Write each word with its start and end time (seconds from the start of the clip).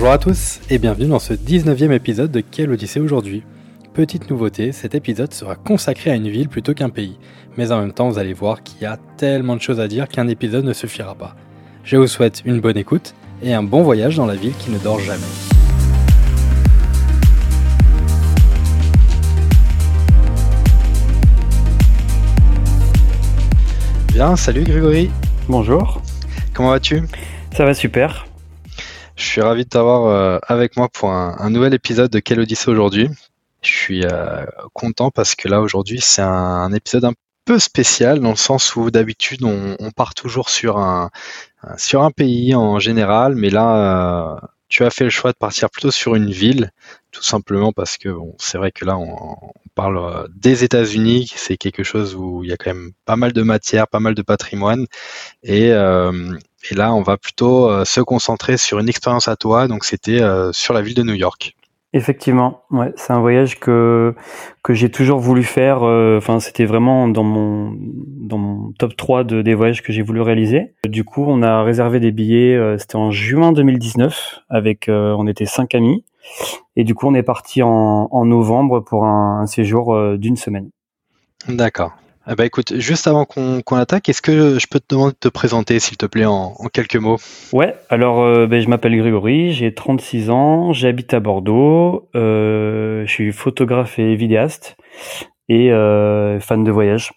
Bonjour 0.00 0.14
à 0.14 0.18
tous 0.18 0.60
et 0.70 0.78
bienvenue 0.78 1.08
dans 1.08 1.18
ce 1.18 1.34
19e 1.34 1.92
épisode 1.92 2.32
de 2.32 2.40
Quelle 2.40 2.70
Odyssée 2.70 3.00
aujourd'hui 3.00 3.42
Petite 3.92 4.30
nouveauté, 4.30 4.72
cet 4.72 4.94
épisode 4.94 5.34
sera 5.34 5.56
consacré 5.56 6.10
à 6.10 6.14
une 6.14 6.30
ville 6.30 6.48
plutôt 6.48 6.72
qu'un 6.72 6.88
pays. 6.88 7.18
Mais 7.58 7.70
en 7.70 7.80
même 7.80 7.92
temps, 7.92 8.08
vous 8.08 8.18
allez 8.18 8.32
voir 8.32 8.62
qu'il 8.62 8.80
y 8.80 8.86
a 8.86 8.96
tellement 9.18 9.56
de 9.56 9.60
choses 9.60 9.78
à 9.78 9.88
dire 9.88 10.08
qu'un 10.08 10.26
épisode 10.26 10.64
ne 10.64 10.72
suffira 10.72 11.14
pas. 11.14 11.36
Je 11.84 11.98
vous 11.98 12.06
souhaite 12.06 12.40
une 12.46 12.62
bonne 12.62 12.78
écoute 12.78 13.14
et 13.42 13.52
un 13.52 13.62
bon 13.62 13.82
voyage 13.82 14.16
dans 14.16 14.24
la 14.24 14.36
ville 14.36 14.54
qui 14.54 14.70
ne 14.70 14.78
dort 14.78 15.00
jamais. 15.00 15.20
Bien, 24.14 24.34
salut 24.34 24.64
Grégory. 24.64 25.10
Bonjour. 25.46 26.00
Comment 26.54 26.70
vas-tu? 26.70 27.02
Ça 27.54 27.66
va 27.66 27.74
super. 27.74 28.29
Je 29.20 29.26
suis 29.26 29.42
ravi 29.42 29.64
de 29.64 29.68
t'avoir 29.68 30.06
euh, 30.06 30.38
avec 30.48 30.78
moi 30.78 30.88
pour 30.88 31.10
un, 31.12 31.50
nouvel 31.50 31.74
épisode 31.74 32.10
de 32.10 32.20
Quelle 32.20 32.40
Odyssée 32.40 32.70
aujourd'hui. 32.70 33.10
Je 33.60 33.68
suis 33.68 34.02
euh, 34.06 34.46
content 34.72 35.10
parce 35.10 35.34
que 35.34 35.46
là 35.46 35.60
aujourd'hui 35.60 36.00
c'est 36.00 36.22
un, 36.22 36.72
épisode 36.72 37.04
un 37.04 37.12
peu 37.44 37.58
spécial 37.58 38.20
dans 38.20 38.30
le 38.30 38.36
sens 38.36 38.74
où 38.76 38.90
d'habitude 38.90 39.44
on, 39.44 39.90
part 39.90 40.14
toujours 40.14 40.48
sur 40.48 40.78
un, 40.78 41.10
sur 41.76 42.02
un 42.02 42.10
pays 42.10 42.54
en 42.54 42.78
général, 42.78 43.34
mais 43.34 43.50
là 43.50 44.38
euh, 44.40 44.46
tu 44.70 44.84
as 44.84 44.90
fait 44.90 45.04
le 45.04 45.10
choix 45.10 45.32
de 45.32 45.36
partir 45.36 45.68
plutôt 45.68 45.90
sur 45.90 46.14
une 46.14 46.30
ville, 46.30 46.70
tout 47.10 47.22
simplement 47.22 47.72
parce 47.74 47.98
que 47.98 48.08
bon, 48.08 48.34
c'est 48.38 48.56
vrai 48.56 48.72
que 48.72 48.86
là 48.86 48.96
on, 48.96 49.36
parle 49.74 50.28
des 50.34 50.64
États-Unis, 50.64 51.30
c'est 51.36 51.56
quelque 51.58 51.84
chose 51.84 52.14
où 52.14 52.42
il 52.42 52.50
y 52.50 52.52
a 52.52 52.56
quand 52.56 52.74
même 52.74 52.92
pas 53.04 53.16
mal 53.16 53.32
de 53.32 53.42
matière, 53.42 53.86
pas 53.86 54.00
mal 54.00 54.14
de 54.14 54.22
patrimoine, 54.22 54.86
et, 55.42 55.72
et 56.68 56.74
là, 56.74 56.92
on 56.94 57.02
va 57.02 57.16
plutôt 57.16 57.70
euh, 57.70 57.84
se 57.84 58.00
concentrer 58.00 58.56
sur 58.56 58.78
une 58.78 58.88
expérience 58.88 59.28
à 59.28 59.36
toi. 59.36 59.68
Donc, 59.68 59.84
c'était 59.84 60.20
euh, 60.20 60.52
sur 60.52 60.74
la 60.74 60.82
ville 60.82 60.94
de 60.94 61.02
New 61.02 61.14
York. 61.14 61.56
Effectivement, 61.92 62.62
ouais, 62.70 62.92
c'est 62.94 63.12
un 63.12 63.18
voyage 63.18 63.58
que 63.58 64.14
que 64.62 64.74
j'ai 64.74 64.92
toujours 64.92 65.18
voulu 65.18 65.42
faire. 65.42 65.82
Euh, 65.82 66.18
enfin, 66.18 66.38
c'était 66.38 66.64
vraiment 66.64 67.08
dans 67.08 67.24
mon 67.24 67.74
dans 67.76 68.38
mon 68.38 68.72
top 68.78 68.96
3 68.96 69.24
de 69.24 69.42
des 69.42 69.54
voyages 69.54 69.82
que 69.82 69.92
j'ai 69.92 70.02
voulu 70.02 70.20
réaliser. 70.20 70.74
Du 70.86 71.02
coup, 71.02 71.24
on 71.26 71.42
a 71.42 71.64
réservé 71.64 71.98
des 71.98 72.12
billets. 72.12 72.76
c'était 72.78 72.94
en 72.94 73.10
juin 73.10 73.50
2019. 73.50 74.42
Avec, 74.48 74.86
on 74.88 75.26
était 75.26 75.46
cinq 75.46 75.74
amis. 75.74 76.04
Et 76.76 76.84
du 76.84 76.94
coup, 76.94 77.08
on 77.08 77.14
est 77.14 77.24
parti 77.24 77.60
en, 77.60 78.08
en 78.12 78.24
novembre 78.24 78.78
pour 78.78 79.04
un 79.04 79.46
séjour 79.46 80.16
d'une 80.16 80.36
semaine. 80.36 80.70
D'accord. 81.48 81.92
Eh 82.28 82.34
ben, 82.34 82.44
écoute, 82.44 82.78
juste 82.78 83.06
avant 83.06 83.24
qu'on 83.24 83.76
attaque, 83.76 84.08
est-ce 84.10 84.20
que 84.20 84.58
je 84.58 84.66
peux 84.66 84.78
te 84.78 84.94
demander 84.94 85.12
de 85.12 85.18
te 85.18 85.28
présenter, 85.28 85.80
s'il 85.80 85.96
te 85.96 86.04
plaît, 86.04 86.26
en, 86.26 86.52
quelques 86.70 86.96
mots? 86.96 87.16
Ouais, 87.52 87.74
alors 87.88 88.20
euh, 88.20 88.46
ben, 88.46 88.60
je 88.60 88.68
m'appelle 88.68 88.94
Grégory, 88.96 89.52
j'ai 89.52 89.72
36 89.72 90.28
ans, 90.28 90.72
j'habite 90.74 91.14
à 91.14 91.20
Bordeaux, 91.20 92.10
euh, 92.14 93.06
je 93.06 93.10
suis 93.10 93.32
photographe 93.32 93.98
et 93.98 94.16
vidéaste 94.16 94.76
et 95.48 95.72
euh, 95.72 96.38
fan 96.40 96.62
de 96.62 96.70
voyage. 96.70 97.10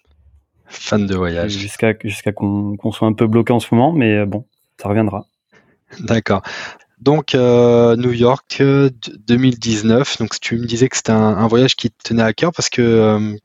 Fan 0.68 1.06
de 1.06 1.16
voyage. 1.16 1.52
Jusqu'à 1.52 1.94
jusqu'à 2.02 2.32
qu'on 2.32 2.92
soit 2.92 3.08
un 3.08 3.14
peu 3.14 3.28
bloqué 3.28 3.52
en 3.52 3.60
ce 3.60 3.76
moment, 3.76 3.92
mais 3.92 4.26
bon, 4.26 4.46
ça 4.82 4.88
reviendra. 4.88 5.26
D'accord. 6.00 6.42
Donc 7.00 7.34
New 7.36 8.14
York 8.14 8.64
2019. 9.28 10.18
Donc 10.20 10.40
tu 10.40 10.56
me 10.56 10.66
disais 10.66 10.88
que 10.88 10.96
c'était 10.96 11.12
un, 11.12 11.38
un, 11.38 11.48
voyage 11.48 11.76
qui 11.76 11.92
te 11.92 12.10
tenait 12.10 12.24
à 12.24 12.32
cœur 12.32 12.54
parce 12.54 12.70
que 12.70 13.36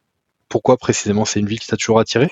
pourquoi 0.48 0.76
précisément 0.76 1.24
C'est 1.24 1.40
une 1.40 1.46
ville 1.46 1.60
qui 1.60 1.68
t'a 1.68 1.76
toujours 1.76 2.00
attiré? 2.00 2.30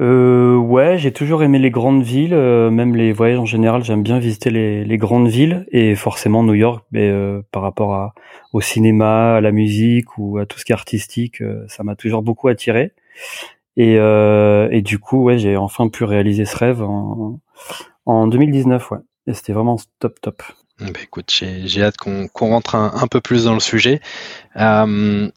Euh, 0.00 0.56
ouais, 0.56 0.96
j'ai 0.96 1.12
toujours 1.12 1.42
aimé 1.42 1.58
les 1.58 1.70
grandes 1.70 2.02
villes, 2.02 2.32
euh, 2.32 2.70
même 2.70 2.96
les 2.96 3.12
voyages 3.12 3.38
en 3.38 3.44
général. 3.44 3.84
J'aime 3.84 4.02
bien 4.02 4.18
visiter 4.18 4.50
les, 4.50 4.96
grandes 4.96 5.28
villes 5.28 5.66
et 5.72 5.94
forcément 5.94 6.42
New 6.42 6.54
York, 6.54 6.84
mais, 6.90 7.10
euh, 7.10 7.42
par 7.52 7.62
rapport 7.62 7.94
à, 7.94 8.14
au 8.54 8.62
cinéma, 8.62 9.36
à 9.36 9.40
la 9.42 9.52
musique 9.52 10.16
ou 10.16 10.38
à 10.38 10.46
tout 10.46 10.58
ce 10.58 10.64
qui 10.64 10.72
est 10.72 10.74
artistique, 10.74 11.42
ça 11.68 11.82
m'a 11.82 11.96
toujours 11.96 12.22
beaucoup 12.22 12.48
attiré. 12.48 12.92
Et, 13.76 13.94
et 13.94 14.82
du 14.82 14.98
coup, 14.98 15.24
ouais, 15.24 15.38
j'ai 15.38 15.56
enfin 15.56 15.88
pu 15.88 16.04
réaliser 16.04 16.44
ce 16.44 16.56
rêve 16.56 16.82
en, 16.82 17.40
en 18.06 18.26
2019, 18.26 18.90
ouais. 18.90 18.98
Et 19.26 19.34
c'était 19.34 19.52
vraiment 19.52 19.76
top, 19.98 20.20
top. 20.20 20.42
Bah 20.80 20.86
écoute, 21.02 21.30
j'ai 21.30 21.82
hâte 21.82 21.98
qu'on 21.98 22.28
rentre 22.34 22.74
un, 22.74 22.92
un, 22.94 23.06
peu 23.06 23.20
plus 23.20 23.44
dans 23.44 23.52
le 23.52 23.60
sujet. 23.60 24.00
Euh, 24.56 25.30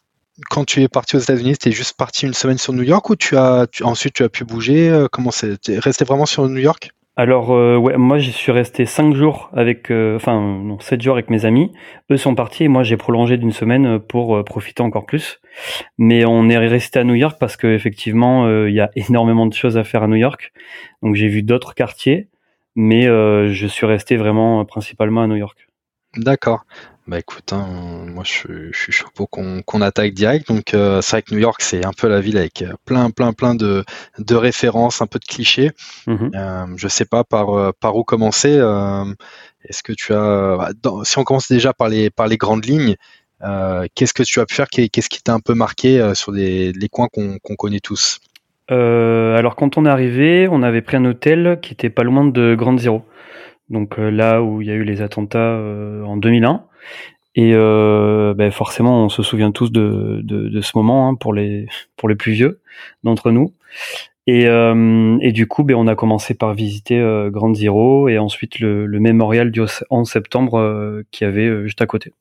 quand 0.49 0.65
tu 0.65 0.81
es 0.81 0.87
parti 0.87 1.15
aux 1.15 1.19
États-Unis, 1.19 1.57
tu 1.57 1.69
es 1.69 1.71
juste 1.71 1.97
parti 1.97 2.25
une 2.25 2.33
semaine 2.33 2.57
sur 2.57 2.73
New 2.73 2.83
York 2.83 3.09
ou 3.09 3.15
tu 3.15 3.37
as 3.37 3.67
ensuite 3.83 4.15
tu 4.15 4.23
as 4.23 4.29
pu 4.29 4.43
bouger 4.43 4.89
euh, 4.89 5.07
Comment 5.11 5.31
c'est 5.31 5.57
resté 5.79 6.05
vraiment 6.05 6.25
sur 6.25 6.47
New 6.47 6.57
York? 6.57 6.91
Alors 7.15 7.51
euh, 7.51 7.77
ouais, 7.77 7.95
moi 7.97 8.17
je 8.17 8.31
suis 8.31 8.51
resté 8.51 8.87
cinq 8.87 9.13
jours 9.13 9.51
avec, 9.53 9.91
euh, 9.91 10.15
enfin 10.15 10.41
non 10.41 10.79
sept 10.79 10.99
jours 11.01 11.13
avec 11.13 11.29
mes 11.29 11.45
amis. 11.45 11.71
Eux 12.11 12.17
sont 12.17 12.33
partis 12.33 12.63
et 12.63 12.67
moi 12.67 12.81
j'ai 12.81 12.97
prolongé 12.97 13.37
d'une 13.37 13.51
semaine 13.51 13.99
pour 13.99 14.43
profiter 14.43 14.81
encore 14.81 15.05
plus. 15.05 15.39
Mais 15.99 16.25
on 16.25 16.49
est 16.49 16.57
resté 16.57 16.99
à 16.99 17.03
New 17.03 17.13
York 17.13 17.37
parce 17.39 17.55
que 17.55 17.67
effectivement 17.67 18.49
il 18.65 18.73
y 18.73 18.79
a 18.79 18.89
énormément 18.95 19.45
de 19.45 19.53
choses 19.53 19.77
à 19.77 19.83
faire 19.83 20.01
à 20.01 20.07
New 20.07 20.15
York. 20.15 20.51
Donc 21.03 21.13
j'ai 21.13 21.27
vu 21.27 21.43
d'autres 21.43 21.75
quartiers, 21.75 22.29
mais 22.75 23.03
je 23.03 23.67
suis 23.67 23.85
resté 23.85 24.17
vraiment 24.17 24.65
principalement 24.65 25.21
à 25.21 25.27
New 25.27 25.35
York. 25.35 25.67
D'accord. 26.17 26.65
Bah 27.05 27.19
écoute, 27.19 27.51
hein, 27.51 27.67
moi 28.07 28.23
je, 28.23 28.71
je, 28.71 28.77
suis 28.77 28.93
chaud 28.93 29.09
pour 29.13 29.29
qu'on 29.29 29.81
attaque 29.81 30.13
direct. 30.13 30.47
Donc 30.47 30.73
euh, 30.73 31.01
c'est 31.01 31.17
vrai 31.17 31.21
que 31.21 31.33
New 31.33 31.41
York 31.41 31.61
c'est 31.61 31.85
un 31.85 31.91
peu 31.91 32.07
la 32.07 32.21
ville 32.21 32.37
avec 32.37 32.61
euh, 32.61 32.73
plein 32.85 33.09
plein 33.11 33.33
plein 33.33 33.55
de, 33.55 33.83
de 34.19 34.35
références, 34.35 35.01
un 35.01 35.07
peu 35.07 35.19
de 35.19 35.25
clichés. 35.25 35.71
Mm 36.07 36.29
euh, 36.33 36.65
je 36.77 36.87
sais 36.87 37.03
pas 37.03 37.25
par 37.25 37.49
euh, 37.49 37.71
par 37.77 37.97
où 37.97 38.05
commencer. 38.05 38.51
Est-ce 39.65 39.83
que 39.83 39.91
tu 39.91 40.13
as, 40.13 40.57
bah, 40.57 40.69
si 41.03 41.17
on 41.17 41.23
commence 41.25 41.49
déjà 41.49 41.73
par 41.73 41.89
les 41.89 42.09
par 42.09 42.27
les 42.27 42.37
grandes 42.37 42.65
lignes, 42.65 42.95
qu'est-ce 43.95 44.13
que 44.13 44.23
tu 44.23 44.39
as 44.39 44.45
pu 44.45 44.55
faire? 44.55 44.69
Qu'est-ce 44.69 45.09
qui 45.09 45.21
t'a 45.21 45.33
un 45.33 45.39
peu 45.41 45.53
marqué 45.53 46.11
sur 46.15 46.31
les, 46.31 46.71
les 46.71 46.89
coins 46.89 47.07
qu'on 47.09 47.55
connaît 47.57 47.81
tous? 47.81 48.19
Alors 48.69 49.55
quand 49.57 49.77
on 49.77 49.85
est 49.85 49.89
arrivé, 49.89 50.47
on 50.49 50.63
avait 50.63 50.81
pris 50.81 50.97
un 50.97 51.05
hôtel 51.05 51.59
qui 51.61 51.73
était 51.73 51.89
pas 51.89 52.03
loin 52.03 52.25
de 52.25 52.55
Grande 52.55 52.79
Zero. 52.79 53.05
Donc 53.69 53.97
là 53.97 54.41
où 54.41 54.61
il 54.61 54.67
y 54.67 54.71
a 54.71 54.75
eu 54.75 54.83
les 54.83 55.01
attentats 55.01 55.57
en 56.05 56.17
2001. 56.17 56.63
Et 57.35 57.53
euh, 57.55 58.33
ben 58.35 58.51
forcément, 58.51 59.05
on 59.05 59.09
se 59.09 59.23
souvient 59.23 59.51
tous 59.51 59.71
de, 59.71 60.21
de, 60.23 60.49
de 60.49 60.61
ce 60.61 60.71
moment 60.75 61.09
hein, 61.09 61.15
pour 61.15 61.33
les 61.33 61.67
pour 61.97 62.09
les 62.09 62.15
plus 62.15 62.31
vieux 62.33 62.59
d'entre 63.03 63.31
nous. 63.31 63.53
Et, 64.25 64.47
euh, 64.47 65.17
et 65.21 65.33
du 65.33 65.47
coup, 65.47 65.63
ben, 65.63 65.75
on 65.75 65.87
a 65.87 65.95
commencé 65.95 66.33
par 66.33 66.53
visiter 66.53 66.97
euh, 66.97 67.29
Grand 67.29 67.53
Zero 67.53 68.07
et 68.07 68.17
ensuite 68.17 68.59
le, 68.59 68.85
le 68.85 68.99
mémorial 68.99 69.51
du 69.51 69.61
11 69.89 70.09
septembre 70.09 70.59
euh, 70.59 71.03
qui 71.11 71.25
avait 71.25 71.47
euh, 71.47 71.65
juste 71.65 71.81
à 71.81 71.85
côté. 71.85 72.13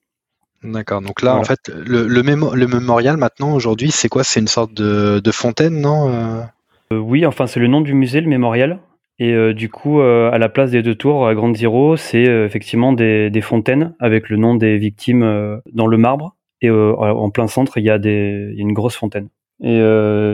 D'accord. 0.65 1.01
Donc 1.01 1.23
là, 1.23 1.37
en 1.37 1.45
fait, 1.45 1.69
le, 1.69 2.07
le, 2.07 2.23
le 2.23 2.67
mémorial 2.67 3.17
maintenant 3.17 3.53
aujourd'hui, 3.53 3.91
c'est 3.91 4.09
quoi? 4.09 4.25
C'est 4.25 4.41
une 4.41 4.49
sorte 4.49 4.75
de, 4.75 5.21
de 5.21 5.31
fontaine, 5.33 5.81
non 5.81 6.45
Oui, 6.93 7.27
enfin, 7.27 7.49
c'est 7.49 7.59
le 7.59 7.67
nom 7.67 7.81
du 7.81 7.95
musée, 7.95 8.21
le 8.21 8.29
mémorial. 8.29 8.79
Et 9.23 9.35
euh, 9.35 9.55
du 9.55 9.69
coup, 9.69 10.01
euh, 10.01 10.33
à 10.33 10.39
la 10.39 10.49
place 10.49 10.73
des 10.73 10.83
deux 10.83 10.97
tours, 10.97 11.29
à 11.29 11.35
Grande 11.37 11.55
Zero, 11.55 11.97
c'est 11.97 12.29
euh, 12.29 12.45
effectivement 12.45 12.93
des, 12.93 13.31
des, 13.31 13.41
fontaines 13.41 13.95
avec 14.01 14.29
le 14.29 14.37
nom 14.37 14.57
des 14.57 14.79
victimes 14.79 15.61
dans 15.73 15.87
le 15.87 15.97
marbre. 15.97 16.35
Et 16.61 16.69
en 16.71 17.31
plein 17.31 17.47
centre, 17.47 17.79
il 17.79 17.85
y, 17.85 17.91
a 17.91 17.99
y 17.99 18.61
une 18.61 18.73
grosse 18.73 18.97
fontaine. 18.97 19.29
Et 19.63 19.81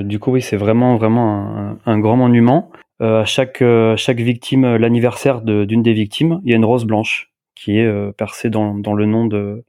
du 0.04 0.18
coup, 0.18 0.32
oui, 0.32 0.42
c'est 0.42 0.56
vraiment, 0.56 0.96
vraiment 0.96 1.56
un, 1.56 1.78
un 1.84 1.98
grand 1.98 2.16
monument. 2.16 2.70
à 3.00 3.24
chaque, 3.24 3.62
chaque 3.96 4.20
victime, 4.20 4.76
l'anniversaire 4.76 5.40
d'une 5.40 5.82
des 5.82 5.94
victimes, 5.94 6.40
il 6.44 6.50
y 6.50 6.52
a 6.52 6.56
une 6.56 6.66
rose 6.66 6.84
blanche 6.84 7.32
qui 7.54 7.78
est 7.78 8.12
percée 8.12 8.50
dans, 8.50 8.74
dans 8.74 8.92
le 8.92 9.06
nom 9.06 9.24
de, 9.24 9.64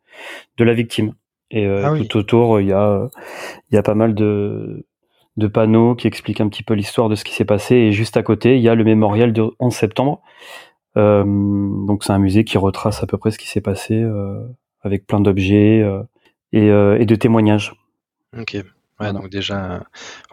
de 0.57 0.63
la 0.65 0.73
victime. 0.73 1.13
Et 1.49 1.65
ah 1.65 1.93
tout 2.09 2.17
autour, 2.17 2.59
il 2.59 2.67
y 2.67 2.73
a, 2.73 3.07
il 3.71 3.75
y 3.75 3.77
a 3.77 3.83
pas 3.83 3.95
mal 3.95 4.13
de, 4.13 4.85
de 5.39 5.47
panneaux 5.47 5.95
qui 5.95 6.07
expliquent 6.07 6.41
un 6.41 6.49
petit 6.49 6.63
peu 6.63 6.75
l'histoire 6.75 7.09
de 7.09 7.15
ce 7.15 7.23
qui 7.23 7.33
s'est 7.33 7.45
passé. 7.45 7.75
Et 7.75 7.91
juste 7.91 8.17
à 8.17 8.23
côté, 8.23 8.57
il 8.57 8.61
y 8.61 8.69
a 8.69 8.75
le 8.75 8.83
mémorial 8.83 9.33
de 9.33 9.49
11 9.59 9.73
septembre. 9.73 10.21
Euh, 10.97 11.23
donc 11.25 12.03
c'est 12.03 12.13
un 12.13 12.19
musée 12.19 12.43
qui 12.43 12.57
retrace 12.57 13.03
à 13.03 13.07
peu 13.07 13.17
près 13.17 13.31
ce 13.31 13.37
qui 13.37 13.47
s'est 13.47 13.61
passé 13.61 13.95
euh, 13.95 14.45
avec 14.81 15.05
plein 15.05 15.19
d'objets 15.19 15.81
euh, 15.81 16.97
et, 16.99 17.05
de 17.05 17.15
témoignages. 17.15 17.73
Ouais, 18.99 19.13
donc 19.13 19.29
déjà, 19.29 19.81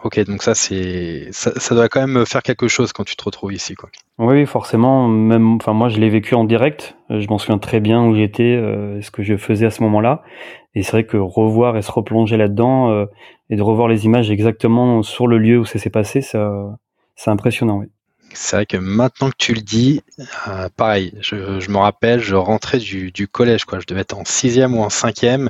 ok, 0.03 0.25
donc 0.25 0.43
ça 0.43 0.53
c'est, 0.53 1.29
ça, 1.31 1.57
ça, 1.57 1.73
doit 1.73 1.87
quand 1.87 2.05
même 2.05 2.25
faire 2.25 2.43
quelque 2.43 2.67
chose 2.67 2.91
quand 2.91 3.05
tu 3.05 3.15
te 3.15 3.23
retrouves 3.23 3.53
ici, 3.53 3.75
quoi. 3.75 3.89
Oui, 4.17 4.45
forcément. 4.45 5.07
Même, 5.07 5.55
enfin, 5.55 5.71
moi, 5.71 5.87
je 5.87 5.99
l'ai 5.99 6.09
vécu 6.09 6.35
en 6.35 6.43
direct. 6.43 6.97
Je 7.09 7.25
m'en 7.27 7.37
souviens 7.37 7.59
très 7.59 7.79
bien 7.79 8.03
où 8.03 8.13
j'étais, 8.13 8.43
euh, 8.43 9.01
ce 9.01 9.09
que 9.09 9.23
je 9.23 9.37
faisais 9.37 9.67
à 9.67 9.69
ce 9.69 9.81
moment-là. 9.83 10.21
Et 10.75 10.83
c'est 10.83 10.91
vrai 10.91 11.05
que 11.05 11.15
revoir 11.17 11.77
et 11.77 11.81
se 11.81 11.91
replonger 11.91 12.35
là-dedans 12.35 12.91
euh, 12.91 13.05
et 13.49 13.55
de 13.55 13.61
revoir 13.61 13.87
les 13.87 14.05
images 14.05 14.29
exactement 14.31 15.01
sur 15.01 15.27
le 15.27 15.37
lieu 15.37 15.59
où 15.59 15.65
ça 15.65 15.79
s'est 15.79 15.89
passé, 15.89 16.21
ça, 16.21 16.77
c'est 17.15 17.31
impressionnant. 17.31 17.77
Oui. 17.77 17.87
C'est 18.33 18.55
vrai 18.55 18.65
que 18.65 18.77
maintenant 18.77 19.29
que 19.29 19.35
tu 19.37 19.53
le 19.53 19.61
dis, 19.61 20.01
euh, 20.47 20.69
pareil, 20.75 21.13
je, 21.21 21.59
je, 21.59 21.71
me 21.71 21.77
rappelle, 21.77 22.19
je 22.19 22.35
rentrais 22.35 22.77
du, 22.77 23.11
du, 23.11 23.27
collège, 23.27 23.65
quoi. 23.65 23.79
Je 23.79 23.85
devais 23.87 24.01
être 24.01 24.17
en 24.17 24.25
sixième 24.25 24.75
ou 24.75 24.81
en 24.81 24.89
cinquième, 24.89 25.49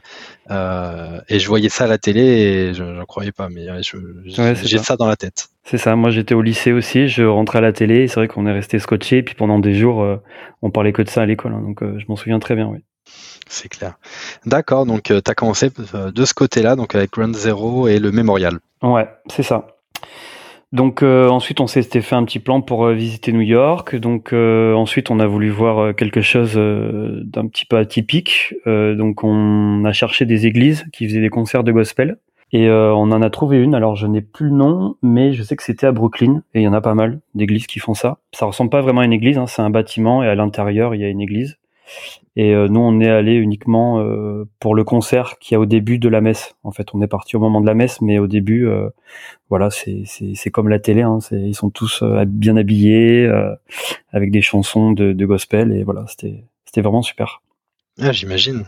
euh, 0.52 1.20
et 1.28 1.40
je 1.40 1.48
voyais 1.48 1.70
ça 1.70 1.86
à 1.86 1.88
la 1.88 1.98
télé 1.98 2.22
et 2.22 2.74
je 2.74 2.84
n'en 2.84 3.06
croyais 3.06 3.32
pas, 3.32 3.50
mais 3.50 3.68
j'ai 3.84 4.78
ça. 4.78 4.96
dans 4.96 5.08
la 5.08 5.16
tête. 5.16 5.50
C'est 5.64 5.78
ça. 5.78 5.96
Moi, 5.96 6.12
j'étais 6.12 6.34
au 6.34 6.42
lycée 6.42 6.72
aussi, 6.72 7.08
je 7.08 7.24
rentrais 7.24 7.58
à 7.60 7.62
la 7.62 7.74
télé, 7.74 8.08
c'est 8.08 8.16
vrai 8.16 8.28
qu'on 8.28 8.46
est 8.48 8.54
resté 8.54 8.80
scotché, 8.80 9.18
et 9.18 9.24
puis 9.24 9.36
pendant 9.36 9.60
des 9.60 9.74
jours, 9.74 10.02
euh, 10.02 10.22
on 10.62 10.72
parlait 10.72 10.94
que 10.94 11.02
de 11.02 11.10
ça 11.10 11.22
à 11.22 11.26
l'école, 11.26 11.54
hein, 11.54 11.62
donc 11.62 11.84
euh, 11.84 12.00
je 12.00 12.06
m'en 12.08 12.16
souviens 12.16 12.40
très 12.40 12.56
bien, 12.56 12.68
oui. 12.68 12.80
C'est 13.50 13.70
clair. 13.70 13.98
D'accord, 14.46 14.86
donc 14.86 15.04
tu 15.04 15.14
as 15.14 15.36
commencé 15.36 15.70
de 15.70 16.26
ce 16.26 16.34
côté-là, 16.34 16.76
donc 16.76 16.96
avec 16.96 17.12
Ground 17.12 17.36
Zero 17.36 17.88
et 17.88 18.00
le 18.00 18.12
mémorial. 18.12 18.60
Ouais, 18.82 19.08
c'est 19.30 19.44
ça. 19.44 19.68
Donc 20.74 21.02
euh, 21.02 21.30
ensuite 21.30 21.62
on 21.62 21.68
s'était 21.68 22.02
fait 22.02 22.16
un 22.16 22.26
petit 22.26 22.40
plan 22.40 22.62
pour 22.62 22.86
euh, 22.86 22.94
visiter 22.94 23.32
New 23.32 23.42
York. 23.42 23.96
Donc 23.96 24.34
euh, 24.34 24.74
ensuite 24.74 25.10
on 25.10 25.20
a 25.20 25.28
voulu 25.28 25.50
voir 25.50 25.96
quelque 25.96 26.22
chose 26.22 26.56
d'un 26.56 27.48
petit 27.48 27.66
peu 27.66 27.78
atypique. 27.78 28.56
donc 28.66 29.24
on 29.24 29.86
a 29.86 29.94
cherché 29.94 30.26
des 30.26 30.46
églises 30.46 30.86
qui 30.92 31.08
faisaient 31.08 31.22
des 31.22 31.30
concerts 31.30 31.64
de 31.64 31.72
gospel 31.72 32.18
et 32.54 32.70
on 32.70 33.12
en 33.12 33.22
a 33.22 33.30
trouvé 33.30 33.58
une. 33.58 33.76
Alors 33.76 33.96
je 33.96 34.08
n'ai 34.08 34.22
plus 34.22 34.48
le 34.48 34.56
nom, 34.56 34.96
mais 35.02 35.34
je 35.34 35.44
sais 35.44 35.56
que 35.56 35.64
c'était 35.64 35.88
à 35.88 35.92
Brooklyn 35.92 36.44
et 36.54 36.62
il 36.62 36.64
y 36.64 36.68
en 36.68 36.74
a 36.74 36.82
pas 36.82 36.96
mal 36.96 37.20
d'églises 37.34 37.68
qui 37.68 37.80
font 37.80 37.94
ça. 37.94 38.20
Ça 38.34 38.46
ressemble 38.46 38.70
pas 38.70 38.82
vraiment 38.82 39.02
à 39.02 39.06
une 39.06 39.14
église, 39.14 39.38
hein, 39.38 39.48
c'est 39.48 39.62
un 39.62 39.70
bâtiment 39.70 40.24
et 40.24 40.28
à 40.28 40.36
l'intérieur 40.36 40.96
il 40.96 41.02
y 41.02 41.06
a 41.06 41.10
une 41.10 41.22
église. 41.22 41.58
Et 42.36 42.54
euh, 42.54 42.68
nous, 42.68 42.80
on 42.80 43.00
est 43.00 43.10
allé 43.10 43.34
uniquement 43.34 44.00
euh, 44.00 44.46
pour 44.60 44.76
le 44.76 44.84
concert 44.84 45.40
qui 45.40 45.56
a 45.56 45.60
au 45.60 45.66
début 45.66 45.98
de 45.98 46.08
la 46.08 46.22
messe. 46.22 46.56
En 46.64 46.72
fait, 46.72 46.94
on 46.94 47.02
est 47.02 47.08
parti 47.08 47.36
au 47.36 47.40
moment 47.40 47.62
de 47.62 47.66
la 47.66 47.74
messe, 47.74 48.00
mais 48.00 48.20
au 48.20 48.28
début, 48.28 48.68
euh, 48.68 48.90
voilà, 49.50 49.70
c'est 49.72 50.52
comme 50.52 50.70
la 50.70 50.78
télé. 50.78 51.02
Hein, 51.02 51.18
ils 51.32 51.56
sont 51.56 51.72
tous 51.72 52.04
bien 52.28 52.56
habillés, 52.56 53.28
avec 54.12 54.30
des 54.30 54.42
chansons 54.42 54.92
de, 54.92 55.26
gospel, 55.26 55.72
et 55.72 55.84
voilà, 55.84 56.06
c'était 56.08 56.82
vraiment 56.82 57.02
super. 57.02 57.42
Ah, 58.00 58.12
j'imagine 58.12 58.66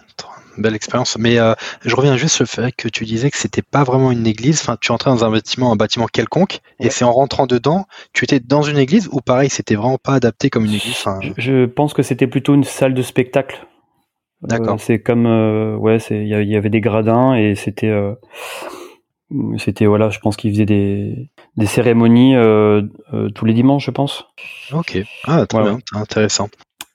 belle 0.57 0.75
expérience. 0.75 1.17
Mais 1.17 1.39
euh, 1.39 1.53
je 1.83 1.95
reviens 1.95 2.17
juste 2.17 2.35
sur 2.35 2.43
le 2.43 2.47
fait 2.47 2.75
que 2.75 2.87
tu 2.87 3.05
disais 3.05 3.29
que 3.29 3.37
c'était 3.37 3.61
pas 3.61 3.83
vraiment 3.83 4.11
une 4.11 4.27
église. 4.27 4.61
Enfin, 4.61 4.77
tu 4.79 4.91
entrais 4.91 5.11
dans 5.11 5.25
un 5.25 5.31
bâtiment, 5.31 5.71
un 5.71 5.75
bâtiment 5.75 6.07
quelconque, 6.07 6.59
et 6.79 6.89
c'est 6.89 7.05
en 7.05 7.11
rentrant 7.11 7.47
dedans, 7.47 7.85
tu 8.13 8.23
étais 8.25 8.39
dans 8.39 8.61
une 8.61 8.77
église 8.77 9.09
ou 9.11 9.21
pareil, 9.21 9.49
c'était 9.49 9.75
vraiment 9.75 9.97
pas 9.97 10.13
adapté 10.13 10.49
comme 10.49 10.65
une 10.65 10.73
église? 10.73 11.03
Je, 11.37 11.65
pense 11.65 11.93
que 11.93 12.01
c'était 12.01 12.27
plutôt 12.27 12.55
une 12.55 12.63
salle 12.63 12.93
de 12.93 13.01
spectacle. 13.01 13.65
D'accord. 14.41 14.75
Euh, 14.75 14.77
c'est 14.79 14.99
comme 14.99 15.25
euh, 15.25 15.75
ouais, 15.75 15.97
il 16.09 16.27
y, 16.27 16.55
avait 16.55 16.69
des 16.69 16.81
gradins 16.81 17.35
et 17.35 17.55
c'était 17.55 17.91
c'était 19.57 19.85
voilà, 19.85 20.09
je 20.09 20.19
pense 20.19 20.37
qu'ils 20.37 20.51
faisaient 20.51 20.65
des 20.65 21.29
des 21.57 21.65
cérémonies 21.65 22.35
tous 23.35 23.45
les 23.45 23.53
dimanches, 23.53 23.85
je 23.85 23.91
pense. 23.91 24.27
Ok. 24.71 24.97
Ah, 25.25 25.45
très 25.45 25.63
bien, 25.63 25.79
intéressant. 25.93 26.49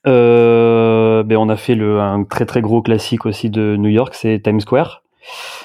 Euh, 0.07 1.23
ben 1.23 1.37
on 1.37 1.49
a 1.49 1.55
fait 1.57 1.73
le, 1.73 1.99
un 1.99 2.23
très 2.25 2.45
très 2.45 2.61
gros 2.61 2.81
classique 2.83 3.25
aussi 3.25 3.49
de 3.49 3.75
New 3.75 3.89
York, 3.89 4.13
c'est 4.13 4.39
Times 4.43 4.61
Square. 4.61 5.01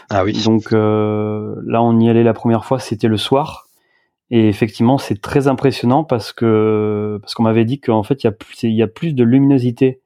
Ah 0.09 0.25
oui. 0.25 0.43
Donc 0.45 0.73
euh, 0.73 1.55
là, 1.67 1.83
on 1.83 1.99
y 2.01 2.09
allait 2.09 2.23
la 2.23 2.33
première 2.33 2.65
fois, 2.65 2.79
c'était 2.79 3.09
le 3.09 3.19
soir. 3.19 3.67
Et 4.31 4.49
effectivement, 4.49 4.97
c'est 4.97 5.21
très 5.21 5.49
impressionnant 5.49 6.05
parce 6.05 6.33
que 6.33 7.19
parce 7.21 7.35
qu'on 7.35 7.43
m'avait 7.43 7.65
dit 7.65 7.81
qu'en 7.81 8.03
fait, 8.03 8.23
il 8.23 8.27
y 8.27 8.29
a 8.29 8.33
plus, 8.33 8.63
il 8.63 8.75
y 8.75 8.83
a 8.83 8.87
plus 8.87 9.13
de 9.13 9.25
luminosité 9.25 10.01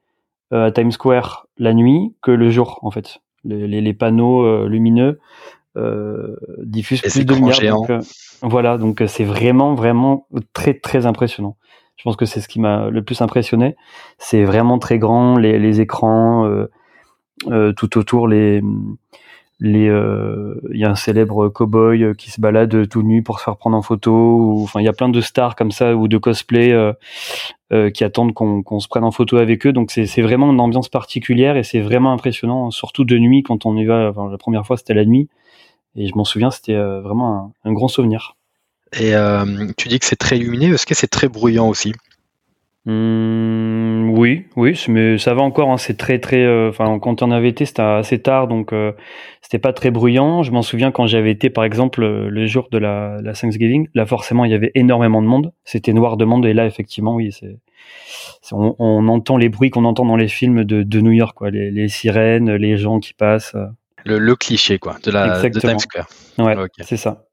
euh, 0.52 0.66
à 0.66 0.72
Times 0.72 0.92
Square 0.92 1.46
la 1.58 1.74
nuit 1.74 2.14
que 2.22 2.30
le 2.30 2.50
jour, 2.50 2.80
en 2.82 2.90
fait. 2.90 3.20
Les, 3.44 3.68
les, 3.68 3.82
les 3.82 3.92
panneaux 3.92 4.42
euh, 4.42 4.66
lumineux 4.66 5.20
euh, 5.76 6.36
diffusent 6.62 7.02
plus 7.02 7.24
de 7.24 7.34
lumière. 7.34 7.74
Donc, 7.74 7.90
euh, 7.90 8.00
voilà, 8.42 8.78
donc 8.78 9.02
c'est 9.06 9.24
vraiment 9.24 9.74
vraiment 9.74 10.26
très 10.52 10.74
très 10.74 11.06
impressionnant. 11.06 11.56
Je 11.96 12.02
pense 12.02 12.16
que 12.16 12.26
c'est 12.26 12.40
ce 12.40 12.48
qui 12.48 12.60
m'a 12.60 12.90
le 12.90 13.02
plus 13.02 13.20
impressionné. 13.22 13.76
C'est 14.18 14.44
vraiment 14.44 14.78
très 14.78 14.98
grand, 14.98 15.36
les, 15.36 15.58
les 15.58 15.80
écrans, 15.80 16.44
euh, 16.46 16.70
euh, 17.48 17.72
tout 17.72 17.98
autour, 17.98 18.28
les 18.28 18.62
les 19.60 19.88
euh, 19.88 20.60
il 20.72 20.80
y 20.80 20.84
a 20.84 20.90
un 20.90 20.96
célèbre 20.96 21.48
cowboy 21.48 22.14
qui 22.18 22.30
se 22.30 22.40
balade 22.40 22.88
tout 22.88 23.02
nu 23.02 23.22
pour 23.22 23.38
se 23.38 23.44
faire 23.44 23.56
prendre 23.56 23.76
en 23.76 23.82
photo 23.82 24.60
enfin 24.62 24.80
il 24.80 24.84
y 24.84 24.88
a 24.88 24.92
plein 24.92 25.08
de 25.08 25.20
stars 25.20 25.54
comme 25.54 25.70
ça 25.70 25.94
ou 25.94 26.08
de 26.08 26.18
cosplay 26.18 26.72
euh, 26.72 27.90
qui 27.90 28.02
attendent 28.02 28.34
qu'on 28.34 28.64
qu'on 28.64 28.80
se 28.80 28.88
prenne 28.88 29.04
en 29.04 29.12
photo 29.12 29.36
avec 29.36 29.64
eux 29.64 29.72
donc 29.72 29.92
c'est 29.92 30.06
c'est 30.06 30.22
vraiment 30.22 30.50
une 30.50 30.58
ambiance 30.58 30.88
particulière 30.88 31.56
et 31.56 31.62
c'est 31.62 31.80
vraiment 31.80 32.12
impressionnant 32.12 32.72
surtout 32.72 33.04
de 33.04 33.16
nuit 33.16 33.44
quand 33.44 33.64
on 33.64 33.76
y 33.76 33.84
va 33.84 34.10
enfin, 34.10 34.28
la 34.28 34.38
première 34.38 34.66
fois 34.66 34.76
c'était 34.76 34.92
la 34.92 35.04
nuit 35.04 35.28
et 35.96 36.06
je 36.06 36.14
m'en 36.14 36.24
souviens 36.24 36.50
c'était 36.50 36.76
vraiment 36.76 37.52
un, 37.64 37.70
un 37.70 37.72
grand 37.72 37.88
souvenir 37.88 38.36
et 39.00 39.14
euh, 39.14 39.44
tu 39.76 39.88
dis 39.88 39.98
que 39.98 40.06
c'est 40.06 40.16
très 40.16 40.36
lumineux, 40.36 40.74
est-ce 40.74 40.86
que 40.86 40.94
c'est 40.94 41.08
très 41.08 41.28
bruyant 41.28 41.68
aussi? 41.68 41.92
Mmh, 42.86 44.10
oui, 44.10 44.44
oui, 44.56 44.78
mais 44.88 45.16
ça 45.16 45.34
va 45.34 45.42
encore. 45.42 45.70
Hein, 45.70 45.78
c'est 45.78 45.96
très, 45.96 46.18
très. 46.18 46.44
Euh, 46.44 46.68
enfin, 46.68 46.98
quand 46.98 47.22
on 47.22 47.30
avait 47.30 47.48
été, 47.48 47.64
c'était 47.64 47.82
assez 47.82 48.20
tard, 48.20 48.46
donc 48.46 48.72
euh, 48.72 48.92
c'était 49.40 49.58
pas 49.58 49.72
très 49.72 49.90
bruyant. 49.90 50.42
Je 50.42 50.52
m'en 50.52 50.62
souviens 50.62 50.92
quand 50.92 51.06
j'avais 51.06 51.30
été, 51.30 51.48
par 51.50 51.64
exemple, 51.64 52.04
le 52.04 52.46
jour 52.46 52.68
de 52.70 52.78
la, 52.78 53.20
la, 53.22 53.32
Thanksgiving. 53.32 53.88
Là, 53.94 54.04
forcément, 54.06 54.44
il 54.44 54.52
y 54.52 54.54
avait 54.54 54.70
énormément 54.74 55.22
de 55.22 55.26
monde. 55.26 55.52
C'était 55.64 55.94
noir 55.94 56.16
de 56.16 56.26
monde, 56.26 56.44
et 56.46 56.52
là, 56.52 56.66
effectivement, 56.66 57.14
oui, 57.14 57.32
c'est. 57.32 57.56
On, 58.52 58.76
on, 58.78 59.08
entend 59.08 59.38
les 59.38 59.48
bruits 59.48 59.70
qu'on 59.70 59.84
entend 59.86 60.04
dans 60.04 60.16
les 60.16 60.28
films 60.28 60.64
de, 60.64 60.82
de 60.82 61.00
New 61.00 61.12
York, 61.12 61.36
quoi, 61.36 61.50
les, 61.50 61.70
les, 61.70 61.88
sirènes, 61.88 62.54
les 62.54 62.76
gens 62.76 63.00
qui 63.00 63.14
passent. 63.14 63.56
Le, 64.04 64.18
le 64.18 64.36
cliché, 64.36 64.78
quoi, 64.78 64.96
de 65.02 65.10
la 65.10 65.40
de 65.40 65.60
Times 65.60 65.78
Square. 65.78 66.08
Ouais, 66.38 66.56
c'est 66.80 66.96
ça. 66.96 67.24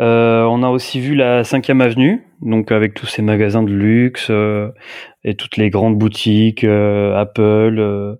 Euh, 0.00 0.42
on 0.44 0.62
a 0.62 0.68
aussi 0.68 1.00
vu 1.00 1.14
la 1.14 1.42
5 1.42 1.70
avenue, 1.70 2.26
donc 2.42 2.70
avec 2.70 2.94
tous 2.94 3.06
ces 3.06 3.22
magasins 3.22 3.62
de 3.62 3.72
luxe 3.72 4.28
euh, 4.30 4.70
et 5.24 5.36
toutes 5.36 5.56
les 5.56 5.70
grandes 5.70 5.96
boutiques, 5.96 6.64
euh, 6.64 7.16
Apple 7.16 8.18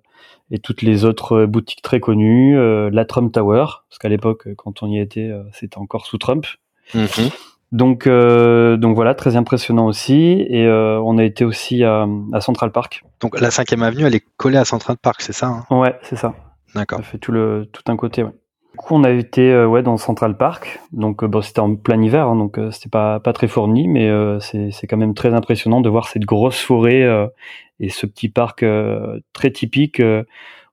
et 0.49 0.59
toutes 0.59 0.81
les 0.81 1.05
autres 1.05 1.45
boutiques 1.45 1.81
très 1.81 1.99
connues, 1.99 2.57
la 2.89 3.05
Trump 3.05 3.31
Tower, 3.31 3.65
parce 3.89 3.99
qu'à 3.99 4.09
l'époque, 4.09 4.47
quand 4.55 4.81
on 4.81 4.87
y 4.87 4.99
était, 4.99 5.29
c'était 5.51 5.77
encore 5.77 6.05
sous 6.05 6.17
Trump. 6.17 6.45
Mm-hmm. 6.95 7.31
Donc, 7.73 8.07
donc 8.07 8.95
voilà, 8.95 9.13
très 9.13 9.35
impressionnant 9.35 9.87
aussi. 9.87 10.45
Et 10.49 10.65
on 10.69 11.17
a 11.17 11.23
été 11.25 11.43
aussi 11.43 11.83
à, 11.83 12.07
Central 12.39 12.71
Park. 12.71 13.03
Donc 13.19 13.37
la 13.39 13.51
5 13.51 13.73
avenue, 13.73 14.05
elle 14.05 14.15
est 14.15 14.23
collée 14.37 14.57
à 14.57 14.63
Central 14.63 14.95
Park, 14.95 15.21
c'est 15.21 15.33
ça 15.33 15.47
hein? 15.47 15.65
Ouais, 15.69 15.95
c'est 16.01 16.15
ça. 16.15 16.33
D'accord. 16.75 16.99
Ça 16.99 17.03
fait 17.03 17.17
tout 17.17 17.31
le 17.31 17.67
tout 17.71 17.83
un 17.87 17.95
côté. 17.95 18.23
Ouais. 18.23 18.31
Du 18.77 18.83
coup, 18.83 18.93
on 18.93 19.03
a 19.03 19.09
été 19.09 19.51
euh, 19.51 19.65
ouais 19.65 19.81
dans 19.81 19.97
Central 19.97 20.37
Park, 20.37 20.79
donc 20.91 21.23
euh, 21.23 21.27
bon, 21.27 21.41
c'était 21.41 21.61
en 21.61 21.75
plein 21.75 21.99
hiver, 21.99 22.27
hein, 22.27 22.35
donc 22.35 22.59
euh, 22.59 22.69
c'était 22.69 22.89
pas 22.89 23.19
pas 23.19 23.33
très 23.33 23.47
fourni, 23.47 23.87
mais 23.87 24.07
c'est 24.39 24.69
c'est 24.71 24.85
quand 24.85 24.97
même 24.97 25.15
très 25.15 25.33
impressionnant 25.33 25.81
de 25.81 25.89
voir 25.89 26.07
cette 26.07 26.25
grosse 26.25 26.59
forêt 26.59 27.03
et 27.79 27.89
ce 27.89 28.05
petit 28.05 28.29
parc 28.29 28.63
très 29.33 29.49
typique 29.49 29.99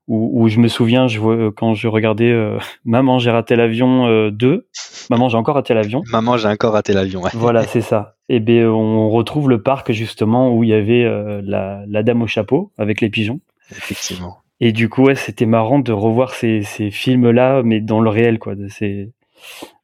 où, 0.06 0.42
où, 0.42 0.48
je 0.48 0.60
me 0.60 0.68
souviens, 0.68 1.06
je 1.08 1.18
vois, 1.18 1.50
quand 1.56 1.72
je 1.72 1.88
regardais 1.88 2.30
Maman 2.84 3.18
j'ai 3.18 3.30
raté 3.30 3.56
l'avion 3.56 4.28
2, 4.28 4.66
Maman 5.08 5.28
j'ai 5.30 5.38
encore 5.38 5.54
raté 5.54 5.72
l'avion. 5.72 6.02
Maman 6.12 6.36
j'ai 6.36 6.48
encore 6.48 6.74
raté 6.74 6.92
l'avion. 6.92 7.22
Ouais. 7.22 7.30
Voilà, 7.32 7.62
c'est 7.66 7.80
ça. 7.80 8.16
Et 8.28 8.38
ben 8.38 8.66
on 8.66 9.08
retrouve 9.08 9.48
le 9.48 9.62
parc 9.62 9.92
justement 9.92 10.54
où 10.54 10.62
il 10.62 10.68
y 10.68 10.74
avait 10.74 11.04
la, 11.42 11.84
la 11.86 12.02
dame 12.02 12.20
au 12.20 12.26
chapeau 12.26 12.70
avec 12.76 13.00
les 13.00 13.08
pigeons. 13.08 13.40
Effectivement. 13.70 14.43
Et 14.60 14.72
du 14.72 14.88
coup, 14.88 15.04
ouais, 15.04 15.16
c'était 15.16 15.46
marrant 15.46 15.78
de 15.78 15.92
revoir 15.92 16.34
ces, 16.34 16.62
ces 16.62 16.90
films-là, 16.90 17.62
mais 17.62 17.80
dans 17.80 18.00
le 18.00 18.10
réel, 18.10 18.38
quoi. 18.38 18.54
C'est 18.68 19.10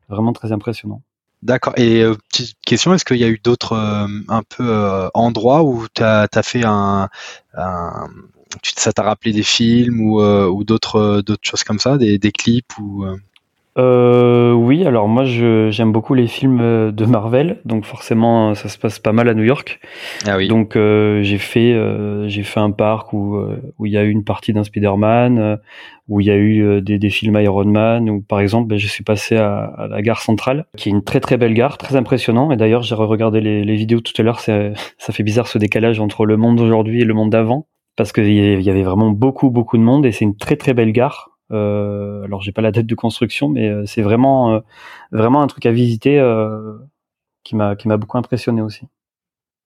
vraiment 0.08 0.32
très 0.32 0.52
impressionnant. 0.52 1.02
D'accord. 1.42 1.72
Et 1.78 2.02
euh, 2.02 2.16
petite 2.28 2.56
question, 2.66 2.92
est-ce 2.92 3.04
qu'il 3.04 3.16
y 3.16 3.24
a 3.24 3.28
eu 3.28 3.40
d'autres 3.42 3.72
euh, 3.72 4.06
un 4.28 4.42
peu 4.42 4.68
euh, 4.68 5.08
endroits 5.14 5.62
où 5.62 5.86
tu 5.94 6.02
as, 6.02 6.28
fait 6.42 6.64
un, 6.64 7.08
un 7.54 8.08
ça 8.62 8.92
t'a 8.92 9.02
rappelé 9.02 9.32
des 9.32 9.42
films 9.42 10.00
ou, 10.00 10.20
ou 10.20 10.64
d'autres 10.64 11.22
d'autres 11.24 11.48
choses 11.48 11.62
comme 11.62 11.78
ça, 11.78 11.98
des, 11.98 12.18
des 12.18 12.32
clips 12.32 12.76
ou 12.78 13.04
euh, 13.80 14.52
oui, 14.52 14.84
alors 14.84 15.08
moi 15.08 15.24
j'aime 15.24 15.92
beaucoup 15.92 16.12
les 16.12 16.26
films 16.26 16.60
euh, 16.60 16.92
de 16.92 17.06
Marvel, 17.06 17.60
donc 17.64 17.84
forcément 17.84 18.54
ça 18.54 18.68
se 18.68 18.78
passe 18.78 18.98
pas 18.98 19.12
mal 19.12 19.28
à 19.28 19.34
New 19.34 19.44
York. 19.44 19.80
Ah 20.26 20.36
oui. 20.36 20.48
Donc 20.48 20.76
euh, 20.76 21.22
j'ai 21.22 21.38
fait 21.38 21.72
euh, 21.72 22.28
j'ai 22.28 22.42
fait 22.42 22.60
un 22.60 22.70
parc 22.70 23.12
où 23.12 23.40
où 23.78 23.86
il 23.86 23.92
y 23.92 23.96
a 23.96 24.04
eu 24.04 24.10
une 24.10 24.24
partie 24.24 24.52
d'un 24.52 24.64
Spider-Man, 24.64 25.58
où 26.08 26.20
il 26.20 26.26
y 26.26 26.30
a 26.30 26.36
eu 26.36 26.82
des, 26.82 26.98
des 26.98 27.10
films 27.10 27.40
Iron 27.40 27.64
Man, 27.64 28.10
ou 28.10 28.20
par 28.20 28.40
exemple 28.40 28.68
ben, 28.68 28.78
je 28.78 28.86
suis 28.86 29.04
passé 29.04 29.36
à, 29.36 29.64
à, 29.64 29.88
la 29.88 30.02
gare 30.02 30.20
centrale, 30.20 30.66
qui 30.76 30.90
est 30.90 30.92
une 30.92 31.04
très 31.04 31.20
très 31.20 31.38
belle 31.38 31.54
gare, 31.54 31.78
très 31.78 31.96
impressionnant. 31.96 32.50
Et 32.52 32.56
d'ailleurs 32.56 32.82
j'ai 32.82 32.94
regardé 32.94 33.40
les, 33.40 33.64
les 33.64 33.76
vidéos 33.76 34.00
tout 34.00 34.14
à 34.18 34.22
l'heure, 34.22 34.40
ça 34.40 34.72
fait 34.98 35.22
bizarre 35.22 35.46
ce 35.46 35.58
décalage 35.58 36.00
entre 36.00 36.26
le 36.26 36.36
monde 36.36 36.56
d'aujourd'hui 36.56 37.00
et 37.00 37.04
le 37.04 37.14
monde 37.14 37.30
d'avant, 37.30 37.66
parce 37.96 38.12
qu'il 38.12 38.62
y 38.62 38.70
avait 38.70 38.82
vraiment 38.82 39.10
beaucoup 39.10 39.50
beaucoup 39.50 39.78
de 39.78 39.82
monde 39.82 40.04
et 40.04 40.12
c'est 40.12 40.24
une 40.24 40.36
très 40.36 40.56
très 40.56 40.74
belle 40.74 40.92
gare 40.92 41.29
Euh, 41.52 42.24
alors 42.24 42.42
j'ai 42.42 42.52
pas 42.52 42.62
la 42.62 42.72
date 42.72 42.86
de 42.86 42.94
construction, 42.94 43.48
mais 43.48 43.70
c'est 43.86 44.02
vraiment 44.02 44.62
vraiment 45.12 45.42
un 45.42 45.46
truc 45.46 45.66
à 45.66 45.72
visiter 45.72 46.22
qui 47.44 47.56
m'a 47.56 47.76
qui 47.76 47.88
m'a 47.88 47.96
beaucoup 47.96 48.18
impressionné 48.18 48.62
aussi 48.62 48.86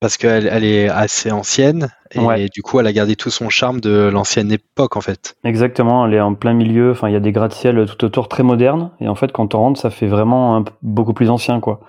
parce 0.05 0.19
qu'elle 0.19 0.47
elle 0.53 0.65
est 0.65 0.91
assez 0.91 1.31
ancienne 1.31 1.89
et, 2.11 2.49
du 2.51 2.61
coup 2.61 2.79
elle 2.79 2.87
a 2.87 2.93
gardé 2.93 3.17
tout 3.17 3.31
son 3.31 3.49
charme 3.49 3.81
de 3.81 4.11
l'ancienne 4.13 4.53
époque 4.53 4.99
en 4.99 5.01
fait. 5.01 5.35
Exactement, 5.45 6.07
elle 6.07 6.13
est 6.13 6.21
en 6.21 6.35
plein 6.35 6.53
milieu, 6.53 6.91
enfin 6.91 7.09
il 7.09 7.15
y 7.15 7.17
a 7.17 7.21
des 7.21 7.33
gratte-ciel 7.33 7.87
tout 7.87 8.05
autour 8.05 8.29
très 8.29 8.43
modernes 8.43 8.91
et 9.01 9.09
en 9.09 9.15
fait 9.15 9.33
quand 9.33 9.55
on 9.55 9.61
rentre 9.61 9.81
ça 9.81 9.89
fait 9.89 10.07
vraiment 10.07 10.63
beaucoup 10.83 11.15
plus 11.15 11.31
ancien 11.31 11.59
quoi. 11.59 11.81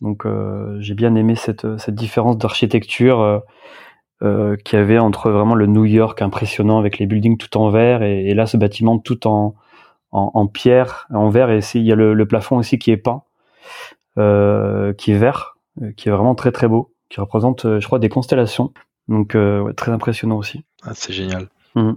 Donc 0.00 0.26
euh, 0.26 0.76
j'ai 0.80 0.94
bien 0.94 1.14
aimé 1.14 1.36
cette, 1.36 1.78
cette 1.78 1.94
différence 1.94 2.36
d'architecture 2.36 3.42
euh, 4.22 4.52
euh, 4.52 4.56
y 4.72 4.76
avait 4.76 4.98
entre 4.98 5.30
vraiment 5.30 5.54
le 5.54 5.66
New 5.66 5.84
York 5.84 6.22
impressionnant 6.22 6.78
avec 6.78 6.98
les 6.98 7.06
buildings 7.06 7.38
tout 7.38 7.56
en 7.56 7.70
verre 7.70 8.02
et, 8.02 8.34
là 8.34 8.46
ce 8.46 8.56
bâtiment 8.56 8.98
tout 8.98 9.26
en, 9.26 9.54
en, 10.12 10.46
pierre, 10.46 11.08
en 11.12 11.28
verre 11.28 11.50
et 11.50 11.60
il 11.74 11.82
y 11.82 11.92
a 11.92 11.96
le, 11.96 12.26
plafond 12.26 12.58
aussi 12.58 12.78
qui 12.78 12.90
est 12.90 12.96
peint, 12.96 13.22
qui 14.16 15.12
est 15.12 15.18
vert, 15.18 15.56
qui 15.96 16.08
est 16.08 16.12
vraiment 16.12 16.34
très 16.34 16.52
très 16.52 16.68
beau 16.68 16.92
qui 17.12 17.20
représente, 17.20 17.66
euh, 17.66 17.78
je 17.78 17.86
crois, 17.86 17.98
des 17.98 18.08
constellations. 18.08 18.72
Donc, 19.06 19.34
euh, 19.34 19.72
très 19.74 19.92
impressionnant 19.92 20.38
aussi. 20.38 20.64
Ah, 20.82 20.92
c'est 20.94 21.12
génial. 21.12 21.48
Mhm. 21.74 21.96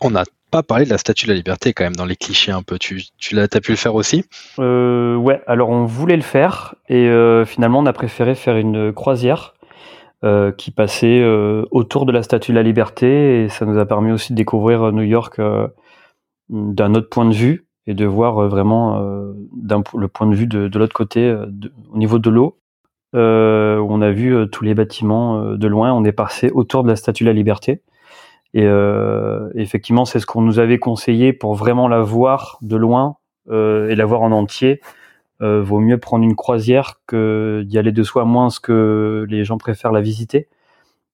On 0.00 0.10
n'a 0.10 0.24
pas 0.50 0.62
parlé 0.62 0.84
de 0.84 0.90
la 0.90 0.98
Statue 0.98 1.26
de 1.26 1.30
la 1.30 1.36
Liberté 1.36 1.72
quand 1.72 1.84
même 1.84 1.96
dans 1.96 2.04
les 2.04 2.16
clichés 2.16 2.52
un 2.52 2.62
peu. 2.62 2.78
Tu, 2.78 3.02
tu 3.16 3.38
as 3.38 3.48
pu 3.48 3.70
le 3.70 3.76
faire 3.76 3.94
aussi? 3.94 4.24
Euh, 4.58 5.16
Ouais, 5.16 5.40
alors 5.46 5.70
on 5.70 5.84
voulait 5.84 6.16
le 6.16 6.22
faire 6.22 6.74
et 6.88 7.08
finalement 7.46 7.78
on 7.78 7.86
a 7.86 7.92
préféré 7.92 8.34
faire 8.34 8.56
une 8.56 8.92
croisière 8.92 9.53
qui 10.56 10.70
passait 10.70 11.22
autour 11.70 12.06
de 12.06 12.12
la 12.12 12.22
Statue 12.22 12.52
de 12.52 12.56
la 12.56 12.62
Liberté 12.62 13.44
et 13.44 13.48
ça 13.50 13.66
nous 13.66 13.78
a 13.78 13.84
permis 13.84 14.10
aussi 14.10 14.32
de 14.32 14.36
découvrir 14.38 14.90
New 14.90 15.02
York 15.02 15.38
d'un 16.48 16.94
autre 16.94 17.10
point 17.10 17.26
de 17.26 17.34
vue 17.34 17.66
et 17.86 17.92
de 17.92 18.06
voir 18.06 18.48
vraiment 18.48 18.98
le 18.98 20.08
point 20.08 20.26
de 20.26 20.34
vue 20.34 20.46
de, 20.46 20.68
de 20.68 20.78
l'autre 20.78 20.94
côté 20.94 21.36
au 21.92 21.98
niveau 21.98 22.18
de 22.18 22.30
l'eau 22.30 22.58
euh, 23.14 23.78
on 23.88 24.00
a 24.02 24.10
vu 24.10 24.34
euh, 24.34 24.46
tous 24.46 24.64
les 24.64 24.74
bâtiments 24.74 25.40
euh, 25.40 25.56
de 25.56 25.68
loin. 25.68 25.92
On 25.92 26.04
est 26.04 26.12
passé 26.12 26.50
autour 26.52 26.82
de 26.82 26.88
la 26.88 26.96
Statue 26.96 27.24
de 27.24 27.28
la 27.28 27.34
Liberté. 27.34 27.82
Et 28.56 28.68
effectivement, 29.56 30.04
c'est 30.04 30.20
ce 30.20 30.26
qu'on 30.26 30.40
nous 30.40 30.60
avait 30.60 30.78
conseillé 30.78 31.32
pour 31.32 31.56
vraiment 31.56 31.88
la 31.88 32.02
voir 32.02 32.58
de 32.62 32.76
loin 32.76 33.16
et 33.50 33.96
la 33.96 34.04
voir 34.04 34.22
en 34.22 34.30
entier. 34.30 34.80
Vaut 35.40 35.80
mieux 35.80 35.98
prendre 35.98 36.24
une 36.24 36.36
croisière 36.36 37.00
que 37.06 37.64
d'y 37.66 37.78
aller 37.78 37.92
de 37.92 38.02
soi, 38.02 38.24
moins 38.24 38.50
ce 38.50 38.60
que 38.60 39.26
les 39.28 39.44
gens 39.44 39.58
préfèrent 39.58 39.92
la 39.92 40.00
visiter. 40.00 40.48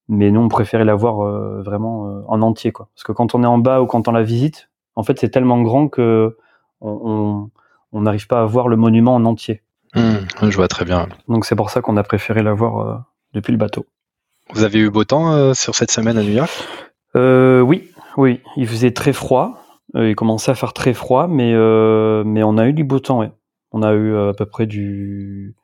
Mais 0.09 0.31
nous, 0.31 0.41
on 0.41 0.49
préférait 0.49 0.85
la 0.85 0.95
voir 0.95 1.17
vraiment 1.63 2.23
en 2.29 2.43
entier, 2.43 2.73
quoi. 2.73 2.89
Parce 2.95 3.05
que 3.05 3.13
quand 3.13 3.35
on 3.35 3.43
est 3.43 3.47
en 3.47 3.59
bas 3.59 3.81
ou 3.81 3.87
quand 3.87 4.09
on 4.09 4.13
la 4.13 4.23
visite, 4.23 4.69
en 4.97 5.03
fait, 5.03 5.19
c'est 5.19 5.31
tellement 5.31 5.61
grand 5.63 5.89
que 5.89 6.37
on 6.81 7.51
n'arrive 7.93 8.27
pas 8.27 8.41
à 8.41 8.45
voir 8.45 8.69
le 8.69 8.77
monument 8.77 9.15
en 9.15 9.25
entier. 9.25 9.63
Mmh, 9.95 10.49
je 10.51 10.57
vois 10.57 10.69
très 10.69 10.85
bien. 10.85 11.09
Donc 11.29 11.45
c'est 11.45 11.57
pour 11.57 11.71
ça 11.71 11.81
qu'on 11.81 11.97
a 11.97 12.03
préféré 12.03 12.43
la 12.43 12.53
voir 12.53 12.79
euh, 12.79 12.97
depuis 13.35 13.53
le 13.53 13.59
bateau. 13.59 13.87
Vous 14.53 14.63
avez 14.63 14.79
eu 14.79 14.91
beau 14.91 15.05
temps 15.05 15.33
euh, 15.33 15.55
sur 15.55 15.75
cette 15.75 15.91
semaine 15.91 16.19
à 16.19 16.23
New 16.23 16.33
York? 16.33 16.51
Euh, 17.17 17.61
Oui, 17.61 17.91
oui. 18.17 18.41
Il 18.57 18.67
faisait 18.67 18.93
très 18.93 19.13
froid. 19.13 19.63
il 19.95 20.15
commençait 20.15 20.51
à 20.51 20.55
faire 20.55 20.73
très 20.73 20.95
froid, 20.95 21.27
mais 21.27 21.53
mais 22.25 22.43
on 22.43 22.59
a 22.59 22.67
eu 22.69 22.73
du 22.73 22.85
beau 22.85 22.99
temps. 23.01 23.21
Ouais. 23.21 23.33
On 23.73 23.83
a 23.83 23.93
eu 23.93 24.17
à 24.17 24.33
peu 24.35 24.47
près 24.47 24.67
du. 24.67 25.55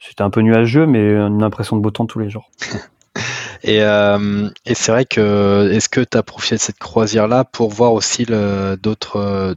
C'était 0.00 0.22
un 0.22 0.30
peu 0.30 0.40
nuageux, 0.40 0.86
mais 0.86 1.14
une 1.14 1.42
impression 1.42 1.76
de 1.76 1.82
beau 1.82 1.90
temps 1.90 2.06
tous 2.06 2.18
les 2.18 2.28
jours. 2.28 2.50
et, 3.64 3.78
et 3.78 4.74
c'est 4.74 4.92
vrai 4.92 5.04
que 5.06 5.70
est-ce 5.72 5.88
que 5.88 6.00
tu 6.00 6.18
as 6.18 6.22
profité 6.22 6.56
de 6.56 6.60
cette 6.60 6.78
croisière 6.78 7.26
là 7.26 7.44
pour 7.44 7.70
voir 7.70 7.94
aussi 7.94 8.26
d'autres 8.26 9.56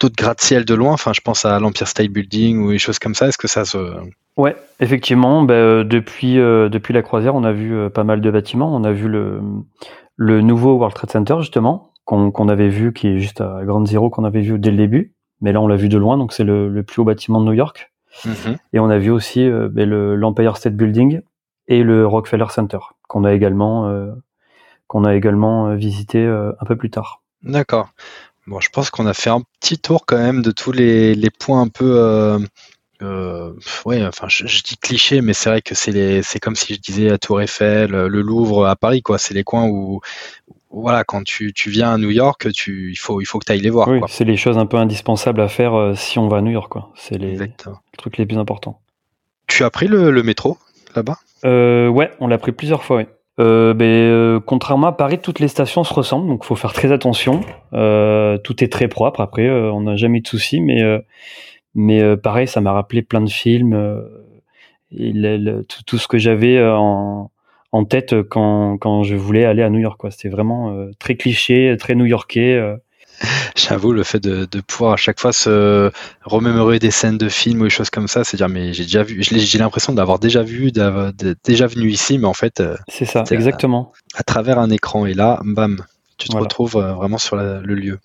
d'autres 0.00 0.16
gratte-ciel 0.16 0.64
de 0.64 0.74
loin? 0.74 0.92
Enfin, 0.92 1.12
je 1.12 1.20
pense 1.20 1.44
à 1.44 1.58
l'Empire 1.60 1.88
State 1.88 2.08
Building 2.10 2.58
ou 2.58 2.70
des 2.70 2.78
choses 2.78 2.98
comme 2.98 3.14
ça. 3.14 3.28
Est-ce 3.28 3.38
que 3.38 3.48
ça 3.48 3.64
se. 3.64 3.78
Ouais, 4.36 4.56
effectivement. 4.80 5.42
Ben, 5.42 5.54
euh, 5.54 5.84
depuis, 5.84 6.38
euh, 6.38 6.70
depuis 6.70 6.94
la 6.94 7.02
croisière, 7.02 7.34
on 7.34 7.44
a 7.44 7.52
vu 7.52 7.74
euh, 7.74 7.90
pas 7.90 8.04
mal 8.04 8.22
de 8.22 8.30
bâtiments. 8.30 8.74
On 8.74 8.84
a 8.84 8.92
vu 8.92 9.06
le, 9.06 9.42
le 10.16 10.40
nouveau 10.40 10.76
World 10.76 10.94
Trade 10.94 11.10
Center, 11.10 11.36
justement, 11.40 11.92
qu'on 12.04 12.48
avait 12.48 12.70
vu, 12.70 12.92
qui 12.92 13.08
est 13.08 13.18
juste 13.18 13.42
à 13.42 13.60
Grande 13.64 13.86
Zero, 13.86 14.08
qu'on 14.08 14.24
avait 14.24 14.40
vu 14.40 14.58
dès 14.58 14.70
le 14.70 14.78
début. 14.78 15.12
Mais 15.40 15.52
là, 15.52 15.60
on 15.60 15.66
l'a 15.66 15.76
vu 15.76 15.88
de 15.88 15.98
loin, 15.98 16.18
donc 16.18 16.32
c'est 16.32 16.44
le, 16.44 16.68
le, 16.68 16.82
plus 16.82 17.00
haut 17.00 17.04
bâtiment 17.04 17.40
de 17.40 17.46
New 17.46 17.52
York. 17.52 17.92
Mm-hmm. 18.24 18.56
Et 18.72 18.80
on 18.80 18.90
a 18.90 18.98
vu 18.98 19.10
aussi 19.10 19.48
ben, 19.48 19.88
l'Empire 19.88 20.56
State 20.56 20.74
Building 20.74 21.20
et 21.68 21.82
le 21.82 22.06
Rockefeller 22.06 22.46
Center, 22.50 22.78
qu'on 23.08 23.24
a 23.24 23.32
également, 23.32 23.92
qu'on 24.88 25.04
a 25.04 25.14
également 25.14 25.74
visité 25.76 26.26
un 26.26 26.64
peu 26.66 26.76
plus 26.76 26.90
tard. 26.90 27.22
D'accord. 27.42 27.88
Bon, 28.46 28.60
je 28.60 28.68
pense 28.70 28.90
qu'on 28.90 29.06
a 29.06 29.14
fait 29.14 29.30
un 29.30 29.42
petit 29.60 29.78
tour 29.78 30.06
quand 30.06 30.16
même 30.16 30.42
de 30.42 30.50
tous 30.50 30.72
les, 30.72 31.14
les 31.14 31.30
points 31.30 31.60
un 31.60 31.68
peu. 31.68 31.98
Euh, 31.98 32.38
euh, 33.02 33.52
ouais, 33.84 34.04
enfin, 34.04 34.26
je, 34.28 34.44
dis 34.44 34.76
cliché, 34.76 35.20
mais 35.20 35.34
c'est 35.34 35.50
vrai 35.50 35.62
que 35.62 35.74
c'est 35.74 35.92
les, 35.92 36.22
c'est 36.22 36.40
comme 36.40 36.56
si 36.56 36.74
je 36.74 36.80
disais 36.80 37.08
la 37.08 37.18
Tour 37.18 37.40
Eiffel, 37.40 37.90
le 37.90 38.20
Louvre 38.22 38.66
à 38.66 38.76
Paris, 38.76 39.02
quoi. 39.02 39.18
C'est 39.18 39.34
les 39.34 39.44
coins 39.44 39.68
où, 39.68 40.00
voilà, 40.70 41.02
quand 41.02 41.24
tu, 41.24 41.52
tu 41.52 41.68
viens 41.70 41.92
à 41.92 41.98
New 41.98 42.10
York, 42.10 42.52
tu, 42.52 42.90
il 42.92 42.96
faut, 42.96 43.20
il 43.20 43.24
faut 43.24 43.38
que 43.40 43.44
tu 43.44 43.52
ailles 43.52 43.60
les 43.60 43.70
voir. 43.70 43.88
Oui, 43.88 44.00
c'est 44.06 44.24
les 44.24 44.36
choses 44.36 44.56
un 44.56 44.66
peu 44.66 44.76
indispensables 44.76 45.40
à 45.40 45.48
faire 45.48 45.74
euh, 45.74 45.94
si 45.94 46.18
on 46.18 46.28
va 46.28 46.38
à 46.38 46.40
New 46.42 46.52
York. 46.52 46.72
C'est 46.94 47.18
les, 47.18 47.36
trucs 47.98 48.18
les 48.18 48.26
plus 48.26 48.38
importants. 48.38 48.80
Tu 49.48 49.64
as 49.64 49.70
pris 49.70 49.88
le, 49.88 50.12
le 50.12 50.22
métro 50.22 50.58
là-bas? 50.94 51.18
Euh, 51.44 51.88
Ouais, 51.88 52.10
on 52.20 52.28
l'a 52.28 52.38
pris 52.38 52.52
plusieurs 52.52 52.84
fois, 52.84 52.98
oui. 52.98 53.04
Euh, 53.40 53.74
ben, 53.74 53.86
euh, 53.86 54.38
contrairement 54.38 54.88
à 54.88 54.92
Paris, 54.92 55.18
toutes 55.18 55.40
les 55.40 55.48
stations 55.48 55.82
se 55.82 55.94
ressemblent, 55.94 56.28
donc 56.28 56.44
faut 56.44 56.56
faire 56.56 56.72
très 56.72 56.92
attention. 56.92 57.40
Tout 57.72 58.64
est 58.64 58.70
très 58.70 58.86
propre. 58.86 59.20
Après, 59.20 59.50
on 59.50 59.80
n'a 59.80 59.96
jamais 59.96 60.18
eu 60.18 60.20
de 60.20 60.28
soucis, 60.28 60.60
mais 60.60 60.82
mais 61.74 62.16
pareil, 62.16 62.46
ça 62.46 62.60
m'a 62.60 62.72
rappelé 62.72 63.02
plein 63.02 63.22
de 63.22 63.30
films. 63.30 63.74
et 64.96 65.12
tout, 65.68 65.82
tout, 65.84 65.98
ce 65.98 66.06
que 66.06 66.18
j'avais 66.18 66.62
en, 66.62 67.30
en 67.72 67.84
tête 67.84 68.14
quand, 68.28 68.78
quand 68.78 69.02
je 69.02 69.14
voulais 69.14 69.44
aller 69.44 69.62
à 69.62 69.70
New 69.70 69.78
York. 69.78 70.00
C'était 70.10 70.28
vraiment 70.28 70.88
très 70.98 71.16
cliché, 71.16 71.76
très 71.78 71.94
new-yorkais. 71.94 72.78
J'avoue, 73.56 73.92
le 73.92 74.02
fait 74.02 74.20
de, 74.20 74.46
de, 74.50 74.60
pouvoir 74.60 74.94
à 74.94 74.96
chaque 74.96 75.20
fois 75.20 75.32
se 75.32 75.90
remémorer 76.24 76.78
des 76.78 76.90
scènes 76.90 77.18
de 77.18 77.28
films 77.28 77.60
ou 77.60 77.64
des 77.64 77.70
choses 77.70 77.90
comme 77.90 78.08
ça, 78.08 78.24
c'est 78.24 78.36
dire, 78.36 78.48
mais 78.48 78.72
j'ai 78.72 78.84
déjà 78.84 79.02
vu, 79.02 79.22
j'ai 79.22 79.58
l'impression 79.58 79.92
d'avoir 79.92 80.18
déjà 80.18 80.42
vu, 80.42 80.72
d'avoir 80.72 81.12
déjà 81.44 81.66
venu 81.66 81.90
ici, 81.90 82.18
mais 82.18 82.26
en 82.26 82.34
fait. 82.34 82.60
Euh, 82.60 82.76
c'est 82.88 83.04
ça, 83.04 83.24
exactement. 83.30 83.92
À, 84.14 84.22
travers 84.22 84.58
un 84.58 84.70
écran, 84.70 85.06
et 85.06 85.14
là, 85.14 85.40
bam, 85.44 85.84
tu 86.16 86.28
te 86.28 86.36
retrouves 86.36 86.76
euh, 86.76 86.94
vraiment 86.94 87.18
sur 87.18 87.36
le 87.36 87.74
lieu. 87.74 87.98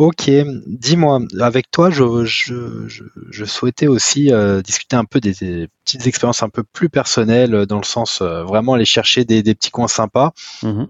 Ok, 0.00 0.30
dis-moi, 0.66 1.20
avec 1.40 1.70
toi, 1.70 1.90
je, 1.90 2.24
je, 2.24 2.88
je, 2.88 3.44
souhaitais 3.44 3.86
aussi 3.86 4.32
euh, 4.32 4.62
discuter 4.62 4.96
un 4.96 5.04
peu 5.04 5.20
des, 5.20 5.34
petites 5.84 6.06
expériences 6.06 6.42
un 6.42 6.48
peu 6.48 6.62
plus 6.62 6.88
personnelles, 6.88 7.54
euh, 7.54 7.66
dans 7.66 7.76
le 7.76 7.84
sens 7.84 8.22
euh, 8.22 8.42
vraiment 8.44 8.72
aller 8.72 8.86
chercher 8.86 9.26
des, 9.26 9.42
des 9.42 9.54
petits 9.54 9.70
coins 9.70 9.88
sympas. 9.88 10.32
Mmh 10.62 10.84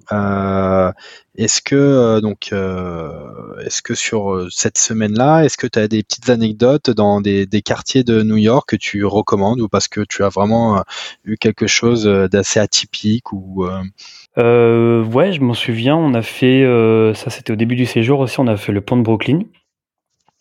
est-ce 1.36 1.62
que 1.62 2.20
donc, 2.20 2.52
est-ce 2.52 3.82
que 3.82 3.94
sur 3.94 4.46
cette 4.50 4.78
semaine-là, 4.78 5.44
est-ce 5.44 5.56
que 5.56 5.66
tu 5.66 5.78
as 5.78 5.88
des 5.88 6.02
petites 6.02 6.28
anecdotes 6.28 6.90
dans 6.90 7.20
des, 7.20 7.46
des, 7.46 7.62
quartiers 7.62 8.04
de 8.04 8.22
New 8.22 8.36
York 8.36 8.68
que 8.68 8.76
tu 8.76 9.04
recommandes 9.04 9.60
ou 9.60 9.68
parce 9.68 9.88
que 9.88 10.00
tu 10.00 10.24
as 10.24 10.28
vraiment 10.28 10.82
eu 11.24 11.36
quelque 11.36 11.66
chose 11.66 12.04
d'assez 12.04 12.60
atypique 12.60 13.32
ou 13.32 13.66
euh, 14.38 15.04
ouais, 15.04 15.32
je 15.32 15.40
m'en 15.40 15.54
souviens. 15.54 15.96
On 15.96 16.14
a 16.14 16.22
fait, 16.22 16.62
euh, 16.62 17.14
ça 17.14 17.30
c'était 17.30 17.52
au 17.52 17.56
début 17.56 17.76
du 17.76 17.86
séjour 17.86 18.20
aussi, 18.20 18.40
on 18.40 18.46
a 18.46 18.56
fait 18.56 18.72
le 18.72 18.80
pont 18.80 18.96
de 18.96 19.02
Brooklyn. 19.02 19.40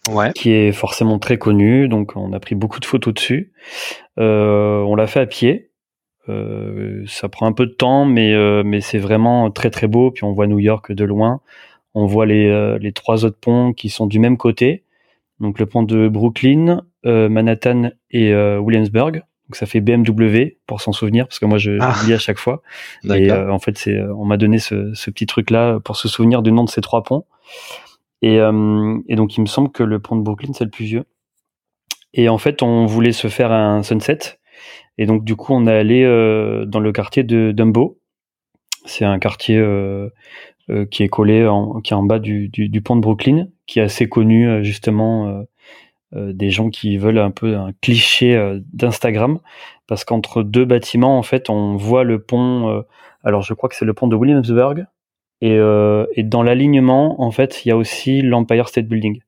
Ouais. 0.10 0.32
Qui 0.34 0.52
est 0.52 0.72
forcément 0.72 1.20
très 1.20 1.38
connu, 1.38 1.88
donc 1.88 2.16
on 2.16 2.34
a 2.34 2.40
pris 2.40 2.56
beaucoup 2.56 2.80
de 2.80 2.86
photos 2.86 3.14
dessus. 3.14 3.52
Euh, 4.18 4.80
on 4.80 4.96
l'a 4.96 5.08
fait 5.08 5.20
à 5.20 5.26
pied. 5.26 5.69
Euh, 6.30 7.04
ça 7.08 7.28
prend 7.30 7.48
un 7.48 7.54
peu 7.54 7.66
de 7.66 7.72
temps, 7.72 8.06
mais, 8.06 8.34
euh, 8.34 8.64
mais 8.64 8.82
c'est 8.82 9.00
vraiment 9.00 9.50
très 9.52 9.70
très 9.70 9.88
beau. 9.88 10.12
Puis 10.12 10.24
on 10.24 10.34
voit 10.34 10.48
New 10.48 10.60
York 10.60 10.92
de 10.92 11.04
loin. 11.04 11.42
On 11.96 12.06
voit 12.06 12.26
les, 12.26 12.48
euh, 12.48 12.78
les 12.78 12.92
trois 12.94 13.26
autres 13.26 13.40
ponts 13.40 13.74
qui 13.74 13.90
sont 13.90 14.06
du 14.06 14.20
même 14.20 14.38
côté. 14.38 14.84
Donc 15.40 15.60
le 15.60 15.66
pont 15.66 15.84
de 15.84 16.08
Brooklyn, 16.10 16.84
Manhattan 17.06 17.92
et 18.12 18.36
Williamsburg. 18.36 19.14
Donc 19.14 19.56
ça 19.56 19.66
fait 19.66 19.80
BMW 19.80 20.58
pour 20.68 20.82
s'en 20.82 20.92
souvenir 20.92 21.28
parce 21.28 21.40
que 21.40 21.46
moi 21.46 21.58
je 21.58 21.78
ah. 21.80 21.96
lis 22.06 22.14
à 22.14 22.20
chaque 22.20 22.38
fois. 22.38 22.62
Et 23.06 23.32
en 23.32 23.58
fait 23.58 23.78
c'est 23.78 24.02
on 24.02 24.26
m'a 24.26 24.36
donné 24.36 24.60
ce, 24.60 24.94
ce, 24.94 25.10
petit 25.10 25.26
truc 25.26 25.50
là 25.50 25.80
pour 25.80 25.96
se 25.96 26.10
souvenir 26.10 26.42
du 26.42 26.52
nom 26.52 26.66
de 26.66 26.70
ces 26.70 26.82
trois 26.82 27.04
ponts. 27.04 27.26
Et, 28.22 28.36
et 28.36 29.16
donc 29.16 29.38
il 29.38 29.42
me 29.42 29.46
semble 29.46 29.72
que 29.72 29.82
le 29.82 30.00
pont 30.00 30.18
de 30.18 30.24
Brooklyn 30.24 30.52
c'est 30.54 30.66
le 30.66 30.72
plus 30.72 30.84
vieux. 30.84 31.06
Et 32.14 32.28
en 32.28 32.38
fait 32.38 32.62
on 32.62 32.86
voulait 32.86 33.14
se 33.14 33.30
faire 33.30 33.54
un 33.54 33.82
sunset. 33.82 34.39
Et 34.98 35.06
donc 35.06 35.24
du 35.24 35.36
coup 35.36 35.54
on 35.54 35.66
est 35.68 35.74
allé 35.74 36.04
euh, 36.04 36.66
dans 36.66 36.80
le 36.80 36.92
quartier 36.92 37.24
de 37.24 37.52
Dumbo. 37.52 38.00
C'est 38.86 39.06
un 39.06 39.20
quartier 39.20 39.58
euh, 39.58 40.10
euh, 40.70 40.86
qui 40.86 41.04
est 41.04 41.10
collé 41.10 41.48
qui 41.84 41.94
est 41.94 41.96
en 41.96 42.04
bas 42.04 42.20
du, 42.20 42.52
pont 42.84 42.96
de 42.96 43.02
Brooklyn, 43.02 43.48
qui 43.66 43.80
est 43.80 43.84
assez 43.84 44.08
connu 44.08 44.64
justement 44.64 45.44
des 46.14 46.50
gens 46.50 46.70
qui 46.70 46.98
veulent 46.98 47.20
un 47.20 47.32
peu 47.32 47.56
un 47.56 47.72
cliché 47.82 48.60
d'Instagram, 48.74 49.40
parce 49.88 50.06
qu'entre 50.06 50.44
deux 50.44 50.66
bâtiments, 50.66 51.20
en 51.20 51.24
fait, 51.24 51.50
on 51.50 51.76
voit 51.76 52.04
le 52.04 52.20
pont. 52.20 52.84
Alors, 53.24 53.44
je 53.44 53.54
crois 53.54 53.70
que 53.70 53.76
c'est 53.76 53.86
le 53.86 53.94
pont 53.94 54.08
de 54.08 54.16
Williamsburg, 54.16 54.86
et 55.42 55.58
dans 56.24 56.44
l'alignement, 56.44 57.22
en 57.22 57.32
fait, 57.32 57.64
il 57.64 57.70
y 57.70 57.72
a 57.72 57.78
aussi 57.78 58.22
l'Empire 58.22 58.70
State 58.70 58.88
Building. 58.88 59.22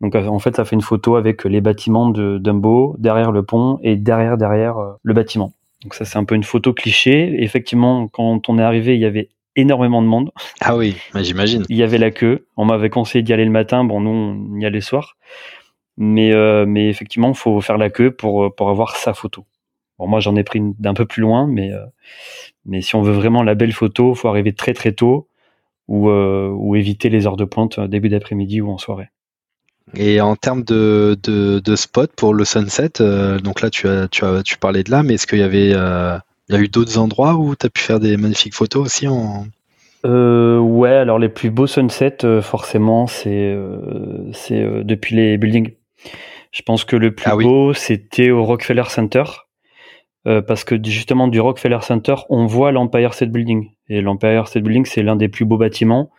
Donc 0.00 0.14
en 0.14 0.38
fait, 0.38 0.56
ça 0.56 0.64
fait 0.64 0.76
une 0.76 0.82
photo 0.82 1.16
avec 1.16 1.44
les 1.44 1.60
bâtiments 1.60 2.08
de 2.08 2.38
Dumbo 2.38 2.96
derrière 2.98 3.32
le 3.32 3.42
pont 3.42 3.78
et 3.82 3.96
derrière 3.96 4.38
derrière 4.38 4.76
le 5.02 5.14
bâtiment. 5.14 5.52
Donc 5.82 5.94
ça, 5.94 6.04
c'est 6.04 6.18
un 6.18 6.24
peu 6.24 6.34
une 6.34 6.44
photo 6.44 6.72
cliché. 6.72 7.42
effectivement, 7.42 8.08
quand 8.08 8.48
on 8.48 8.58
est 8.58 8.62
arrivé, 8.62 8.94
il 8.94 9.00
y 9.00 9.06
avait 9.06 9.28
énormément 9.56 10.02
de 10.02 10.06
monde. 10.06 10.30
Ah 10.60 10.76
oui, 10.76 10.96
j'imagine. 11.14 11.64
Il 11.68 11.76
y 11.76 11.82
avait 11.82 11.98
la 11.98 12.10
queue. 12.10 12.46
On 12.56 12.64
m'avait 12.64 12.90
conseillé 12.90 13.22
d'y 13.22 13.32
aller 13.32 13.44
le 13.44 13.50
matin. 13.50 13.84
Bon, 13.84 14.00
nous, 14.00 14.10
on 14.10 14.58
y 14.58 14.66
allait 14.66 14.78
le 14.78 14.80
soir. 14.80 15.16
Mais, 15.96 16.32
euh, 16.32 16.64
mais 16.66 16.88
effectivement, 16.88 17.28
il 17.28 17.36
faut 17.36 17.60
faire 17.60 17.76
la 17.76 17.90
queue 17.90 18.10
pour, 18.10 18.54
pour 18.54 18.70
avoir 18.70 18.96
sa 18.96 19.12
photo. 19.12 19.44
Bon, 19.98 20.06
moi, 20.06 20.20
j'en 20.20 20.36
ai 20.36 20.44
pris 20.44 20.60
d'un 20.78 20.94
peu 20.94 21.04
plus 21.04 21.20
loin, 21.20 21.46
mais, 21.46 21.72
euh, 21.72 21.84
mais 22.64 22.80
si 22.80 22.94
on 22.94 23.02
veut 23.02 23.12
vraiment 23.12 23.42
la 23.42 23.54
belle 23.54 23.72
photo, 23.72 24.12
il 24.14 24.16
faut 24.16 24.28
arriver 24.28 24.54
très 24.54 24.72
très 24.72 24.92
tôt 24.92 25.28
ou, 25.88 26.08
euh, 26.08 26.48
ou 26.48 26.76
éviter 26.76 27.10
les 27.10 27.26
heures 27.26 27.36
de 27.36 27.44
pointe 27.44 27.80
début 27.80 28.08
d'après-midi 28.08 28.60
ou 28.60 28.70
en 28.70 28.78
soirée. 28.78 29.08
Et 29.94 30.20
en 30.20 30.36
termes 30.36 30.62
de, 30.62 31.16
de, 31.22 31.58
de 31.58 31.76
spot 31.76 32.12
pour 32.16 32.34
le 32.34 32.44
sunset, 32.44 32.90
donc 33.42 33.60
là 33.60 33.70
tu 33.70 33.88
as, 33.88 34.08
tu 34.08 34.24
as 34.24 34.42
tu 34.42 34.56
parlais 34.56 34.82
de 34.82 34.90
là, 34.90 35.02
mais 35.02 35.14
est-ce 35.14 35.26
qu'il 35.26 35.38
y 35.38 35.42
avait 35.42 35.70
il 35.70 36.54
y 36.54 36.56
a 36.56 36.60
eu 36.60 36.68
d'autres 36.68 36.98
endroits 36.98 37.34
où 37.34 37.54
tu 37.56 37.66
as 37.66 37.70
pu 37.70 37.82
faire 37.82 38.00
des 38.00 38.16
magnifiques 38.16 38.54
photos 38.54 38.86
aussi 38.86 39.08
en 39.08 39.46
ouais, 40.04 40.94
alors 40.94 41.18
les 41.18 41.28
plus 41.28 41.50
beaux 41.50 41.66
sunsets 41.66 42.40
forcément 42.40 43.06
c'est 43.06 43.56
c'est 44.32 44.84
depuis 44.84 45.16
les 45.16 45.36
buildings. 45.38 45.72
Je 46.52 46.62
pense 46.62 46.84
que 46.84 46.96
le 46.96 47.14
plus 47.14 47.30
ah 47.30 47.36
beau, 47.36 47.74
c'était 47.74 48.30
au 48.30 48.44
Rockefeller 48.44 48.84
Center. 48.88 49.24
Euh, 50.26 50.42
parce 50.42 50.64
que 50.64 50.76
justement, 50.82 51.28
du 51.28 51.40
Rockefeller 51.40 51.78
Center, 51.80 52.14
on 52.28 52.46
voit 52.46 52.72
l'Empire 52.72 53.14
State 53.14 53.30
Building. 53.30 53.70
Et 53.88 54.00
l'Empire 54.00 54.48
State 54.48 54.62
Building, 54.62 54.84
c'est 54.84 55.02
l'un 55.02 55.16
des 55.16 55.28
plus 55.28 55.44
beaux 55.44 55.56
bâtiments. 55.56 56.10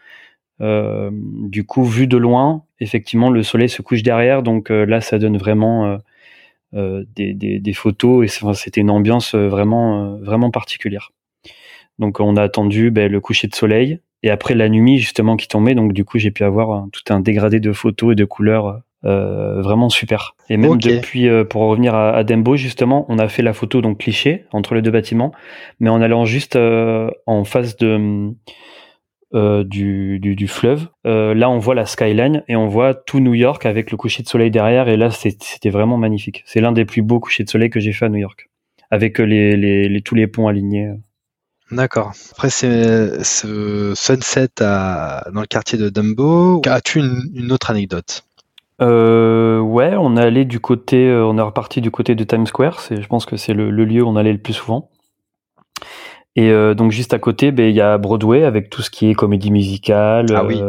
Euh, 0.61 1.09
du 1.13 1.65
coup, 1.65 1.83
vu 1.83 2.07
de 2.07 2.17
loin, 2.17 2.63
effectivement, 2.79 3.29
le 3.29 3.43
soleil 3.43 3.69
se 3.69 3.81
couche 3.81 4.03
derrière. 4.03 4.43
Donc 4.43 4.71
euh, 4.71 4.85
là, 4.85 5.01
ça 5.01 5.19
donne 5.19 5.37
vraiment 5.37 5.97
des, 6.73 7.33
des, 7.33 7.59
des, 7.59 7.73
photos. 7.73 8.25
Et 8.25 8.53
c'était 8.53 8.81
une 8.81 8.91
ambiance 8.91 9.35
vraiment, 9.35 10.17
vraiment 10.17 10.51
particulière. 10.51 11.11
Donc 11.99 12.19
on 12.19 12.37
a 12.37 12.43
attendu 12.43 12.91
ben, 12.91 13.11
le 13.11 13.19
coucher 13.19 13.47
de 13.47 13.55
soleil. 13.55 13.99
Et 14.23 14.29
après 14.29 14.53
la 14.53 14.69
nuit, 14.69 14.99
justement, 14.99 15.35
qui 15.35 15.47
tombait. 15.47 15.75
Donc 15.75 15.93
du 15.93 16.05
coup, 16.05 16.19
j'ai 16.19 16.31
pu 16.31 16.43
avoir 16.43 16.87
tout 16.91 17.13
un 17.13 17.19
dégradé 17.19 17.59
de 17.59 17.73
photos 17.73 18.13
et 18.13 18.15
de 18.15 18.25
couleurs 18.25 18.81
euh, 19.03 19.61
vraiment 19.61 19.89
super. 19.89 20.35
Et 20.49 20.57
même 20.57 20.77
depuis, 20.77 21.27
euh, 21.27 21.43
pour 21.43 21.63
revenir 21.63 21.95
à, 21.95 22.11
à, 22.11 22.23
Dembo, 22.23 22.55
justement, 22.55 23.05
on 23.09 23.17
a 23.17 23.27
fait 23.27 23.41
la 23.41 23.53
photo 23.53 23.81
donc 23.81 23.97
cliché 23.97 24.45
entre 24.51 24.75
les 24.75 24.83
deux 24.83 24.91
bâtiments, 24.91 25.31
mais 25.79 25.89
en 25.89 26.01
allant 26.01 26.25
juste 26.25 26.55
euh, 26.55 27.09
en 27.25 27.43
face 27.43 27.77
de 27.77 28.31
du, 29.33 30.19
du, 30.19 30.35
du, 30.35 30.47
fleuve. 30.47 30.88
là, 31.05 31.50
on 31.50 31.57
voit 31.57 31.75
la 31.75 31.85
skyline 31.85 32.43
et 32.47 32.55
on 32.55 32.67
voit 32.67 32.93
tout 32.93 33.19
New 33.19 33.33
York 33.33 33.65
avec 33.65 33.91
le 33.91 33.97
coucher 33.97 34.23
de 34.23 34.27
soleil 34.27 34.51
derrière. 34.51 34.88
Et 34.88 34.97
là, 34.97 35.09
c'était 35.11 35.69
vraiment 35.69 35.97
magnifique. 35.97 36.43
C'est 36.45 36.61
l'un 36.61 36.71
des 36.71 36.85
plus 36.85 37.01
beaux 37.01 37.19
couchers 37.19 37.43
de 37.43 37.50
soleil 37.50 37.69
que 37.69 37.79
j'ai 37.79 37.93
fait 37.93 38.05
à 38.05 38.09
New 38.09 38.19
York, 38.19 38.50
avec 38.89 39.19
les, 39.19 39.55
les, 39.55 39.89
les 39.89 40.01
tous 40.01 40.15
les 40.15 40.27
ponts 40.27 40.47
alignés. 40.47 40.91
D'accord. 41.71 42.11
Après, 42.33 42.50
c'est 42.50 43.23
ce 43.23 43.93
sunset 43.95 44.50
à, 44.59 45.23
dans 45.33 45.41
le 45.41 45.47
quartier 45.47 45.77
de 45.77 45.89
Dumbo. 45.89 46.61
As-tu 46.65 47.00
une, 47.00 47.21
une 47.33 47.51
autre 47.53 47.71
anecdote? 47.71 48.25
Euh, 48.81 49.59
ouais, 49.59 49.93
on 49.97 50.17
est 50.17 50.21
allé 50.21 50.43
du 50.43 50.59
côté, 50.59 51.07
euh, 51.07 51.25
on 51.25 51.38
est 51.38 51.41
reparti 51.41 51.81
du 51.81 51.91
côté 51.91 52.15
de 52.15 52.23
Times 52.23 52.47
Square. 52.47 52.79
C'est, 52.79 53.01
je 53.01 53.07
pense 53.07 53.25
que 53.25 53.38
c'est 53.38 53.53
le, 53.53 53.69
lieu 53.69 54.03
où 54.03 54.07
on 54.07 54.15
allait 54.15 54.33
le 54.33 54.39
plus 54.39 54.53
souvent. 54.53 54.89
Et 56.35 56.50
euh, 56.50 56.73
donc 56.73 56.91
juste 56.91 57.13
à 57.13 57.19
côté, 57.19 57.51
ben 57.51 57.69
il 57.69 57.75
y 57.75 57.81
a 57.81 57.97
Broadway 57.97 58.43
avec 58.43 58.69
tout 58.69 58.81
ce 58.81 58.89
qui 58.89 59.09
est 59.09 59.13
comédie 59.13 59.51
musicale. 59.51 60.27
Ah 60.33 60.45
oui. 60.45 60.61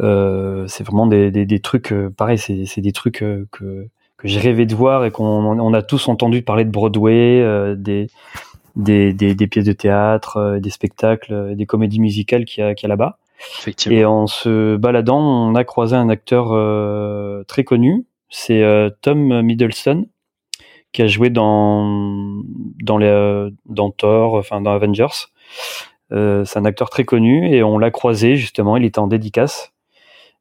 Euh, 0.00 0.64
c'est 0.68 0.84
vraiment 0.84 1.06
des, 1.06 1.30
des, 1.30 1.44
des 1.44 1.60
trucs, 1.60 1.92
pareil, 2.16 2.38
c'est, 2.38 2.64
c'est 2.66 2.80
des 2.80 2.92
trucs 2.92 3.18
que 3.18 3.46
que 3.52 4.28
j'ai 4.28 4.38
rêvé 4.38 4.66
de 4.66 4.74
voir 4.74 5.04
et 5.06 5.10
qu'on 5.10 5.24
on 5.24 5.72
a 5.72 5.82
tous 5.82 6.08
entendu 6.08 6.42
parler 6.42 6.64
de 6.66 6.70
Broadway, 6.70 7.42
des, 7.76 8.08
des, 8.76 9.14
des, 9.14 9.34
des 9.34 9.46
pièces 9.46 9.64
de 9.64 9.72
théâtre, 9.72 10.58
des 10.60 10.70
spectacles, 10.70 11.56
des 11.56 11.64
comédies 11.66 12.00
musicales 12.00 12.44
qu'il 12.44 12.62
y 12.62 12.66
a, 12.66 12.74
qu'il 12.74 12.86
y 12.86 12.88
a 12.88 12.94
là-bas. 12.94 13.18
Et 13.88 14.04
en 14.04 14.26
se 14.26 14.76
baladant, 14.76 15.18
on 15.18 15.54
a 15.54 15.64
croisé 15.64 15.96
un 15.96 16.10
acteur 16.10 16.48
euh, 16.52 17.42
très 17.44 17.64
connu. 17.64 18.04
C'est 18.28 18.62
euh, 18.62 18.90
Tom 19.00 19.40
Middleton 19.40 20.06
qui 20.92 21.02
a 21.02 21.06
joué 21.06 21.30
dans 21.30 22.42
dans 22.82 22.98
les 22.98 23.06
euh, 23.06 23.50
dans 23.66 23.90
Thor, 23.90 24.34
enfin 24.34 24.60
dans 24.60 24.72
Avengers. 24.72 25.28
c'est 26.10 26.56
un 26.56 26.64
acteur 26.64 26.90
très 26.90 27.04
connu 27.04 27.54
et 27.54 27.62
on 27.62 27.78
l'a 27.78 27.90
croisé 27.90 28.36
justement. 28.36 28.76
Il 28.76 28.84
était 28.84 28.98
en 28.98 29.06
dédicace 29.06 29.72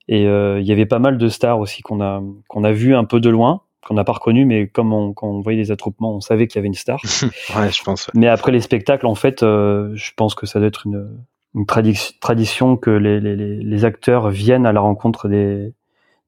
et 0.07 0.23
il 0.23 0.65
y 0.65 0.71
avait 0.71 0.85
pas 0.85 0.99
mal 0.99 1.17
de 1.17 1.27
stars 1.27 1.59
aussi 1.59 1.81
qu'on 1.81 2.01
a 2.01 2.21
qu'on 2.47 2.63
a 2.63 2.71
vu 2.71 2.95
un 2.95 3.05
peu 3.05 3.19
de 3.19 3.29
loin 3.29 3.61
qu'on 3.87 3.93
n'a 3.93 4.03
pas 4.03 4.11
reconnu, 4.11 4.43
mais 4.43 4.67
comme 4.67 4.91
on, 4.91 5.13
quand 5.13 5.27
on 5.27 5.39
voyait 5.39 5.57
les 5.57 5.71
attroupements, 5.71 6.13
on 6.13 6.19
savait 6.19 6.47
qu'il 6.47 6.57
y 6.57 6.59
avait 6.59 6.67
une 6.67 6.73
star. 6.73 7.01
ouais, 7.55 7.71
je 7.71 7.81
pense. 7.81 8.11
Mais 8.13 8.27
après 8.27 8.51
les 8.51 8.59
spectacles, 8.59 9.07
en 9.07 9.15
fait, 9.15 9.39
je 9.39 10.11
pense 10.17 10.35
que 10.35 10.45
ça 10.45 10.59
doit 10.59 10.67
être 10.67 10.85
une, 10.85 11.09
une 11.55 11.65
tradition 11.65 12.77
que 12.77 12.91
les, 12.91 13.19
les, 13.19 13.35
les, 13.35 13.85
acteurs 13.85 14.29
viennent 14.29 14.65
à 14.65 14.71
la 14.71 14.81
rencontre 14.81 15.27
des, 15.27 15.73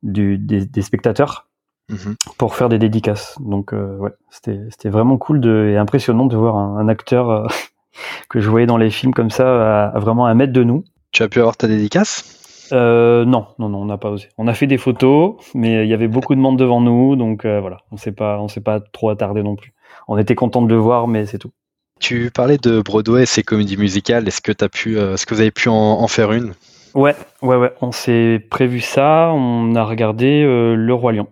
du, 0.04 0.38
des, 0.38 0.66
des, 0.66 0.82
spectateurs 0.82 1.48
mhm. 1.92 2.16
pour 2.38 2.56
faire 2.56 2.70
des 2.70 2.80
dédicaces. 2.80 3.38
Donc 3.40 3.74
euh, 3.74 3.98
ouais, 3.98 4.12
c'était 4.30 4.90
vraiment 4.90 5.18
cool 5.18 5.40
de, 5.40 5.70
et 5.72 5.78
impressionnant 5.78 6.26
de 6.26 6.36
voir 6.36 6.56
un, 6.56 6.88
acteur 6.88 7.30
euh, 7.30 7.48
que 8.30 8.40
je 8.40 8.50
voyais 8.50 8.66
dans 8.66 8.78
les 8.78 8.90
films 8.90 9.14
comme 9.14 9.30
ça 9.30 9.90
à, 9.90 10.00
vraiment 10.00 10.26
un 10.26 10.34
mètre 10.34 10.54
de 10.54 10.64
nous. 10.64 10.84
Tu 11.12 11.24
as 11.24 11.30
pu 11.30 11.40
avoir 11.40 11.58
ta 11.58 11.68
dédicace? 11.68 12.38
Euh, 12.72 13.26
non, 13.26 13.48
non, 13.60 13.70
non, 13.70 13.82
on 13.82 13.86
n'a 13.86 13.98
pas 13.98 14.10
osé. 14.10 14.30
On 14.38 14.48
a 14.48 14.54
fait 14.54 14.68
des 14.68 14.78
photos, 14.78 15.36
mais 15.54 15.84
il 15.84 15.90
y 15.90 15.94
avait 15.94 16.08
beaucoup 16.08 16.36
de 16.36 16.40
monde 16.40 16.58
devant 16.58 16.80
nous, 16.80 17.16
donc 17.16 17.44
euh, 17.44 17.60
voilà, 17.60 17.80
on 17.92 17.98
s'est 17.98 18.14
pas, 18.14 18.40
on 18.40 18.48
s'est 18.48 18.62
pas 18.62 18.80
trop 18.80 19.10
attardé 19.10 19.44
non 19.44 19.56
plus. 19.56 19.74
On 20.08 20.18
était 20.18 20.36
content 20.36 20.62
de 20.62 20.70
le 20.70 20.80
voir, 20.80 21.08
mais 21.08 21.26
c'est 21.26 21.38
tout. 21.38 21.52
Tu 22.00 22.32
parlais 22.32 22.58
de 22.58 22.82
Broadway 22.82 23.24
et 23.24 23.26
ses 23.28 23.44
comédies 23.44 23.78
musicales. 23.78 24.28
Est-ce 24.28 24.42
que, 24.42 24.52
as 24.64 24.70
pu, 24.70 24.98
euh, 24.98 25.14
est-ce 25.14 25.26
que 25.26 25.36
vous 25.36 25.42
avez 25.42 25.52
pu 25.52 25.70
en, 25.70 26.08
faire 26.08 26.32
une? 26.32 26.54
Ouais, 26.96 27.16
ouais, 27.44 27.58
ouais. 27.58 27.72
On 27.82 27.92
s'est 27.92 28.44
prévu 28.50 28.80
ça. 28.80 29.30
On 29.34 29.76
a 29.76 29.84
regardé 29.84 30.44
euh, 30.44 30.74
Le 30.76 30.94
Roi 30.96 31.12
Lion. 31.12 31.28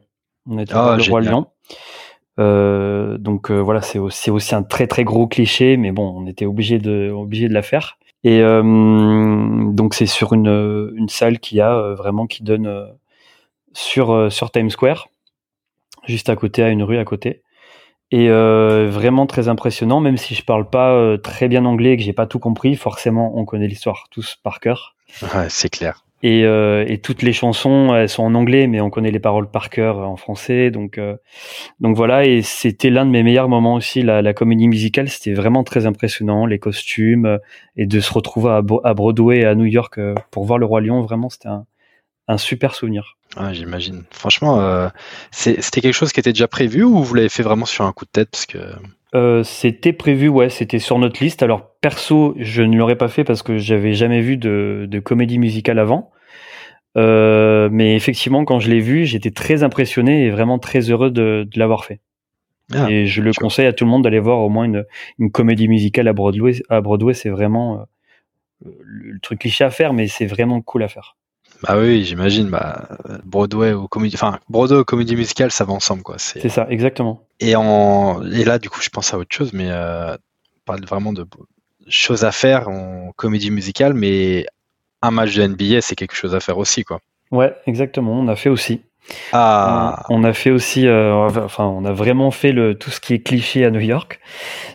On 0.50 0.58
a 0.58 0.64
été 0.64 0.74
ah, 0.76 0.98
Le 0.98 1.10
Roi 1.10 1.22
Lion. 1.22 1.48
Euh, 2.40 3.18
donc 3.18 3.52
voilà, 3.52 3.82
c'est 3.82 4.00
aussi, 4.00 4.32
aussi, 4.32 4.56
un 4.56 4.64
très 4.64 4.88
très 4.88 5.04
gros 5.04 5.28
cliché, 5.28 5.78
mais 5.78 5.92
bon, 5.92 6.14
on 6.16 6.26
était 6.26 6.46
obligé 6.46 6.80
de, 6.80 7.12
obligé 7.12 7.48
de 7.48 7.54
la 7.54 7.62
faire. 7.62 7.98
Et 8.24 8.42
donc 8.42 9.94
c'est 9.94 10.06
sur 10.06 10.34
une, 10.34 10.92
une 10.96 11.08
salle 11.08 11.40
qui 11.40 11.62
a 11.62 11.94
vraiment 11.94 12.28
qui 12.28 12.44
donne 12.44 12.90
sur 13.72 14.32
sur 14.32 14.52
Times 14.52 14.70
Square, 14.70 15.08
juste 16.06 16.28
à 16.28 16.36
côté, 16.36 16.64
à 16.64 16.70
une 16.70 16.84
rue 16.84 16.98
à 16.98 17.06
côté 17.06 17.44
et 18.12 18.30
euh, 18.30 18.90
vraiment 18.90 19.28
très 19.28 19.48
impressionnant 19.48 20.00
même 20.00 20.18
si 20.18 20.34
je 20.34 20.44
parle 20.44 20.70
pas 20.70 20.94
euh, 20.94 21.18
très 21.18 21.48
bien 21.48 21.66
anglais 21.66 21.94
et 21.94 21.98
que 21.98 22.04
j'ai 22.04 22.14
pas 22.14 22.26
tout 22.26 22.40
compris 22.40 22.76
forcément 22.76 23.38
on 23.38 23.46
connaît 23.46 23.68
l'histoire 23.68 24.08
tous 24.10 24.38
par 24.42 24.60
cœur 24.60 24.96
ouais, 25.36 25.48
c'est 25.50 25.70
clair 25.70 26.06
et, 26.22 26.44
euh, 26.44 26.86
et, 26.88 26.98
toutes 26.98 27.22
les 27.22 27.34
chansons 27.34 27.96
elles 27.96 28.10
sont 28.10 28.24
en 28.24 28.36
anglais 28.36 28.68
mais 28.68 28.82
on 28.82 28.90
connaît 28.90 29.12
les 29.12 29.20
paroles 29.20 29.50
par 29.50 29.70
cœur 29.70 30.00
en 30.00 30.18
français 30.18 30.72
donc 30.72 30.98
euh, 30.98 31.16
donc 31.80 31.96
voilà. 31.96 32.26
Et 32.26 32.42
c'était 32.42 32.90
l'un 32.90 33.06
de 33.06 33.12
mes 33.12 33.24
meilleurs 33.24 33.50
moments 33.50 33.76
aussi 33.76 34.02
la, 34.02 34.22
la 34.22 34.34
comédie 34.34 34.68
musicale. 34.68 35.10
C'était 35.10 35.34
vraiment 35.34 35.64
très 35.64 35.86
impressionnant 35.86 36.46
les 36.46 36.60
costumes 36.60 37.40
et 37.78 37.86
de 37.86 38.00
se 38.00 38.12
retrouver 38.14 38.50
à, 38.50 38.62
à 38.84 38.94
Broadway 38.94 39.46
à 39.46 39.56
New 39.56 39.66
York 39.66 40.00
pour 40.32 40.46
voir 40.46 40.60
le 40.60 40.66
roi 40.66 40.82
lion. 40.82 41.02
Vraiment 41.02 41.30
c'était 41.30 41.48
un, 41.48 41.66
un 42.28 42.38
super 42.38 42.76
souvenir. 42.76 43.18
J'imagine. 43.52 44.06
Franchement, 44.12 44.60
euh, 44.60 44.90
c'était 45.32 45.82
quelque 45.82 45.94
chose 45.94 46.12
qui 46.12 46.20
était 46.20 46.34
déjà 46.34 46.48
prévu 46.48 46.84
ou 46.84 47.04
vous 47.04 47.14
l'avez 47.14 47.30
fait 47.30 47.44
vraiment 47.44 47.66
sur 47.66 47.86
un 47.86 47.92
coup 47.92 48.06
de 48.06 48.12
tête? 48.12 48.30
Parce 48.32 48.46
que... 48.46 48.58
Euh, 49.16 49.44
c'était 49.44 49.94
prévu, 49.94 50.28
ouais, 50.28 50.50
c'était 50.50 50.80
sur 50.80 51.00
notre 51.00 51.24
liste. 51.24 51.42
Alors 51.42 51.76
perso, 51.82 52.36
je 52.38 52.62
ne 52.62 52.78
l'aurais 52.78 52.96
pas 52.96 53.08
fait 53.08 53.24
parce 53.24 53.42
que 53.42 53.58
j'avais 53.58 53.94
jamais 53.94 54.22
vu 54.22 54.38
de, 54.38 54.86
de, 54.88 55.00
comédie 55.00 55.40
musicale 55.40 55.80
avant. 55.80 56.12
Euh, 56.98 57.70
mais 57.72 57.96
effectivement, 57.96 58.46
quand 58.46 58.60
je 58.60 58.70
l'ai 58.70 58.80
vu, 58.80 59.06
j'étais 59.06 59.32
très 59.32 59.64
impressionné 59.64 60.26
et 60.26 60.30
vraiment 60.30 60.60
très 60.60 60.92
heureux 60.92 61.12
de, 61.12 61.48
de 61.50 61.60
l'avoir 61.60 61.86
fait. 61.86 62.02
Ah, 62.74 62.90
et 62.90 63.08
je 63.08 63.22
le 63.24 63.32
conseille 63.34 63.66
à 63.66 63.74
tout 63.74 63.84
le 63.84 63.90
monde 63.90 64.04
d'aller 64.04 64.20
voir 64.20 64.40
au 64.40 64.50
moins 64.50 64.66
une, 64.66 64.86
une 65.18 65.32
comédie 65.32 65.68
musicale 65.68 66.08
à 66.08 66.14
Broadway. 66.14 66.62
À 66.70 66.82
Broadway, 66.82 67.16
c'est 67.16 67.30
vraiment 67.30 67.88
euh, 68.66 68.72
le 68.84 69.20
truc 69.20 69.40
cliché 69.40 69.64
à 69.64 69.72
faire, 69.72 69.94
mais 69.94 70.08
c'est 70.08 70.28
vraiment 70.28 70.62
cool 70.62 70.84
à 70.84 70.88
faire. 70.88 71.16
Bah 71.64 71.78
oui, 71.78 72.04
j'imagine. 72.04 72.50
Bah, 72.50 72.88
Broadway 73.24 73.74
ou 73.74 73.88
comédie, 73.88 74.16
enfin 74.16 74.40
Broadway 74.50 74.80
ou 74.80 74.84
comédie 74.84 75.16
musicale, 75.16 75.52
ça 75.52 75.66
va 75.66 75.74
ensemble, 75.74 76.04
quoi. 76.04 76.16
C'est 76.18 76.50
ça, 76.50 76.68
exactement. 76.70 77.24
Et 77.40 77.56
en 77.56 78.24
et 78.24 78.46
là, 78.46 78.60
du 78.60 78.70
coup, 78.70 78.82
je 78.82 78.90
pense 78.90 79.14
à 79.14 79.18
autre 79.18 79.36
chose, 79.36 79.52
mais 79.54 79.68
euh, 79.70 80.16
parle 80.66 80.86
vraiment 80.86 81.14
de 81.14 81.26
choses 81.88 82.24
à 82.24 82.32
faire 82.32 82.70
en 82.70 83.12
comédie 83.16 83.52
musicale, 83.52 83.94
mais 83.94 84.46
un 85.02 85.12
match 85.12 85.36
de 85.36 85.46
NBA, 85.46 85.82
c'est 85.82 85.96
quelque 85.96 86.16
chose 86.16 86.36
à 86.36 86.40
faire 86.40 86.58
aussi, 86.58 86.84
quoi. 86.84 87.00
Ouais, 87.32 87.54
exactement. 87.68 88.14
On 88.14 88.28
a 88.28 88.36
fait 88.36 88.50
aussi. 88.50 88.82
Ah. 89.34 90.04
On, 90.10 90.24
a 90.24 90.34
fait 90.34 90.52
aussi, 90.52 90.88
euh, 90.88 91.14
enfin, 91.44 91.66
on 91.66 91.86
a 91.86 91.92
vraiment 91.92 92.32
fait 92.32 92.52
le 92.52 92.76
tout 92.76 92.92
ce 92.92 93.00
qui 93.00 93.14
est 93.14 93.20
cliché 93.20 93.66
à 93.66 93.72
New 93.72 93.80
York. 93.80 94.20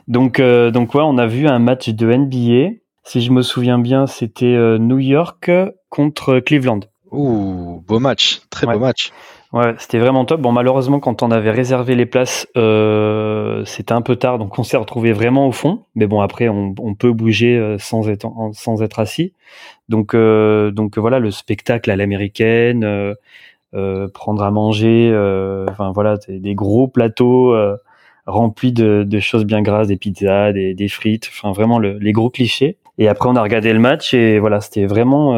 Donc, 0.09 0.41
euh, 0.41 0.71
donc 0.71 0.95
ouais, 0.95 1.03
on 1.05 1.19
a 1.19 1.27
vu 1.27 1.47
un 1.47 1.59
match 1.59 1.89
de 1.89 2.13
NBA 2.13 2.77
si 3.05 3.21
je 3.21 3.31
me 3.31 3.43
souviens 3.43 3.79
bien, 3.79 4.07
c'était 4.07 4.79
New 4.79 4.99
York 4.99 5.51
contre 5.91 6.41
Cleveland. 6.41 6.81
Ouh, 7.11 7.85
beau 7.87 8.01
match, 8.01 8.41
très 8.51 8.67
beau 8.67 8.79
match. 8.79 9.13
Ouais, 9.55 9.73
c'était 9.79 10.01
vraiment 10.01 10.25
top. 10.25 10.41
Bon, 10.41 10.51
malheureusement, 10.51 10.99
quand 10.99 11.23
on 11.23 11.31
avait 11.31 11.53
réservé 11.53 11.95
les 11.95 12.07
places, 12.07 12.49
euh, 12.57 13.65
c'était 13.65 13.93
un 13.93 14.03
peu 14.03 14.17
tard, 14.17 14.39
donc 14.39 14.59
on 14.59 14.65
s'est 14.65 14.77
retrouvé 14.77 15.13
vraiment 15.13 15.47
au 15.47 15.53
fond. 15.53 15.85
Mais 15.95 16.09
bon, 16.09 16.21
après, 16.21 16.49
on, 16.49 16.75
peut 16.97 17.13
bouger 17.13 17.57
euh, 17.57 17.79
sans 17.79 18.09
être 18.09 18.27
sans 18.53 18.83
être 18.83 18.99
assis. 18.99 19.33
Donc 19.89 20.13
euh, 20.13 20.73
donc 20.73 20.99
voilà, 20.99 21.21
le 21.21 21.31
spectacle 21.31 21.89
à 21.93 21.95
l'américaine, 21.95 23.15
prendre 24.13 24.43
à 24.43 24.51
manger, 24.51 25.11
enfin 25.71 25.93
voilà, 25.93 26.17
des, 26.29 26.55
gros 26.57 26.89
plateaux 26.89 27.55
remplis 28.27 28.73
de, 28.73 29.21
choses 29.21 29.45
bien 29.45 29.63
grasses, 29.63 29.87
des 29.87 29.97
pizzas, 29.97 30.53
des, 30.53 30.89
frites, 30.89 31.31
enfin 31.33 31.53
vraiment 31.53 31.79
les 31.79 32.13
gros 32.13 32.31
clichés. 32.31 32.77
Et 32.99 33.09
après, 33.09 33.29
on 33.29 33.37
a 33.37 33.43
regardé 33.43 33.73
le 33.73 33.81
match 33.81 34.15
et 34.15 34.39
voilà, 34.39 34.61
c'était 34.61 34.87
vraiment 34.87 35.33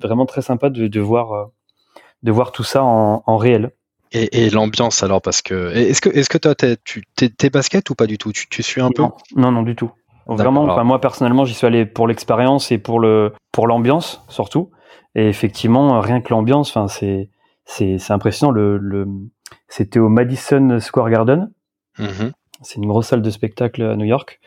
vraiment 0.00 0.26
très 0.26 0.42
sympa 0.42 0.70
de, 0.70 0.88
de 0.88 1.00
voir 1.00 1.50
de 2.22 2.30
voir 2.30 2.52
tout 2.52 2.64
ça 2.64 2.82
en, 2.82 3.36
réel. 3.36 3.72
Et, 4.14 4.50
l'ambiance 4.50 5.02
alors 5.02 5.22
parce 5.22 5.40
que 5.40 5.72
est-ce 5.74 6.02
que 6.02 6.10
est-ce 6.10 6.28
que 6.28 6.36
toi 6.36 6.54
tu 6.84 7.02
t'es 7.16 7.50
basket 7.50 7.88
ou 7.88 7.94
pas 7.94 8.06
du 8.06 8.18
tout? 8.18 8.30
Tu, 8.32 8.46
tu 8.48 8.62
suis 8.62 8.82
un 8.82 8.90
peu? 8.90 9.04
Non 9.36 9.50
non 9.50 9.62
du 9.62 9.74
tout. 9.74 9.90
Vraiment 10.26 10.64
enfin 10.64 10.84
moi 10.84 11.00
personnellement 11.00 11.44
j'y 11.44 11.54
suis 11.54 11.66
allé 11.66 11.86
pour 11.86 12.06
l'expérience 12.06 12.70
et 12.72 12.78
pour 12.78 13.00
le 13.00 13.32
pour 13.52 13.66
l'ambiance 13.66 14.22
surtout. 14.28 14.70
Et 15.14 15.28
effectivement 15.28 15.98
rien 16.00 16.20
que 16.20 16.28
l'ambiance 16.28 16.68
enfin 16.76 16.88
c'est 16.88 17.30
c'est 17.64 17.96
c'est 17.98 18.12
impressionnant. 18.12 18.52
Le, 18.52 18.76
le 18.76 19.06
c'était 19.68 19.98
au 19.98 20.10
Madison 20.10 20.78
Square 20.78 21.08
Garden. 21.08 21.50
Mm-hmm. 21.98 22.32
C'est 22.62 22.76
une 22.76 22.86
grosse 22.86 23.08
salle 23.08 23.22
de 23.22 23.30
spectacle 23.30 23.82
à 23.82 23.96
New 23.96 24.04
York. 24.04 24.40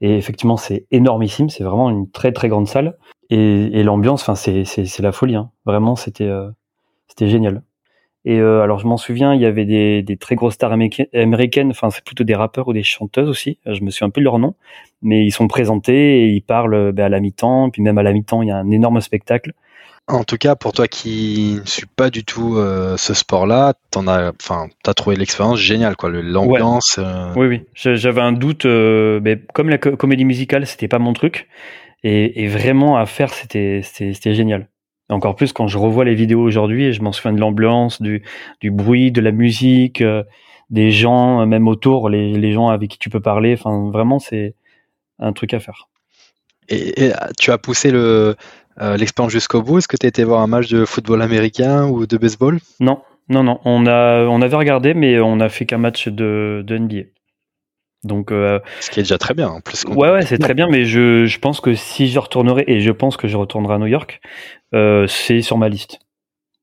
Et 0.00 0.16
effectivement 0.16 0.56
c'est 0.56 0.86
énormissime. 0.90 1.48
C'est 1.48 1.64
vraiment 1.64 1.90
une 1.90 2.10
très 2.10 2.32
très 2.32 2.48
grande 2.48 2.68
salle. 2.68 2.96
Et, 3.30 3.82
l'ambiance 3.84 4.28
c'est 4.34 5.00
la 5.00 5.12
folie 5.12 5.36
hein. 5.36 5.50
vraiment 5.64 5.94
c'était 5.96 6.24
euh, 6.24 6.50
c'était 7.06 7.28
génial. 7.28 7.62
Et 8.24 8.38
euh, 8.38 8.62
alors 8.62 8.78
je 8.78 8.86
m'en 8.86 8.98
souviens, 8.98 9.34
il 9.34 9.40
y 9.40 9.46
avait 9.46 9.64
des, 9.64 10.16
très 10.18 10.34
grosses 10.34 10.54
stars 10.54 10.72
américaines, 10.72 11.70
enfin 11.70 11.90
c'est 11.90 12.04
plutôt 12.04 12.24
des 12.24 12.34
rappeurs 12.34 12.68
ou 12.68 12.72
des 12.74 12.82
chanteuses 12.82 13.28
aussi, 13.28 13.58
je 13.64 13.82
me 13.82 13.90
souviens 13.90 14.08
un 14.08 14.10
peu 14.10 14.20
de 14.20 14.24
leur 14.24 14.38
nom, 14.38 14.54
mais 15.00 15.24
ils 15.24 15.30
sont 15.30 15.48
présentés 15.48 16.24
et 16.24 16.26
ils 16.26 16.42
parlent 16.42 16.92
ben, 16.92 17.04
à 17.04 17.08
la 17.08 17.20
mi-temps, 17.20 17.70
puis 17.70 17.80
même 17.80 17.96
à 17.96 18.02
la 18.02 18.12
mi-temps 18.12 18.42
il 18.42 18.48
y 18.48 18.50
a 18.50 18.58
un 18.58 18.70
énorme 18.70 19.00
spectacle. 19.00 19.54
En 20.08 20.24
tout 20.24 20.38
cas, 20.38 20.56
pour 20.56 20.72
toi 20.72 20.88
qui 20.88 21.58
ne 21.60 21.66
suis 21.66 21.86
pas 21.86 22.10
du 22.10 22.24
tout 22.24 22.56
euh, 22.56 22.96
ce 22.96 23.14
sport-là, 23.14 23.74
t'en 23.92 24.08
as, 24.08 24.32
enfin, 24.40 24.68
t'as 24.82 24.92
trouvé 24.92 25.14
l'expérience 25.14 25.58
géniale, 25.58 25.96
quoi, 25.96 26.10
l'ambiance. 26.10 26.96
Euh. 26.98 27.32
Oui, 27.36 27.46
oui. 27.46 27.62
J'avais 27.74 28.20
un 28.20 28.32
doute, 28.32 28.64
mais 28.64 29.40
comme 29.54 29.68
la 29.68 29.78
comédie 29.78 30.24
musicale, 30.24 30.66
c'était 30.66 30.88
pas 30.88 30.98
mon 30.98 31.12
truc, 31.12 31.48
et, 32.02 32.42
et 32.42 32.48
vraiment 32.48 32.96
à 32.96 33.06
faire, 33.06 33.32
c'était, 33.32 33.82
c'était 33.84 34.34
génial. 34.34 34.68
Encore 35.10 35.34
plus 35.34 35.52
quand 35.52 35.66
je 35.66 35.76
revois 35.76 36.04
les 36.04 36.14
vidéos 36.14 36.40
aujourd'hui 36.40 36.84
et 36.84 36.92
je 36.92 37.02
m'en 37.02 37.12
souviens 37.12 37.32
de 37.32 37.40
l'ambiance, 37.40 38.00
du, 38.00 38.22
du 38.60 38.70
bruit, 38.70 39.10
de 39.10 39.20
la 39.20 39.32
musique, 39.32 40.02
euh, 40.02 40.22
des 40.70 40.92
gens, 40.92 41.40
euh, 41.40 41.46
même 41.46 41.66
autour, 41.66 42.08
les, 42.08 42.32
les 42.34 42.52
gens 42.52 42.68
avec 42.68 42.90
qui 42.90 42.98
tu 42.98 43.10
peux 43.10 43.20
parler. 43.20 43.54
Enfin, 43.54 43.90
vraiment, 43.90 44.20
c'est 44.20 44.54
un 45.18 45.32
truc 45.32 45.52
à 45.52 45.58
faire. 45.58 45.88
Et, 46.68 47.10
tu 47.40 47.50
as 47.50 47.58
poussé 47.58 47.90
le, 47.90 48.36
euh, 48.80 48.96
l'expérience 48.96 49.32
jusqu'au 49.32 49.62
bout 49.62 49.78
Est-ce 49.78 49.88
que 49.88 49.96
tu 49.96 50.06
as 50.06 50.08
été 50.08 50.24
voir 50.24 50.40
un 50.40 50.46
match 50.46 50.68
de 50.68 50.84
football 50.84 51.22
américain 51.22 51.86
ou 51.86 52.06
de 52.06 52.16
baseball? 52.16 52.58
Non, 52.80 53.02
non, 53.28 53.42
non. 53.42 53.60
On, 53.64 53.86
a, 53.86 54.24
on 54.24 54.40
avait 54.40 54.56
regardé, 54.56 54.94
mais 54.94 55.20
on 55.20 55.36
n'a 55.36 55.48
fait 55.48 55.66
qu'un 55.66 55.78
match 55.78 56.08
de, 56.08 56.62
de 56.66 56.78
NBA. 56.78 57.08
Donc, 58.02 58.32
euh, 58.32 58.58
ce 58.80 58.90
qui 58.90 59.00
est 59.00 59.02
déjà 59.02 59.18
très 59.18 59.34
bien. 59.34 59.48
En 59.48 59.60
plus, 59.60 59.84
ouais, 59.84 60.10
ouais, 60.10 60.22
c'est 60.22 60.38
très 60.38 60.54
bien, 60.54 60.68
mais 60.68 60.86
je, 60.86 61.26
je 61.26 61.38
pense 61.38 61.60
que 61.60 61.74
si 61.74 62.08
je 62.08 62.18
retournerai, 62.18 62.64
et 62.66 62.80
je 62.80 62.90
pense 62.90 63.18
que 63.18 63.28
je 63.28 63.36
retournerai 63.36 63.74
à 63.74 63.78
New 63.78 63.86
York, 63.86 64.20
euh, 64.74 65.06
c'est 65.06 65.42
sur 65.42 65.58
ma 65.58 65.68
liste 65.68 65.98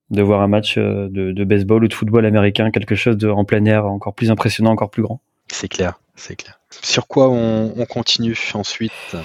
de 0.10 0.21
voir 0.23 0.41
un 0.41 0.47
match 0.47 0.77
de, 0.77 1.10
de, 1.10 1.43
baseball 1.43 1.84
ou 1.84 1.88
de 1.88 1.93
football 1.93 2.25
américain, 2.25 2.71
quelque 2.71 2.95
chose 2.95 3.17
de, 3.17 3.30
en 3.30 3.43
plein 3.45 3.63
air 3.65 3.86
encore 3.86 4.15
plus 4.15 4.32
impressionnant, 4.32 4.71
encore 4.71 4.89
plus 4.89 5.03
grand. 5.03 5.19
C'est 5.49 5.67
clair, 5.67 5.99
c'est 6.15 6.38
clair. 6.38 6.60
Sur 6.82 7.08
quoi 7.08 7.30
on, 7.30 7.73
on 7.77 7.86
continue 7.86 8.38
ensuite? 8.53 9.15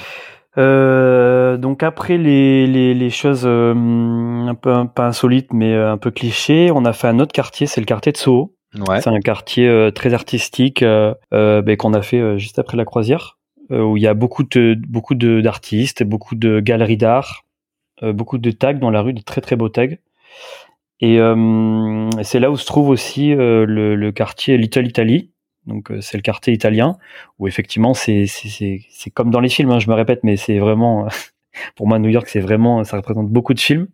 Euh, 0.59 1.57
donc 1.57 1.83
après 1.83 2.19
les, 2.19 2.67
les, 2.67 2.95
les 2.95 3.11
choses 3.11 3.45
euh, 3.47 3.75
un 3.75 4.55
peu 4.55 4.73
un, 4.73 4.87
pas 4.87 5.07
insolites 5.07 5.53
mais 5.53 5.75
un 5.75 5.97
peu 5.97 6.11
clichés, 6.11 6.71
on 6.71 6.85
a 6.85 6.93
fait 6.93 7.09
un 7.09 7.19
autre 7.19 7.33
quartier, 7.33 7.67
c'est 7.67 7.81
le 7.81 7.87
quartier 7.87 8.13
de 8.13 8.19
Soho. 8.19 8.55
C'est 8.75 9.09
un 9.09 9.21
quartier 9.21 9.69
euh, 9.69 9.91
très 9.91 10.15
artistique 10.15 10.83
euh, 10.83 11.15
euh, 11.35 11.61
ben, 11.63 11.77
qu'on 11.77 11.93
a 11.93 12.03
fait 12.03 12.39
juste 12.39 12.59
après 12.59 12.77
la 12.77 12.85
croisière, 12.85 13.39
où 13.71 13.97
il 13.97 14.03
y 14.03 14.07
a 14.07 14.15
beaucoup 14.15 14.45
de 14.45 14.77
beaucoup 14.89 15.15
d'artistes, 15.15 16.03
beaucoup 16.03 16.35
de 16.35 16.61
galeries 16.61 16.97
d'art, 16.97 17.45
beaucoup 18.03 18.39
de 18.39 18.51
tags 18.51 18.75
dans 18.75 18.91
la 18.91 19.03
rue, 19.03 19.13
de 19.13 19.23
très 19.23 19.41
très 19.41 19.57
beaux 19.57 19.69
tags. 19.69 19.97
Et 21.01 21.19
c'est 22.23 22.41
là 22.41 22.51
où 22.51 22.57
se 22.57 22.67
trouve 22.67 22.89
aussi 22.89 23.35
le, 23.35 23.65
le, 23.97 24.13
quartier 24.13 24.57
Little 24.57 24.87
Italy. 24.87 25.31
Donc 25.67 25.93
c'est 26.01 26.17
le 26.17 26.23
quartier 26.23 26.53
italien 26.53 26.97
où 27.39 27.47
effectivement 27.47 27.95
c'est 27.95 28.27
c'est 28.27 29.11
comme 29.15 29.31
dans 29.31 29.41
les 29.41 29.49
films. 29.49 29.71
Hein, 29.71 29.79
je 29.79 29.89
me 29.89 29.95
répète, 29.95 30.21
mais 30.25 30.37
c'est 30.37 30.59
vraiment 30.59 31.07
pour 31.77 31.87
moi 31.87 31.99
New 31.99 32.09
York 32.09 32.29
c'est 32.29 32.41
vraiment 32.41 32.83
ça 32.85 32.97
représente 32.97 33.29
beaucoup 33.29 33.55
de 33.55 33.61
films, 33.61 33.89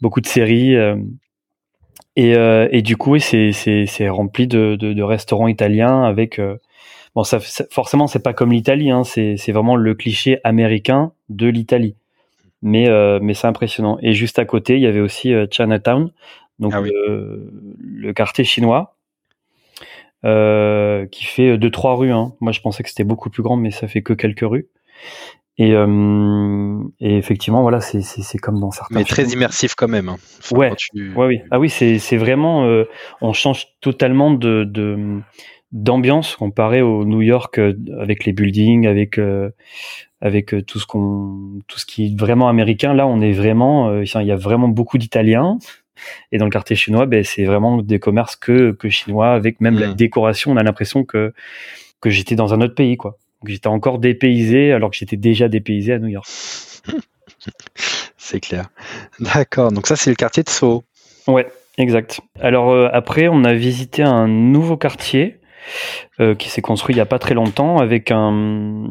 beaucoup 0.00 0.20
de 0.20 0.26
séries. 0.26 0.76
Et, 2.16 2.36
euh, 2.36 2.68
et 2.70 2.82
du 2.82 2.96
coup, 2.96 3.18
c'est 3.18 3.52
c'est 3.52 4.08
rempli 4.08 4.46
de, 4.46 4.76
de, 4.76 4.92
de, 4.92 5.02
restaurants 5.02 5.48
italiens 5.48 6.04
avec 6.04 6.38
euh, 6.38 6.56
bon, 7.14 7.24
ça, 7.24 7.40
forcément 7.40 8.06
c'est 8.06 8.22
pas 8.22 8.32
comme 8.32 8.52
l'Italie, 8.52 8.90
hein, 8.90 9.02
c'est 9.02 9.36
c'est 9.36 9.50
vraiment 9.50 9.74
le 9.74 9.94
cliché 9.94 10.38
américain 10.44 11.12
de 11.28 11.48
l'Italie. 11.48 11.96
Mais 12.62 12.88
euh, 12.88 13.18
mais 13.20 13.34
c'est 13.34 13.48
impressionnant. 13.48 13.98
Et 14.00 14.14
juste 14.14 14.38
à 14.38 14.44
côté, 14.44 14.76
il 14.76 14.80
y 14.80 14.86
avait 14.86 15.00
aussi 15.00 15.32
Chinatown, 15.50 16.12
donc 16.60 16.72
ah 16.74 16.80
le 16.80 18.12
quartier 18.12 18.44
chinois. 18.44 18.93
Qui 20.24 21.24
fait 21.24 21.58
deux 21.58 21.70
trois 21.70 21.96
rues. 21.96 22.12
Hein. 22.12 22.32
Moi, 22.40 22.52
je 22.52 22.60
pensais 22.60 22.82
que 22.82 22.88
c'était 22.88 23.04
beaucoup 23.04 23.30
plus 23.30 23.42
grand, 23.42 23.56
mais 23.56 23.70
ça 23.70 23.88
fait 23.88 24.02
que 24.02 24.12
quelques 24.12 24.40
rues. 24.48 24.68
Et, 25.56 25.72
euh, 25.72 26.82
et 26.98 27.16
effectivement, 27.16 27.62
voilà, 27.62 27.80
c'est, 27.80 28.38
comme 28.38 28.58
dans 28.58 28.72
certains. 28.72 28.96
Mais 28.96 29.04
très 29.04 29.24
immersif 29.26 29.74
quand 29.76 29.86
même. 29.86 30.08
Hein. 30.08 30.16
ouais, 30.50 30.72
ouais, 30.94 31.26
oui. 31.26 31.40
Ah 31.50 31.60
oui, 31.60 31.70
c'est, 31.70 32.16
vraiment. 32.16 32.64
Euh, 32.64 32.84
on 33.20 33.32
change 33.32 33.66
totalement 33.80 34.32
de, 34.32 34.64
de 34.64 35.20
d'ambiance 35.70 36.36
comparé 36.36 36.82
au 36.82 37.04
New 37.04 37.20
York 37.20 37.58
euh, 37.58 37.74
avec 38.00 38.24
les 38.24 38.32
buildings, 38.32 38.86
avec 38.86 39.18
euh, 39.18 39.50
avec 40.20 40.54
tout 40.66 40.80
ce 40.80 40.86
qu'on, 40.86 41.60
tout 41.68 41.78
ce 41.78 41.86
qui 41.86 42.06
est 42.06 42.18
vraiment 42.18 42.48
américain. 42.48 42.92
Là, 42.92 43.06
on 43.06 43.20
est 43.20 43.32
vraiment. 43.32 44.00
il 44.00 44.26
y 44.26 44.32
a 44.32 44.36
vraiment 44.36 44.68
beaucoup 44.68 44.98
d'Italiens. 44.98 45.58
Et 46.32 46.38
dans 46.38 46.44
le 46.44 46.50
quartier 46.50 46.76
chinois, 46.76 47.06
ben, 47.06 47.24
c'est 47.24 47.44
vraiment 47.44 47.82
des 47.82 47.98
commerces 47.98 48.36
que 48.36 48.72
que 48.72 48.88
chinois, 48.88 49.32
avec 49.32 49.60
même 49.60 49.78
la 49.78 49.88
hmm. 49.88 49.94
décoration. 49.94 50.52
On 50.52 50.56
a 50.56 50.62
l'impression 50.62 51.04
que 51.04 51.32
que 52.00 52.10
j'étais 52.10 52.34
dans 52.34 52.52
un 52.54 52.60
autre 52.60 52.74
pays, 52.74 52.96
quoi 52.96 53.18
j'étais 53.50 53.68
encore 53.68 53.98
dépaysé 53.98 54.72
alors 54.72 54.90
que 54.90 54.96
j'étais 54.96 55.16
déjà 55.16 55.48
dépaysé 55.48 55.92
à 55.92 55.98
New 55.98 56.08
York. 56.08 56.26
c'est 58.16 58.40
clair. 58.40 58.68
D'accord. 59.20 59.72
Donc 59.72 59.86
ça, 59.86 59.96
c'est 59.96 60.10
le 60.10 60.16
quartier 60.16 60.42
de 60.42 60.48
Soho. 60.48 60.84
Ouais, 61.26 61.46
exact. 61.78 62.20
Alors 62.40 62.70
euh, 62.70 62.88
après, 62.92 63.28
on 63.28 63.44
a 63.44 63.54
visité 63.54 64.02
un 64.02 64.28
nouveau 64.28 64.76
quartier 64.76 65.40
euh, 66.20 66.34
qui 66.34 66.50
s'est 66.50 66.62
construit 66.62 66.94
il 66.94 66.96
n'y 66.96 67.02
a 67.02 67.06
pas 67.06 67.18
très 67.18 67.34
longtemps 67.34 67.78
avec 67.78 68.10
un, 68.10 68.86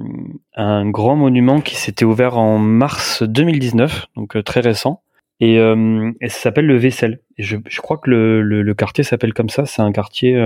un 0.55 0.89
grand 0.89 1.15
monument 1.15 1.61
qui 1.61 1.75
s'était 1.75 2.05
ouvert 2.05 2.37
en 2.37 2.57
mars 2.57 3.21
2019, 3.23 4.07
donc 4.15 4.35
euh, 4.35 4.43
très 4.43 4.61
récent. 4.61 5.01
Et, 5.39 5.55
et, 5.55 6.29
ça 6.29 6.39
s'appelle 6.39 6.67
le 6.67 6.77
Vaisselle. 6.77 7.19
Je, 7.37 7.57
je 7.67 7.81
crois 7.81 7.97
que 7.97 8.09
le, 8.09 8.41
le, 8.41 8.73
quartier 8.73 9.03
s'appelle 9.03 9.33
comme 9.33 9.49
ça. 9.49 9.65
C'est 9.65 9.81
un 9.81 9.91
quartier, 9.91 10.39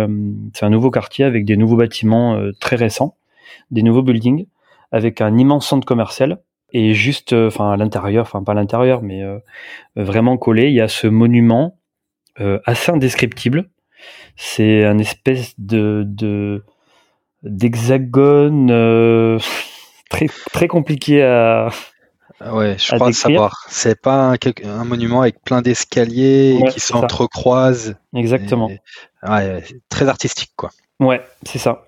c'est 0.53 0.65
un 0.65 0.69
nouveau 0.69 0.89
quartier 0.89 1.25
avec 1.25 1.45
des 1.45 1.57
nouveaux 1.57 1.77
bâtiments 1.77 2.41
très 2.59 2.77
récents 2.77 3.15
des 3.71 3.83
nouveaux 3.83 4.01
buildings 4.01 4.47
avec 4.91 5.21
un 5.21 5.37
immense 5.37 5.67
centre 5.67 5.85
commercial 5.85 6.39
et 6.73 6.93
juste, 6.93 7.33
euh, 7.33 7.47
enfin 7.47 7.71
à 7.71 7.77
l'intérieur, 7.77 8.23
enfin 8.23 8.43
pas 8.43 8.51
à 8.51 8.55
l'intérieur, 8.55 9.01
mais 9.01 9.23
euh, 9.23 9.39
vraiment 9.95 10.37
collé, 10.37 10.67
il 10.67 10.73
y 10.73 10.81
a 10.81 10.87
ce 10.87 11.07
monument 11.07 11.77
euh, 12.39 12.59
assez 12.65 12.91
indescriptible. 12.91 13.69
C'est 14.35 14.85
un 14.85 14.97
espèce 14.97 15.53
de, 15.59 16.03
de 16.05 16.63
d'hexagone 17.43 18.67
très 20.09 20.27
très 20.51 20.67
compliqué 20.67 21.23
à 21.23 21.69
Ouais, 22.41 22.75
je 22.77 22.95
crois 22.95 23.11
savoir. 23.13 23.65
C'est 23.69 23.99
pas 24.01 24.33
un, 24.63 24.83
monument 24.83 25.21
avec 25.21 25.41
plein 25.43 25.61
d'escaliers 25.61 26.59
qui 26.71 26.79
s'entrecroisent. 26.79 27.95
Exactement. 28.15 28.69
ouais, 29.27 29.63
très 29.89 30.07
artistique, 30.07 30.51
quoi. 30.55 30.69
Ouais, 30.99 31.21
c'est 31.43 31.59
ça. 31.59 31.85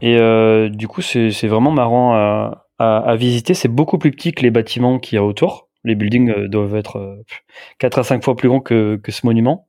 Et 0.00 0.18
euh, 0.18 0.68
du 0.68 0.88
coup, 0.88 1.02
c'est 1.02 1.46
vraiment 1.46 1.70
marrant 1.70 2.14
à, 2.14 2.66
à, 2.78 2.98
à 2.98 3.16
visiter. 3.16 3.54
C'est 3.54 3.68
beaucoup 3.68 3.98
plus 3.98 4.10
petit 4.10 4.32
que 4.32 4.42
les 4.42 4.50
bâtiments 4.50 4.98
qu'il 4.98 5.16
y 5.16 5.18
a 5.18 5.24
autour. 5.24 5.68
Les 5.84 5.94
buildings 5.94 6.30
euh, 6.30 6.48
doivent 6.48 6.74
être 6.76 6.96
euh, 6.96 7.22
4 7.78 7.98
à 7.98 8.04
5 8.04 8.24
fois 8.24 8.36
plus 8.36 8.48
grands 8.48 8.60
que, 8.60 8.96
que 8.96 9.12
ce 9.12 9.26
monument. 9.26 9.68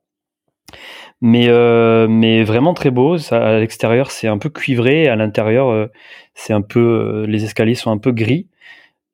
Mais, 1.20 1.48
euh, 1.48 2.06
mais 2.08 2.42
vraiment 2.42 2.74
très 2.74 2.90
beau. 2.90 3.18
Ça, 3.18 3.42
à 3.42 3.58
l'extérieur, 3.58 4.10
c'est 4.10 4.28
un 4.28 4.38
peu 4.38 4.48
cuivré. 4.50 5.08
À 5.08 5.16
l'intérieur, 5.16 5.68
euh, 5.68 5.86
c'est 6.34 6.52
un 6.52 6.62
peu, 6.62 7.24
les 7.26 7.44
escaliers 7.44 7.74
sont 7.74 7.90
un 7.90 7.98
peu 7.98 8.12
gris. 8.12 8.48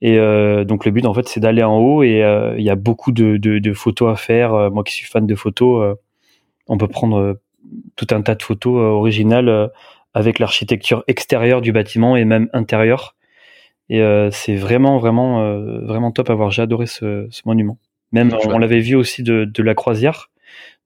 Et 0.05 0.17
donc 0.65 0.85
le 0.85 0.91
but 0.91 1.07
en 1.07 1.15
fait 1.15 1.29
c'est 1.29 1.38
d'aller 1.38 1.62
en 1.62 1.79
haut 1.79 2.03
et 2.03 2.25
il 2.59 2.65
y 2.65 2.71
a 2.71 2.75
beaucoup 2.75 3.12
de, 3.12 3.37
de, 3.37 3.73
photos 3.73 4.12
à 4.12 4.17
faire. 4.17 4.71
moi 4.73 4.83
qui 4.83 4.93
suis 4.95 5.07
fan 5.07 5.29
de 5.29 5.35
photos, 5.37 5.97
on 6.67 6.77
peut 6.77 6.88
prendre 6.88 7.38
tout 7.95 8.09
un 8.11 8.21
tas 8.21 8.35
de 8.35 8.43
photos 8.43 8.81
originales 8.81 9.71
avec 10.12 10.41
l'architecture 10.41 11.05
extérieure 11.07 11.61
du 11.61 11.71
bâtiment 11.71 12.17
et 12.17 12.25
même 12.25 12.49
intérieure. 12.53 13.15
Et 13.91 14.03
c'est 14.33 14.57
vraiment 14.57 14.99
vraiment 14.99 15.57
vraiment 15.87 16.11
top 16.11 16.31
à 16.31 16.35
voir. 16.35 16.51
J'ai 16.51 16.62
adoré 16.62 16.87
ce, 16.87 17.29
ce 17.31 17.43
monument. 17.45 17.79
Même 18.11 18.37
on, 18.45 18.59
l'avait 18.59 18.81
vu 18.81 18.97
aussi 18.97 19.23
de, 19.23 19.45
de 19.45 19.62
la 19.62 19.75
croisière 19.75 20.31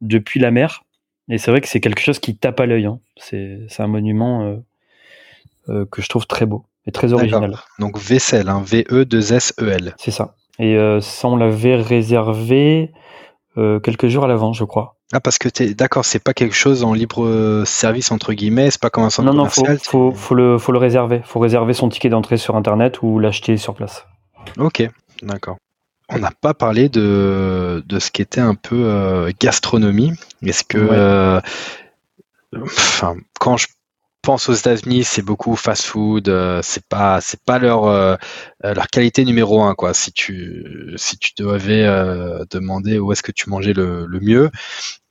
depuis 0.00 0.40
la 0.40 0.50
mer. 0.50 0.84
Et 1.28 1.38
c'est 1.38 1.50
vrai 1.50 1.60
que 1.60 1.68
c'est 1.68 1.80
quelque 1.80 2.00
chose 2.00 2.18
qui 2.18 2.36
tape 2.36 2.60
à 2.60 2.66
l'œil. 2.66 2.86
Hein. 2.86 3.00
C'est 3.16 3.66
un 3.78 3.88
monument 3.88 4.44
euh, 4.44 4.56
euh, 5.68 5.86
que 5.90 6.02
je 6.02 6.08
trouve 6.08 6.26
très 6.26 6.46
beau 6.46 6.64
et 6.86 6.92
très 6.92 7.12
original. 7.12 7.58
Donc 7.78 7.98
Vessel, 7.98 8.48
hein, 8.48 8.62
V-E-2-S-E-L. 8.64 9.94
C'est 9.98 10.10
ça. 10.10 10.34
Et 10.58 10.76
euh, 10.76 11.00
ça, 11.00 11.28
on 11.28 11.36
l'avait 11.36 11.76
réservé 11.76 12.92
quelques 13.82 14.08
jours 14.08 14.24
à 14.24 14.28
l'avant, 14.28 14.52
je 14.52 14.64
crois. 14.64 14.96
Ah, 15.14 15.20
parce 15.20 15.38
que 15.38 15.48
es 15.62 15.72
d'accord, 15.72 16.04
c'est 16.04 16.22
pas 16.22 16.34
quelque 16.34 16.54
chose 16.54 16.84
en 16.84 16.92
libre 16.92 17.64
service, 17.64 18.10
entre 18.10 18.34
guillemets, 18.34 18.70
c'est 18.70 18.80
pas 18.80 18.90
comme 18.90 19.04
un 19.04 19.08
centre 19.08 19.32
non, 19.32 19.32
commercial. 19.32 19.72
Non, 19.72 19.78
faut, 19.82 20.12
faut, 20.12 20.34
le, 20.34 20.58
faut 20.58 20.72
le 20.72 20.78
réserver. 20.78 21.22
faut 21.24 21.40
réserver 21.40 21.72
son 21.72 21.88
ticket 21.88 22.10
d'entrée 22.10 22.36
sur 22.36 22.54
Internet 22.54 23.00
ou 23.00 23.18
l'acheter 23.18 23.56
sur 23.56 23.74
place. 23.74 24.06
Ok, 24.58 24.86
d'accord. 25.22 25.56
On 26.08 26.18
n'a 26.18 26.30
pas 26.30 26.54
parlé 26.54 26.88
de, 26.88 27.82
de 27.84 27.98
ce 27.98 28.10
qui 28.10 28.22
était 28.22 28.40
un 28.40 28.54
peu 28.54 28.84
euh, 28.84 29.32
gastronomie. 29.40 30.12
Est-ce 30.42 30.62
que, 30.62 30.78
euh, 30.78 31.40
enfin, 32.62 33.16
quand 33.40 33.56
je 33.56 33.66
pense 34.26 34.48
aux 34.48 34.52
États-Unis, 34.52 35.04
c'est 35.04 35.22
beaucoup 35.22 35.56
fast-food. 35.56 36.28
Euh, 36.28 36.60
c'est 36.62 36.84
pas, 36.86 37.20
c'est 37.20 37.40
pas 37.42 37.58
leur 37.58 38.18
leur 38.62 38.86
qualité 38.88 39.24
numéro 39.24 39.62
un 39.62 39.74
quoi. 39.74 39.94
Si 39.94 40.12
tu 40.12 40.92
si 40.96 41.18
tu 41.18 41.32
devais 41.38 41.84
demander 42.50 42.98
où 42.98 43.12
est-ce 43.12 43.22
que 43.22 43.32
tu 43.32 43.48
mangeais 43.48 43.72
le, 43.72 44.06
le 44.06 44.20
mieux, 44.20 44.50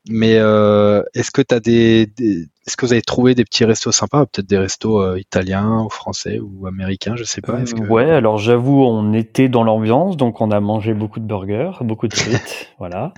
mais 0.10 0.36
euh, 0.38 1.02
est-ce 1.14 1.32
que 1.32 1.42
tu 1.42 1.56
as 1.56 1.60
des, 1.60 2.12
est-ce 2.22 2.78
que 2.78 2.86
vous 2.86 2.94
avez 2.94 3.02
trouvé 3.02 3.34
des 3.34 3.44
petits 3.44 3.66
restos 3.66 3.92
sympas, 3.92 4.26
peut-être 4.26 4.48
des 4.48 4.58
restos 4.58 5.02
euh, 5.02 5.20
italiens 5.20 5.84
ou 5.84 5.90
français 5.90 6.40
ou 6.40 6.68
américains, 6.68 7.16
je 7.16 7.24
sais 7.24 7.42
pas. 7.42 7.54
Euh, 7.54 7.88
ouais, 7.88 8.12
alors 8.12 8.38
j'avoue, 8.38 8.84
on 8.84 9.14
était 9.14 9.50
dans 9.50 9.64
l'ambiance, 9.64 10.16
donc 10.16 10.42
on 10.42 10.52
a 10.52 10.60
mangé 10.60 10.94
beaucoup 10.94 11.20
de 11.20 11.26
burgers, 11.26 11.72
beaucoup 11.82 12.08
de 12.08 12.14
frites, 12.14 12.72
voilà. 12.80 13.14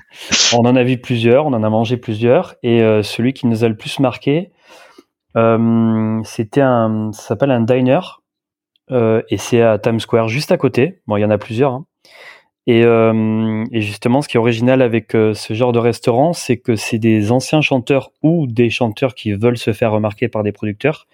On 0.53 0.59
en 0.59 0.75
a 0.75 0.83
vu 0.83 0.97
plusieurs, 0.97 1.45
on 1.45 1.53
en 1.53 1.63
a 1.63 1.69
mangé 1.69 1.97
plusieurs, 1.97 2.55
et 2.63 2.79
celui 3.03 3.33
qui 3.33 3.47
nous 3.47 3.63
a 3.63 3.67
le 3.67 3.75
plus 3.75 3.99
marqué, 3.99 4.51
c'était 6.23 6.61
un, 6.61 7.11
ça 7.13 7.21
s'appelle 7.21 7.51
un 7.51 7.61
diner, 7.61 7.99
et 8.91 9.37
c'est 9.37 9.61
à 9.61 9.77
Times 9.79 9.99
Square, 9.99 10.27
juste 10.27 10.51
à 10.51 10.57
côté. 10.57 11.01
Bon, 11.07 11.17
il 11.17 11.21
y 11.21 11.25
en 11.25 11.29
a 11.29 11.37
plusieurs. 11.37 11.73
Hein. 11.73 11.85
Euh, 12.69 13.65
et, 13.71 13.81
justement, 13.81 14.21
ce 14.21 14.27
qui 14.27 14.37
est 14.37 14.39
original 14.39 14.81
avec 14.81 15.15
euh, 15.15 15.33
ce 15.33 15.53
genre 15.53 15.71
de 15.71 15.79
restaurant, 15.79 16.33
c'est 16.33 16.57
que 16.57 16.75
c'est 16.75 16.99
des 16.99 17.31
anciens 17.31 17.61
chanteurs 17.61 18.11
ou 18.23 18.45
des 18.47 18.69
chanteurs 18.69 19.15
qui 19.15 19.31
veulent 19.33 19.57
se 19.57 19.71
faire 19.71 19.91
remarquer 19.91 20.27
par 20.27 20.43
des 20.43 20.51
producteurs 20.51 21.07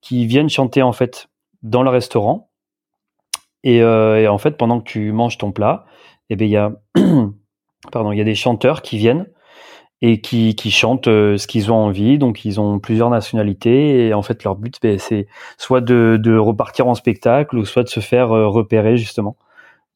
qui 0.00 0.26
viennent 0.26 0.48
chanter 0.48 0.82
en 0.82 0.92
fait 0.92 1.28
dans 1.62 1.82
le 1.82 1.90
restaurant. 1.90 2.48
Et, 3.62 3.82
euh, 3.82 4.30
en 4.30 4.38
fait, 4.38 4.56
pendant 4.56 4.80
que 4.80 4.88
tu 4.88 5.12
manges 5.12 5.38
ton 5.38 5.52
plat, 5.52 5.84
eh 6.30 6.36
ben 6.36 6.46
il 6.46 6.50
y 6.50 6.56
a 6.56 6.72
pardon, 7.92 8.12
il 8.12 8.18
y 8.18 8.20
a 8.20 8.24
des 8.24 8.34
chanteurs 8.34 8.82
qui 8.82 8.96
viennent 8.98 9.26
et 10.02 10.20
qui, 10.20 10.54
qui 10.54 10.70
chantent 10.70 11.06
ce 11.06 11.46
qu'ils 11.46 11.72
ont 11.72 11.76
envie. 11.76 12.18
Donc, 12.18 12.44
ils 12.44 12.60
ont 12.60 12.78
plusieurs 12.78 13.10
nationalités 13.10 14.06
et 14.06 14.14
en 14.14 14.22
fait, 14.22 14.44
leur 14.44 14.56
but, 14.56 14.76
ben, 14.82 14.98
c'est 14.98 15.26
soit 15.58 15.80
de, 15.80 16.18
de 16.22 16.36
repartir 16.36 16.86
en 16.86 16.94
spectacle 16.94 17.56
ou 17.58 17.64
soit 17.64 17.82
de 17.82 17.88
se 17.88 18.00
faire 18.00 18.28
repérer 18.28 18.96
justement. 18.96 19.36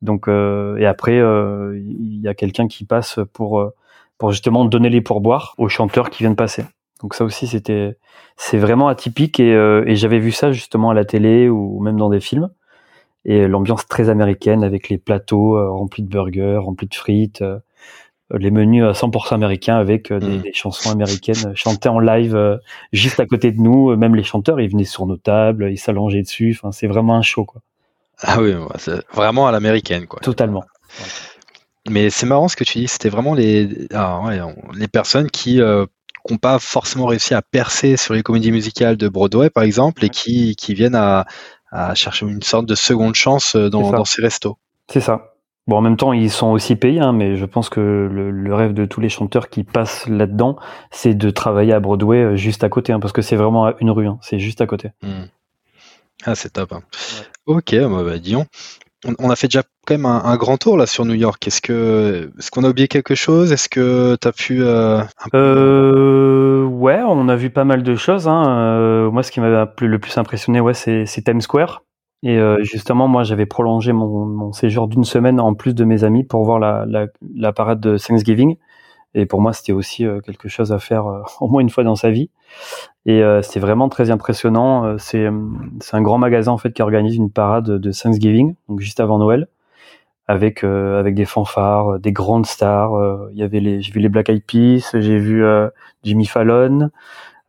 Donc 0.02 0.28
euh, 0.28 0.76
et 0.78 0.86
après 0.86 1.18
euh, 1.18 1.78
il 1.78 2.20
y 2.20 2.28
a 2.28 2.34
quelqu'un 2.34 2.68
qui 2.68 2.84
passe 2.84 3.18
pour 3.32 3.60
euh, 3.60 3.74
pour 4.18 4.32
justement 4.32 4.64
donner 4.64 4.88
les 4.88 5.00
pourboires 5.00 5.54
aux 5.58 5.68
chanteurs 5.68 6.10
qui 6.10 6.22
viennent 6.22 6.36
passer. 6.36 6.64
Donc 7.02 7.14
ça 7.14 7.24
aussi 7.24 7.46
c'était 7.46 7.96
c'est 8.36 8.58
vraiment 8.58 8.88
atypique 8.88 9.40
et, 9.40 9.52
et 9.52 9.96
j'avais 9.96 10.18
vu 10.18 10.32
ça 10.32 10.52
justement 10.52 10.90
à 10.90 10.94
la 10.94 11.04
télé 11.04 11.48
ou 11.48 11.80
même 11.80 11.96
dans 11.96 12.10
des 12.10 12.20
films 12.20 12.50
et 13.24 13.46
l'ambiance 13.48 13.86
très 13.86 14.08
américaine 14.08 14.64
avec 14.64 14.88
les 14.88 14.98
plateaux 14.98 15.52
remplis 15.72 16.02
de 16.02 16.08
burgers, 16.08 16.58
remplis 16.58 16.86
de 16.88 16.94
frites, 16.94 17.44
les 18.32 18.50
menus 18.50 18.84
à 18.84 18.92
100% 18.92 19.34
américains 19.34 19.76
avec 19.76 20.12
des, 20.12 20.18
mmh. 20.18 20.42
des, 20.42 20.52
chansons 20.52 20.90
américaines 20.90 21.52
chantées 21.54 21.88
en 21.88 21.98
live 21.98 22.58
juste 22.92 23.20
à 23.20 23.26
côté 23.26 23.52
de 23.52 23.60
nous. 23.60 23.96
Même 23.96 24.14
les 24.14 24.24
chanteurs, 24.24 24.60
ils 24.60 24.70
venaient 24.70 24.84
sur 24.84 25.06
nos 25.06 25.16
tables, 25.16 25.70
ils 25.70 25.78
s'allongeaient 25.78 26.22
dessus. 26.22 26.56
Enfin, 26.56 26.72
c'est 26.72 26.86
vraiment 26.86 27.16
un 27.16 27.22
show, 27.22 27.44
quoi. 27.44 27.60
Ah 28.22 28.40
oui, 28.40 28.54
c'est 28.76 29.02
vraiment 29.14 29.46
à 29.46 29.52
l'américaine, 29.52 30.06
quoi. 30.06 30.20
Totalement. 30.20 30.64
Mais 31.88 32.10
c'est 32.10 32.26
marrant 32.26 32.48
ce 32.48 32.56
que 32.56 32.64
tu 32.64 32.78
dis, 32.78 32.88
c'était 32.88 33.08
vraiment 33.08 33.34
les, 33.34 33.88
ah 33.94 34.20
les 34.74 34.88
personnes 34.88 35.30
qui 35.30 35.56
n'ont 35.56 35.64
euh, 35.64 36.36
pas 36.40 36.58
forcément 36.58 37.06
réussi 37.06 37.32
à 37.34 37.40
percer 37.40 37.96
sur 37.96 38.12
les 38.12 38.22
comédies 38.22 38.52
musicales 38.52 38.96
de 38.96 39.08
Broadway, 39.08 39.48
par 39.48 39.64
exemple, 39.64 40.04
et 40.04 40.10
qui, 40.10 40.54
qui 40.56 40.74
viennent 40.74 40.94
à, 40.94 41.26
à, 41.70 41.94
chercher 41.94 42.26
une 42.26 42.42
sorte 42.42 42.66
de 42.66 42.74
seconde 42.74 43.14
chance 43.14 43.56
euh, 43.56 43.70
dans, 43.70 43.90
dans 43.90 44.04
ces 44.04 44.20
restos. 44.20 44.58
C'est 44.88 45.00
ça. 45.00 45.29
Bon, 45.70 45.76
en 45.76 45.82
même 45.82 45.96
temps, 45.96 46.12
ils 46.12 46.32
sont 46.32 46.48
aussi 46.48 46.74
payés, 46.74 46.98
hein, 46.98 47.12
mais 47.12 47.36
je 47.36 47.44
pense 47.44 47.68
que 47.68 47.78
le, 47.80 48.54
rêve 48.56 48.74
de 48.74 48.86
tous 48.86 49.00
les 49.00 49.08
chanteurs 49.08 49.48
qui 49.48 49.62
passent 49.62 50.08
là-dedans, 50.08 50.56
c'est 50.90 51.14
de 51.14 51.30
travailler 51.30 51.72
à 51.72 51.78
Broadway 51.78 52.16
euh, 52.16 52.34
juste 52.34 52.64
à 52.64 52.68
côté, 52.68 52.92
hein, 52.92 52.98
parce 52.98 53.12
que 53.12 53.22
c'est 53.22 53.36
vraiment 53.36 53.72
une 53.78 53.92
rue, 53.92 54.08
hein, 54.08 54.18
c'est 54.20 54.40
juste 54.40 54.60
à 54.60 54.66
côté. 54.66 54.90
Hmm. 55.00 55.26
Ah, 56.24 56.34
c'est 56.34 56.54
top. 56.54 56.72
Hein. 56.72 56.82
Ok, 57.46 57.72
bah, 57.72 58.02
bah 58.02 58.18
disons. 58.18 58.46
On, 59.20 59.30
a 59.30 59.36
fait 59.36 59.46
déjà 59.46 59.62
quand 59.86 59.94
même 59.94 60.06
un, 60.06 60.36
grand 60.36 60.58
tour 60.58 60.76
là 60.76 60.86
sur 60.86 61.04
New 61.04 61.14
York. 61.14 61.46
Est-ce 61.46 61.62
que 61.62 62.32
est-ce 62.36 62.50
qu'on 62.50 62.64
a 62.64 62.68
oublié 62.68 62.88
quelque 62.88 63.14
chose? 63.14 63.52
Est-ce 63.52 63.68
que 63.68 64.16
tu 64.20 64.26
as 64.28 64.32
pu 64.32 64.62
euh, 64.64 65.02
euh, 65.34 66.64
Ouais, 66.64 67.00
on 67.06 67.28
a 67.28 67.36
vu 67.36 67.48
pas 67.48 67.64
mal 67.64 67.84
de 67.84 67.94
choses. 67.94 68.26
Hein. 68.26 69.08
Moi, 69.10 69.22
ce 69.22 69.30
qui 69.30 69.38
m'a 69.38 69.72
le 69.80 69.98
plus 70.00 70.18
impressionné, 70.18 70.60
ouais, 70.60 70.74
c'est 70.74 71.22
Times 71.24 71.40
Square. 71.40 71.84
Et 72.22 72.38
justement, 72.62 73.08
moi, 73.08 73.22
j'avais 73.22 73.46
prolongé 73.46 73.92
mon, 73.92 74.52
séjour 74.52 74.88
d'une 74.88 75.04
semaine 75.04 75.40
en 75.40 75.54
plus 75.54 75.74
de 75.74 75.84
mes 75.84 76.04
amis 76.04 76.22
pour 76.22 76.44
voir 76.44 76.58
la, 76.58 76.86
la 77.34 77.52
parade 77.52 77.80
de 77.80 77.96
Thanksgiving. 77.96 78.56
Et 79.14 79.26
pour 79.26 79.40
moi, 79.40 79.52
c'était 79.52 79.72
aussi 79.72 80.06
euh, 80.06 80.20
quelque 80.20 80.48
chose 80.48 80.72
à 80.72 80.78
faire 80.78 81.06
euh, 81.06 81.22
au 81.40 81.48
moins 81.48 81.60
une 81.60 81.70
fois 81.70 81.84
dans 81.84 81.96
sa 81.96 82.10
vie. 82.10 82.30
Et 83.06 83.22
euh, 83.22 83.42
c'était 83.42 83.60
vraiment 83.60 83.88
très 83.88 84.10
impressionnant. 84.10 84.98
C'est 84.98 85.28
c'est 85.80 85.96
un 85.96 86.02
grand 86.02 86.18
magasin 86.18 86.52
en 86.52 86.58
fait 86.58 86.72
qui 86.72 86.82
organise 86.82 87.16
une 87.16 87.30
parade 87.30 87.64
de 87.64 87.92
Thanksgiving, 87.92 88.54
donc 88.68 88.80
juste 88.80 89.00
avant 89.00 89.18
Noël, 89.18 89.48
avec 90.28 90.64
avec 90.64 91.14
des 91.14 91.24
fanfares, 91.24 91.98
des 91.98 92.12
grandes 92.12 92.46
stars. 92.46 92.92
Il 93.32 93.38
y 93.38 93.42
avait 93.42 93.60
les 93.60 93.80
j'ai 93.80 93.92
vu 93.92 94.00
les 94.00 94.08
Black 94.08 94.28
Eyed 94.28 94.44
Peas, 94.44 94.90
j'ai 94.94 95.18
vu 95.18 95.44
Jimmy 96.04 96.26
Fallon. 96.26 96.90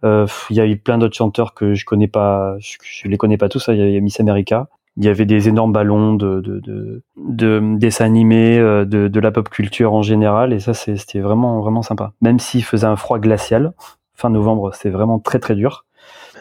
Il 0.03 0.55
y 0.55 0.59
a 0.59 0.65
eu 0.65 0.77
plein 0.77 0.97
d'autres 0.97 1.15
chanteurs 1.15 1.53
que 1.53 1.73
je 1.73 1.85
connais 1.85 2.07
pas, 2.07 2.55
je, 2.59 2.77
je 2.81 3.07
les 3.07 3.17
connais 3.17 3.37
pas 3.37 3.49
tous. 3.49 3.69
Hein. 3.69 3.73
Il 3.73 3.91
y 3.91 3.97
a 3.97 4.01
Miss 4.01 4.19
America 4.19 4.67
il 4.97 5.05
y 5.05 5.07
avait 5.07 5.25
des 5.25 5.47
énormes 5.47 5.71
ballons 5.71 6.13
de, 6.15 6.41
de, 6.41 6.59
de, 6.59 7.01
de 7.17 7.77
dessins 7.77 8.05
animés, 8.05 8.57
euh, 8.57 8.85
de, 8.85 9.07
de 9.07 9.19
la 9.19 9.31
pop 9.31 9.49
culture 9.49 9.93
en 9.93 10.01
général, 10.01 10.53
et 10.53 10.59
ça 10.59 10.73
c'était 10.73 11.19
vraiment 11.19 11.61
vraiment 11.61 11.81
sympa. 11.81 12.13
Même 12.21 12.39
s'il 12.39 12.63
faisait 12.63 12.87
un 12.87 12.95
froid 12.95 13.19
glacial, 13.19 13.73
fin 14.13 14.29
novembre, 14.29 14.73
c'était 14.73 14.89
vraiment 14.89 15.19
très 15.19 15.39
très 15.39 15.55
dur. 15.55 15.85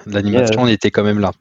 L'animation, 0.06 0.62
on 0.62 0.66
euh, 0.66 0.70
était 0.70 0.90
quand 0.90 1.04
même 1.04 1.20
là. 1.20 1.32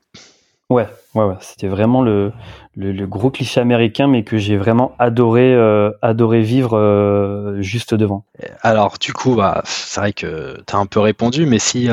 Ouais, 0.70 0.88
ouais. 1.16 1.36
C'était 1.42 1.68
vraiment 1.68 2.02
le, 2.02 2.32
le, 2.76 3.06
gros 3.08 3.32
cliché 3.32 3.60
américain, 3.60 4.08
mais 4.08 4.24
que 4.24 4.38
j'ai 4.38 4.56
vraiment 4.56 4.94
adoré, 5.00 5.54
euh, 5.54 5.92
adoré 6.02 6.42
vivre 6.42 7.58
juste 7.60 7.96
devant. 7.96 8.24
Alors, 8.62 8.98
du 9.00 9.14
coup, 9.14 9.36
bah, 9.36 9.62
c'est 9.66 10.00
vrai 10.00 10.14
que 10.14 10.62
tu 10.68 10.76
as 10.76 10.78
un 10.78 10.86
peu 10.86 11.00
répondu, 11.00 11.48
mais 11.48 11.58
si 11.58 11.90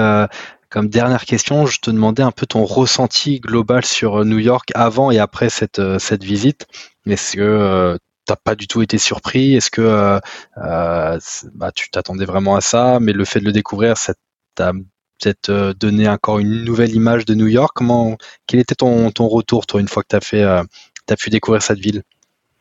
comme 0.69 0.89
dernière 0.89 1.25
question, 1.25 1.67
je 1.67 1.79
te 1.79 1.91
demandais 1.91 2.23
un 2.23 2.33
peu 2.33 2.47
ton 2.47 2.65
ressenti 2.65 3.41
global 3.41 3.85
sur 3.85 4.21
euh, 4.21 4.25
New 4.25 4.39
York 4.39 4.71
avant 4.75 5.11
et 5.11 5.19
après 5.19 5.49
cette, 5.49 5.79
euh, 5.79 5.99
cette 5.99 6.25
visite. 6.25 6.67
Est-ce 7.07 7.37
que 7.37 7.41
euh, 7.41 7.97
n'as 8.29 8.37
pas 8.37 8.57
du 8.57 8.67
tout 8.67 8.83
été 8.83 8.99
surpris? 8.99 9.55
Est-ce 9.55 9.71
que 9.71 10.21
bah, 10.57 11.73
tu 11.75 11.91
t'attendais 11.91 12.25
vraiment 12.25 12.57
à 12.57 12.61
ça? 12.61 12.99
Mais 13.01 13.12
le 13.12 13.25
fait 13.25 13.41
de 13.41 13.45
le 13.45 13.53
découvrir, 13.53 13.97
ça 13.97 14.15
t'a 14.57 14.73
peut-être 15.21 15.75
donné 15.79 16.09
encore 16.09 16.39
une 16.39 16.65
nouvelle 16.65 16.95
image 16.95 17.25
de 17.25 17.35
New 17.35 17.47
York? 17.47 17.73
Comment, 17.75 18.17
Quel 18.47 18.61
était 18.61 18.75
ton, 18.75 19.11
retour, 19.29 19.67
toi, 19.67 19.81
une 19.81 19.89
fois 19.89 20.03
que 20.03 20.09
tu 20.11 20.17
as, 20.17 20.21
fait, 20.21 20.43
as 20.43 21.17
pu 21.19 21.31
découvrir 21.31 21.63
cette 21.63 21.79
ville? 21.79 22.03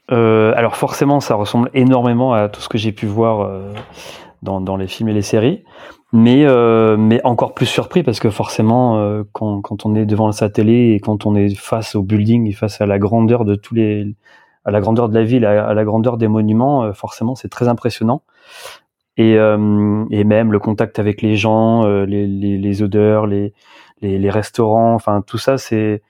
Alors 0.10 0.76
forcément, 0.76 1.20
ça 1.20 1.36
ressemble 1.36 1.70
énormément 1.74 2.34
à 2.34 2.50
tout 2.50 2.62
ce 2.62 2.70
que 2.70 2.78
j'ai 2.78 2.91
pu 2.91 3.06
voir 3.06 3.74
dans, 4.46 4.78
les 4.78 4.88
films 4.88 5.10
et 5.10 5.13
les 5.13 5.22
séries. 5.22 5.63
Mais 6.13 6.46
euh, 6.46 6.96
mais 6.98 7.20
encore 7.26 7.54
plus 7.54 7.65
surpris 7.65 8.02
parce 8.02 8.20
que 8.20 8.30
forcément 8.30 9.00
euh, 9.00 9.24
quand, 9.34 9.62
quand 9.62 9.86
on 9.86 9.96
est 9.96 10.06
devant 10.06 10.32
sa 10.32 10.50
télé 10.50 10.94
et 10.94 11.00
quand 11.02 11.26
on 11.26 11.36
est 11.36 11.54
face 11.56 11.96
au 11.96 12.04
building 12.04 12.48
et 12.48 12.54
face 12.54 12.80
à 12.80 12.86
la 12.86 13.00
grandeur 13.00 13.44
de 13.44 13.56
tous 13.56 13.76
les 13.76 14.15
à 14.63 14.72
la 14.72 14.80
grandeur 14.80 15.10
de 15.10 15.15
la 15.15 15.26
ville 15.26 15.46
à, 15.46 15.74
la 15.74 15.84
grandeur 15.84 16.18
des 16.18 16.30
monuments 16.30 16.84
euh, 16.84 16.94
forcément 16.94 17.36
c'est 17.36 17.50
très 17.50 17.68
impressionnant 17.68 18.22
et 19.17 19.36
et 19.36 20.23
même 20.23 20.51
le 20.51 20.60
contact 20.60 20.99
avec 20.99 21.21
les 21.21 21.36
gens 21.36 21.86
les, 22.06 22.28
les, 22.28 22.58
les 22.58 22.84
odeurs 22.84 23.28
les, 23.28 23.54
les, 24.01 24.19
les 24.19 24.30
restaurants 24.30 24.93
enfin 24.93 25.23
tout 25.25 25.38
ça 25.38 25.58
c'est 25.58 26.01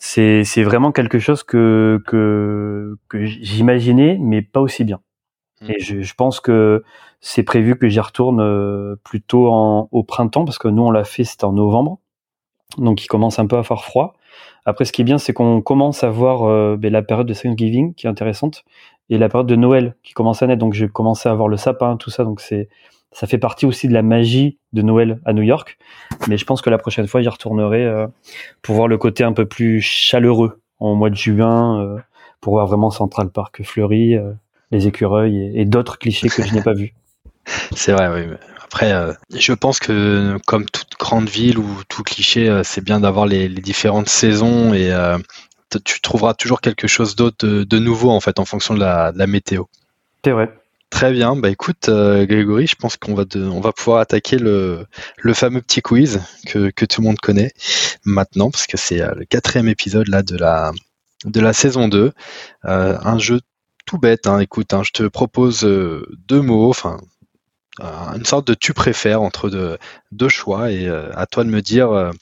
c'est 0.00 0.44
c'est 0.44 0.62
vraiment 0.64 0.92
quelque 0.92 1.18
chose 1.18 1.44
que 1.44 2.02
que 2.06 2.96
que 3.08 3.24
j'imaginais, 3.24 4.16
mais 4.18 4.42
pas 4.42 4.60
aussi 4.60 4.82
bien. 4.82 5.00
Mmh. 5.60 5.70
Et 5.70 5.78
je, 5.78 6.00
je 6.00 6.14
pense 6.14 6.40
que 6.40 6.82
c'est 7.20 7.42
prévu 7.42 7.76
que 7.76 7.86
j'y 7.88 8.00
retourne 8.00 8.40
euh, 8.40 8.96
plutôt 9.04 9.52
en, 9.52 9.88
au 9.92 10.02
printemps 10.02 10.46
parce 10.46 10.58
que 10.58 10.68
nous 10.68 10.82
on 10.82 10.90
l'a 10.90 11.04
fait 11.04 11.24
c'était 11.24 11.44
en 11.44 11.52
novembre, 11.52 11.98
donc 12.78 13.04
il 13.04 13.08
commence 13.08 13.38
un 13.38 13.46
peu 13.46 13.58
à 13.58 13.62
faire 13.62 13.84
froid. 13.84 14.14
Après, 14.64 14.84
ce 14.84 14.92
qui 14.92 15.02
est 15.02 15.04
bien, 15.04 15.18
c'est 15.18 15.32
qu'on 15.32 15.62
commence 15.62 16.04
à 16.04 16.10
voir 16.10 16.44
euh, 16.44 16.76
ben, 16.76 16.92
la 16.92 17.02
période 17.02 17.26
de 17.26 17.34
Thanksgiving 17.34 17.94
qui 17.94 18.06
est 18.06 18.10
intéressante 18.10 18.64
et 19.10 19.18
la 19.18 19.28
période 19.28 19.46
de 19.46 19.56
Noël 19.56 19.94
qui 20.02 20.14
commence 20.14 20.42
à 20.42 20.46
naître. 20.46 20.60
Donc, 20.60 20.72
j'ai 20.72 20.88
commencé 20.88 21.28
à 21.28 21.34
voir 21.34 21.48
le 21.48 21.56
sapin, 21.56 21.96
tout 21.96 22.10
ça. 22.10 22.24
Donc, 22.24 22.40
c'est 22.40 22.68
ça 23.12 23.26
fait 23.26 23.38
partie 23.38 23.66
aussi 23.66 23.88
de 23.88 23.92
la 23.92 24.02
magie 24.02 24.58
de 24.72 24.82
Noël 24.82 25.20
à 25.24 25.32
New 25.32 25.42
York. 25.42 25.78
Mais 26.28 26.38
je 26.38 26.44
pense 26.44 26.62
que 26.62 26.70
la 26.70 26.78
prochaine 26.78 27.06
fois, 27.06 27.22
j'y 27.22 27.28
retournerai 27.28 27.84
euh, 27.84 28.06
pour 28.62 28.76
voir 28.76 28.88
le 28.88 28.98
côté 28.98 29.24
un 29.24 29.32
peu 29.32 29.46
plus 29.46 29.80
chaleureux 29.80 30.60
en 30.78 30.94
mois 30.94 31.10
de 31.10 31.16
juin, 31.16 31.80
euh, 31.82 31.98
pour 32.40 32.54
voir 32.54 32.66
vraiment 32.66 32.90
Central 32.90 33.30
Park 33.30 33.62
fleuri, 33.64 34.14
euh, 34.14 34.32
les 34.70 34.86
écureuils 34.86 35.52
et, 35.54 35.64
d'autres 35.64 35.98
clichés 35.98 36.28
que 36.28 36.42
je 36.42 36.54
n'ai 36.54 36.62
pas 36.62 36.72
vus. 36.72 36.94
C'est 37.74 37.92
vrai, 37.92 38.08
oui. 38.14 38.36
Après, 38.62 38.92
je 39.34 39.52
pense 39.52 39.80
que 39.80 40.36
comme 40.46 40.64
toute 40.66 40.92
grande 40.96 41.28
ville 41.28 41.58
ou 41.58 41.66
tout 41.88 42.04
cliché, 42.04 42.60
c'est 42.62 42.84
bien 42.84 43.00
d'avoir 43.00 43.26
les, 43.26 43.48
différentes 43.48 44.08
saisons 44.08 44.72
et 44.72 44.92
tu 45.78 46.00
trouveras 46.00 46.34
toujours 46.34 46.60
quelque 46.60 46.86
chose 46.86 47.16
d'autre 47.16 47.46
de, 47.46 47.78
nouveau 47.78 48.10
en 48.10 48.20
fait 48.20 48.38
en 48.38 48.44
fonction 48.44 48.74
de 48.74 48.80
la, 48.80 49.12
de 49.12 49.18
la 49.18 49.26
météo. 49.26 49.64
C'est 50.24 50.32
vrai. 50.32 50.52
Très 50.90 51.12
bien, 51.12 51.36
bah 51.36 51.50
écoute 51.50 51.88
euh, 51.88 52.26
Grégory, 52.26 52.66
je 52.66 52.74
pense 52.74 52.96
qu'on 52.96 53.14
va 53.14 53.24
on 53.36 53.60
va 53.60 53.72
pouvoir 53.72 54.00
attaquer 54.00 54.38
le, 54.38 54.86
le 55.18 55.34
fameux 55.34 55.60
petit 55.60 55.82
quiz 55.82 56.20
que, 56.46 56.70
que 56.70 56.84
tout 56.84 57.00
le 57.00 57.06
monde 57.06 57.20
connaît 57.20 57.52
maintenant 58.04 58.50
parce 58.50 58.66
que 58.66 58.76
c'est 58.76 59.00
euh, 59.00 59.14
le 59.14 59.24
quatrième 59.24 59.68
épisode 59.68 60.08
là 60.08 60.22
de 60.22 60.36
la 60.36 60.72
de 61.26 61.40
la 61.40 61.52
saison 61.52 61.86
2. 61.86 62.12
Euh, 62.64 62.98
un 63.00 63.18
jeu 63.18 63.40
tout 63.86 63.98
bête, 63.98 64.26
hein, 64.26 64.40
écoute, 64.40 64.74
hein, 64.74 64.82
je 64.84 64.90
te 64.90 65.04
propose 65.04 65.60
deux 65.62 66.40
mots, 66.40 66.68
enfin 66.68 66.98
une 67.80 68.24
sorte 68.24 68.46
de 68.46 68.54
tu 68.54 68.74
préfères 68.74 69.22
entre 69.22 69.48
deux, 69.48 69.78
deux 70.12 70.28
choix 70.28 70.70
et 70.70 70.88
à 70.88 71.26
toi 71.26 71.44
de 71.44 71.50
me 71.50 71.62
dire 71.62 72.12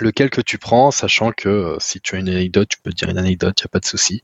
lequel 0.00 0.30
que 0.30 0.40
tu 0.40 0.58
prends, 0.58 0.90
sachant 0.90 1.32
que 1.32 1.76
si 1.78 2.00
tu 2.00 2.16
as 2.16 2.18
une 2.18 2.28
anecdote, 2.28 2.68
tu 2.68 2.78
peux 2.82 2.90
dire 2.90 3.08
une 3.08 3.18
anecdote, 3.18 3.60
il 3.60 3.64
n'y 3.64 3.68
a 3.68 3.72
pas 3.72 3.80
de 3.80 3.84
souci. 3.84 4.22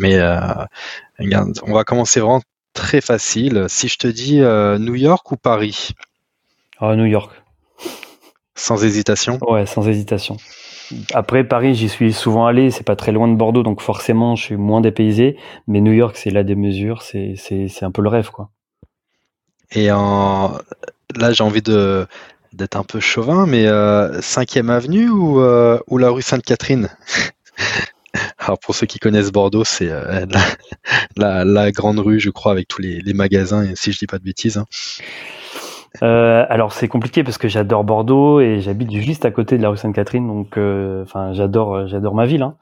Mais 0.00 0.20
on 0.20 1.72
va 1.72 1.84
commencer 1.84 2.20
vraiment 2.20 2.42
très 2.74 3.00
facile. 3.00 3.66
Si 3.68 3.88
je 3.88 3.98
te 3.98 4.06
dis 4.06 4.40
euh, 4.40 4.78
New 4.78 4.94
York 4.94 5.30
ou 5.32 5.36
Paris? 5.36 5.90
Ah, 6.78 6.94
New 6.94 7.06
York. 7.06 7.32
Sans 8.54 8.84
hésitation? 8.84 9.38
Ouais, 9.48 9.66
sans 9.66 9.88
hésitation. 9.88 10.36
Après, 11.12 11.44
Paris, 11.44 11.74
j'y 11.74 11.88
suis 11.88 12.12
souvent 12.12 12.46
allé, 12.46 12.70
c'est 12.70 12.84
pas 12.84 12.96
très 12.96 13.12
loin 13.12 13.28
de 13.28 13.34
Bordeaux, 13.34 13.62
donc 13.62 13.82
forcément, 13.82 14.36
je 14.36 14.44
suis 14.44 14.56
moins 14.56 14.80
dépaysé. 14.80 15.36
Mais 15.66 15.80
New 15.80 15.92
York, 15.92 16.16
c'est 16.16 16.30
là 16.30 16.44
des 16.44 16.54
mesures, 16.54 17.02
c'est 17.02 17.36
un 17.82 17.90
peu 17.90 18.02
le 18.02 18.08
rêve, 18.08 18.30
quoi. 18.30 18.50
Et 19.72 19.92
en... 19.92 20.56
là, 21.14 21.32
j'ai 21.32 21.44
envie 21.44 21.62
de 21.62 22.06
d'être 22.52 22.76
un 22.76 22.84
peu 22.84 23.00
chauvin, 23.00 23.46
mais 23.46 23.64
5e 23.64 24.70
euh, 24.70 24.76
avenue 24.76 25.08
ou, 25.08 25.40
euh, 25.40 25.78
ou 25.88 25.98
la 25.98 26.10
rue 26.10 26.22
Sainte-Catherine? 26.22 26.88
Alors 28.38 28.58
pour 28.58 28.74
ceux 28.74 28.86
qui 28.86 28.98
connaissent 28.98 29.32
Bordeaux, 29.32 29.64
c'est 29.64 29.90
euh, 29.90 30.24
la, 31.16 31.72
grande 31.72 31.98
rue, 31.98 32.20
je 32.20 32.30
crois, 32.30 32.52
avec 32.52 32.68
tous 32.68 32.80
les, 32.80 33.02
magasins, 33.12 33.66
si 33.74 33.92
je 33.92 33.98
dis 33.98 34.06
pas 34.06 34.18
de 34.18 34.24
bêtises. 34.24 34.56
Hein. 34.56 34.66
Euh, 36.02 36.44
alors 36.48 36.72
c'est 36.72 36.86
compliqué 36.86 37.24
parce 37.24 37.38
que 37.38 37.48
j'adore 37.48 37.82
Bordeaux 37.82 38.40
et 38.40 38.60
j'habite 38.60 38.92
juste 38.92 39.24
à 39.24 39.30
côté 39.30 39.56
de 39.56 39.62
la 39.62 39.70
rue 39.70 39.76
Sainte-Catherine, 39.76 40.26
donc 40.26 40.56
euh, 40.58 41.02
enfin 41.02 41.32
j'adore 41.32 41.86
j'adore 41.88 42.14
ma 42.14 42.26
ville. 42.26 42.42
Hein. 42.42 42.56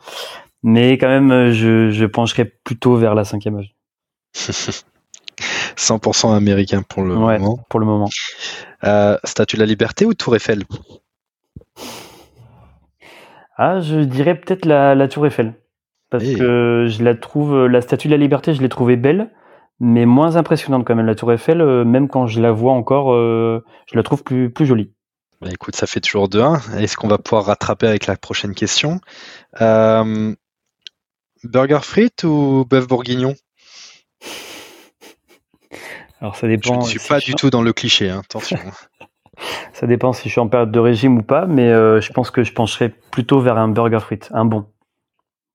Mais 0.63 0.93
quand 0.93 1.09
même, 1.09 1.51
je, 1.51 1.91
je 1.91 2.07
pencherai 2.07 2.45
plutôt 2.45 2.97
vers 2.97 3.15
la 3.15 3.25
5 3.25 3.47
avenue. 3.47 3.69
100% 5.77 6.35
américain 6.35 6.83
pour 6.83 7.03
le 7.03 7.15
moment. 7.15 7.59
Pour 7.69 7.81
le 7.81 7.87
moment. 7.87 8.09
Statue 9.25 9.57
de 9.57 9.61
la 9.61 9.67
Liberté 9.67 10.05
ou 10.05 10.15
Tour 10.15 10.37
Eiffel? 10.37 10.65
Ah, 13.57 13.81
je 13.81 14.01
dirais 14.01 14.35
peut-être 14.35 14.67
la, 14.67 15.09
Tour 15.09 15.27
Eiffel. 15.27 15.55
Parce 16.11 16.25
que 16.25 16.87
je 16.89 17.03
la 17.03 17.15
trouve, 17.15 17.67
la 17.67 17.81
Statue 17.81 18.09
de 18.09 18.13
la 18.13 18.19
Liberté, 18.19 18.55
je 18.55 18.63
l'ai 18.63 18.69
trouvée 18.69 18.97
belle, 18.97 19.31
mais 19.81 20.07
moins 20.07 20.37
impressionnante 20.37 20.85
quand 20.85 20.95
même. 20.95 21.07
La 21.07 21.15
Tour 21.15 21.33
Eiffel, 21.33 21.61
euh, 21.61 21.85
même 21.85 22.09
quand 22.09 22.27
je 22.27 22.41
la 22.41 22.53
vois 22.53 22.73
encore, 22.73 23.13
euh, 23.13 23.65
je 23.91 23.97
la 23.97 24.03
trouve 24.03 24.23
plus, 24.23 24.51
plus 24.51 24.67
jolie. 24.67 24.93
Bah, 25.41 25.49
écoute, 25.53 25.77
ça 25.77 25.87
fait 25.87 26.01
toujours 26.01 26.29
2-1. 26.29 26.79
Est-ce 26.79 26.97
qu'on 26.97 27.09
va 27.09 27.19
pouvoir 27.19 27.47
rattraper 27.47 27.87
avec 27.87 28.07
la 28.07 28.17
prochaine 28.17 28.55
question? 28.55 29.01
Euh, 29.61 30.35
Burger 31.45 31.81
frites 31.83 32.25
ou 32.25 32.65
bœuf 32.69 32.87
bourguignon? 32.87 33.35
Alors 36.21 36.37
ça 36.37 36.49
dépend. 36.49 36.81
Je 36.81 36.87
ne 36.95 36.99
suis 36.99 37.09
pas 37.09 37.19
du 37.21 37.35
tout 37.35 37.51
dans 37.51 37.63
le 37.63 37.73
cliché, 37.73 38.11
hein, 38.11 38.23
attention. 38.25 38.59
Ça 39.73 39.87
dépend 39.87 40.13
si 40.13 40.29
je 40.29 40.33
suis 40.33 40.41
en 40.41 40.49
période 40.49 40.71
de 40.71 40.79
régime 40.79 41.19
ou 41.19 41.23
pas, 41.23 41.47
mais 41.47 41.69
euh, 41.69 42.01
je 42.01 42.13
pense 42.13 42.31
que 42.31 42.43
je 42.43 42.53
pencherai 42.53 42.89
plutôt 42.89 43.41
vers 43.41 43.59
un 43.59 43.69
burger 43.69 44.01
frites, 44.01 44.29
un 44.33 44.45
bon. 44.45 44.67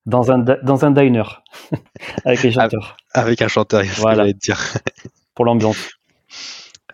Dans 0.08 0.32
un, 0.32 0.39
dans 0.39 0.84
un 0.84 0.89
diner, 0.91 1.43
avec 2.26 2.41
les 2.41 2.52
chanteurs. 2.52 2.97
Avec 3.13 3.41
un 3.43 3.47
chanteur, 3.47 3.84
voilà. 3.97 4.34
dire. 4.34 4.60
pour 5.36 5.45
l'ambiance. 5.45 5.89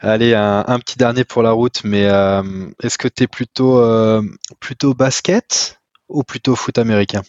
Allez, 0.01 0.33
un, 0.35 0.79
petit 0.79 0.97
dernier 0.97 1.23
pour 1.23 1.41
la 1.41 1.51
route, 1.51 1.83
mais 1.85 2.05
euh, 2.05 2.43
est-ce 2.83 2.97
que 2.97 3.07
tu 3.07 3.23
es 3.23 3.27
plutôt, 3.27 3.79
euh, 3.79 4.21
plutôt 4.59 4.93
basket 4.93 5.79
ou 6.09 6.23
plutôt 6.23 6.55
foot 6.55 6.77
américain? 6.77 7.21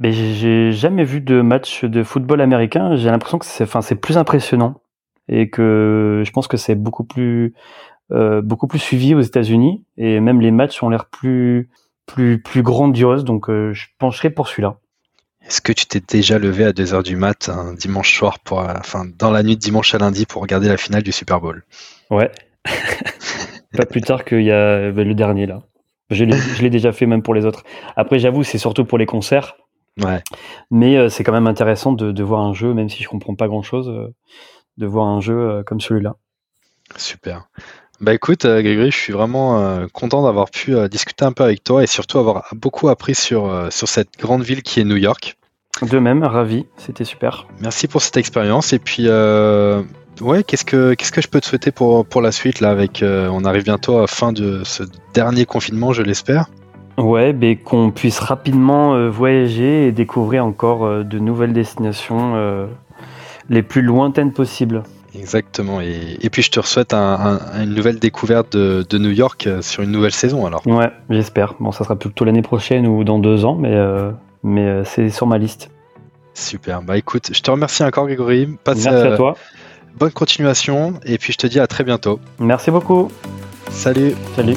Mais 0.00 0.12
j'ai 0.12 0.72
jamais 0.72 1.04
vu 1.04 1.20
de 1.20 1.40
match 1.40 1.84
de 1.84 2.02
football 2.02 2.40
américain. 2.40 2.96
J'ai 2.96 3.08
l'impression 3.08 3.38
que 3.38 3.46
c'est, 3.46 3.64
enfin, 3.64 3.80
c'est 3.80 3.94
plus 3.94 4.18
impressionnant 4.18 4.82
et 5.28 5.50
que 5.50 6.22
je 6.24 6.30
pense 6.30 6.48
que 6.48 6.56
c'est 6.56 6.74
beaucoup 6.74 7.04
plus 7.04 7.54
euh, 8.12 8.40
beaucoup 8.40 8.68
plus 8.68 8.78
suivi 8.78 9.16
aux 9.16 9.20
États-Unis 9.20 9.84
et 9.96 10.20
même 10.20 10.40
les 10.40 10.52
matchs 10.52 10.80
ont 10.80 10.88
l'air 10.88 11.06
plus 11.06 11.68
plus 12.06 12.40
plus 12.40 12.62
grandioses. 12.62 13.24
Donc 13.24 13.50
euh, 13.50 13.72
je 13.72 13.86
pencherai 13.98 14.30
pour 14.30 14.46
celui-là. 14.46 14.78
Est-ce 15.44 15.60
que 15.60 15.72
tu 15.72 15.86
t'es 15.86 16.00
déjà 16.00 16.38
levé 16.38 16.64
à 16.64 16.70
2h 16.70 17.02
du 17.02 17.16
mat 17.16 17.48
un 17.48 17.74
dimanche 17.74 18.16
soir 18.16 18.38
pour, 18.40 18.60
euh, 18.60 18.74
enfin, 18.78 19.04
dans 19.18 19.30
la 19.30 19.42
nuit 19.42 19.56
de 19.56 19.60
dimanche 19.60 19.94
à 19.94 19.98
lundi 19.98 20.26
pour 20.26 20.42
regarder 20.42 20.68
la 20.68 20.76
finale 20.76 21.02
du 21.02 21.12
Super 21.12 21.40
Bowl? 21.40 21.64
Ouais. 22.10 22.30
Pas 23.76 23.86
plus 23.86 24.00
tard 24.00 24.24
qu'il 24.24 24.42
y 24.42 24.52
a 24.52 24.92
ben, 24.92 25.06
le 25.06 25.14
dernier 25.14 25.46
là. 25.46 25.62
Je 26.10 26.24
l'ai 26.24 26.70
déjà 26.70 26.92
fait 26.92 27.06
même 27.06 27.22
pour 27.22 27.34
les 27.34 27.44
autres. 27.44 27.64
Après, 27.96 28.20
j'avoue, 28.20 28.44
c'est 28.44 28.58
surtout 28.58 28.84
pour 28.84 28.96
les 28.96 29.06
concerts. 29.06 29.56
Ouais. 30.00 30.22
Mais 30.70 31.08
c'est 31.08 31.24
quand 31.24 31.32
même 31.32 31.48
intéressant 31.48 31.92
de, 31.92 32.12
de, 32.12 32.22
voir 32.22 32.42
un 32.42 32.54
jeu, 32.54 32.72
même 32.74 32.88
si 32.88 33.02
je 33.02 33.08
comprends 33.08 33.34
pas 33.34 33.48
grand 33.48 33.62
chose, 33.62 33.92
de 34.78 34.86
voir 34.86 35.06
un 35.06 35.20
jeu 35.20 35.62
comme 35.66 35.80
celui-là. 35.80 36.16
Super. 36.96 37.48
Bah 38.00 38.12
écoute, 38.12 38.44
euh, 38.44 38.60
Grégory, 38.60 38.90
je 38.90 38.96
suis 38.96 39.12
vraiment 39.12 39.58
euh, 39.58 39.86
content 39.90 40.22
d'avoir 40.22 40.50
pu 40.50 40.74
euh, 40.74 40.86
discuter 40.86 41.24
un 41.24 41.32
peu 41.32 41.44
avec 41.44 41.64
toi 41.64 41.82
et 41.82 41.86
surtout 41.86 42.18
avoir 42.18 42.44
beaucoup 42.52 42.90
appris 42.90 43.14
sur, 43.14 43.68
sur 43.70 43.88
cette 43.88 44.18
grande 44.18 44.42
ville 44.42 44.62
qui 44.62 44.80
est 44.80 44.84
New 44.84 44.96
York. 44.96 45.38
De 45.82 45.98
même, 45.98 46.22
ravi, 46.22 46.66
c'était 46.76 47.04
super. 47.04 47.46
Merci 47.60 47.88
pour 47.88 48.02
cette 48.02 48.16
expérience 48.16 48.72
et 48.72 48.78
puis 48.78 49.08
ouais, 49.08 50.42
qu'est-ce 50.44 50.64
que 50.64 50.94
qu'est-ce 50.94 51.12
que 51.12 51.20
je 51.20 51.28
peux 51.28 51.40
te 51.40 51.46
souhaiter 51.46 51.70
pour, 51.70 52.06
pour 52.06 52.22
la 52.22 52.32
suite 52.32 52.60
là 52.60 52.70
avec 52.70 53.04
on 53.04 53.44
arrive 53.44 53.64
bientôt 53.64 53.98
à 53.98 54.00
la 54.02 54.06
fin 54.06 54.32
de 54.32 54.62
ce 54.64 54.84
dernier 55.12 55.44
confinement, 55.44 55.92
je 55.92 56.02
l'espère? 56.02 56.46
Ouais, 56.96 57.34
ben 57.34 57.58
qu'on 57.58 57.90
puisse 57.90 58.18
rapidement 58.20 59.10
voyager 59.10 59.88
et 59.88 59.92
découvrir 59.92 60.46
encore 60.46 61.04
de 61.04 61.18
nouvelles 61.18 61.52
destinations 61.52 62.68
les 63.48 63.62
plus 63.62 63.82
lointaines 63.82 64.32
possibles. 64.32 64.82
Exactement. 65.18 65.80
Et, 65.80 66.28
puis 66.30 66.42
je 66.42 66.50
te 66.50 66.60
souhaite 66.60 66.94
une 66.94 67.74
nouvelle 67.74 67.98
découverte 67.98 68.56
de, 68.56 68.98
New 68.98 69.10
York 69.10 69.46
euh, 69.46 69.62
sur 69.62 69.82
une 69.82 69.90
nouvelle 69.90 70.12
saison 70.12 70.46
alors. 70.46 70.66
Ouais, 70.66 70.90
j'espère. 71.10 71.54
Bon, 71.60 71.72
ça 71.72 71.84
sera 71.84 71.96
plutôt 71.96 72.24
l'année 72.24 72.42
prochaine 72.42 72.86
ou 72.86 73.04
dans 73.04 73.18
deux 73.18 73.44
ans, 73.44 73.54
mais, 73.54 73.72
euh, 73.72 74.10
mais 74.42 74.66
euh, 74.66 74.84
c'est 74.84 75.08
sur 75.10 75.26
ma 75.26 75.38
liste. 75.38 75.70
Super. 76.34 76.82
Bah 76.82 76.98
écoute, 76.98 77.30
je 77.32 77.40
te 77.40 77.50
remercie 77.50 77.82
encore 77.82 78.06
Grégory. 78.06 78.48
Passe, 78.62 78.84
Merci 78.84 79.06
à 79.06 79.16
toi. 79.16 79.36
Bonne 79.98 80.12
continuation 80.12 80.94
et 81.06 81.16
puis 81.16 81.32
je 81.32 81.38
te 81.38 81.46
dis 81.46 81.58
à 81.58 81.66
très 81.66 81.84
bientôt. 81.84 82.20
Merci 82.38 82.70
beaucoup. 82.70 83.10
Salut. 83.70 84.12
Salut. 84.34 84.56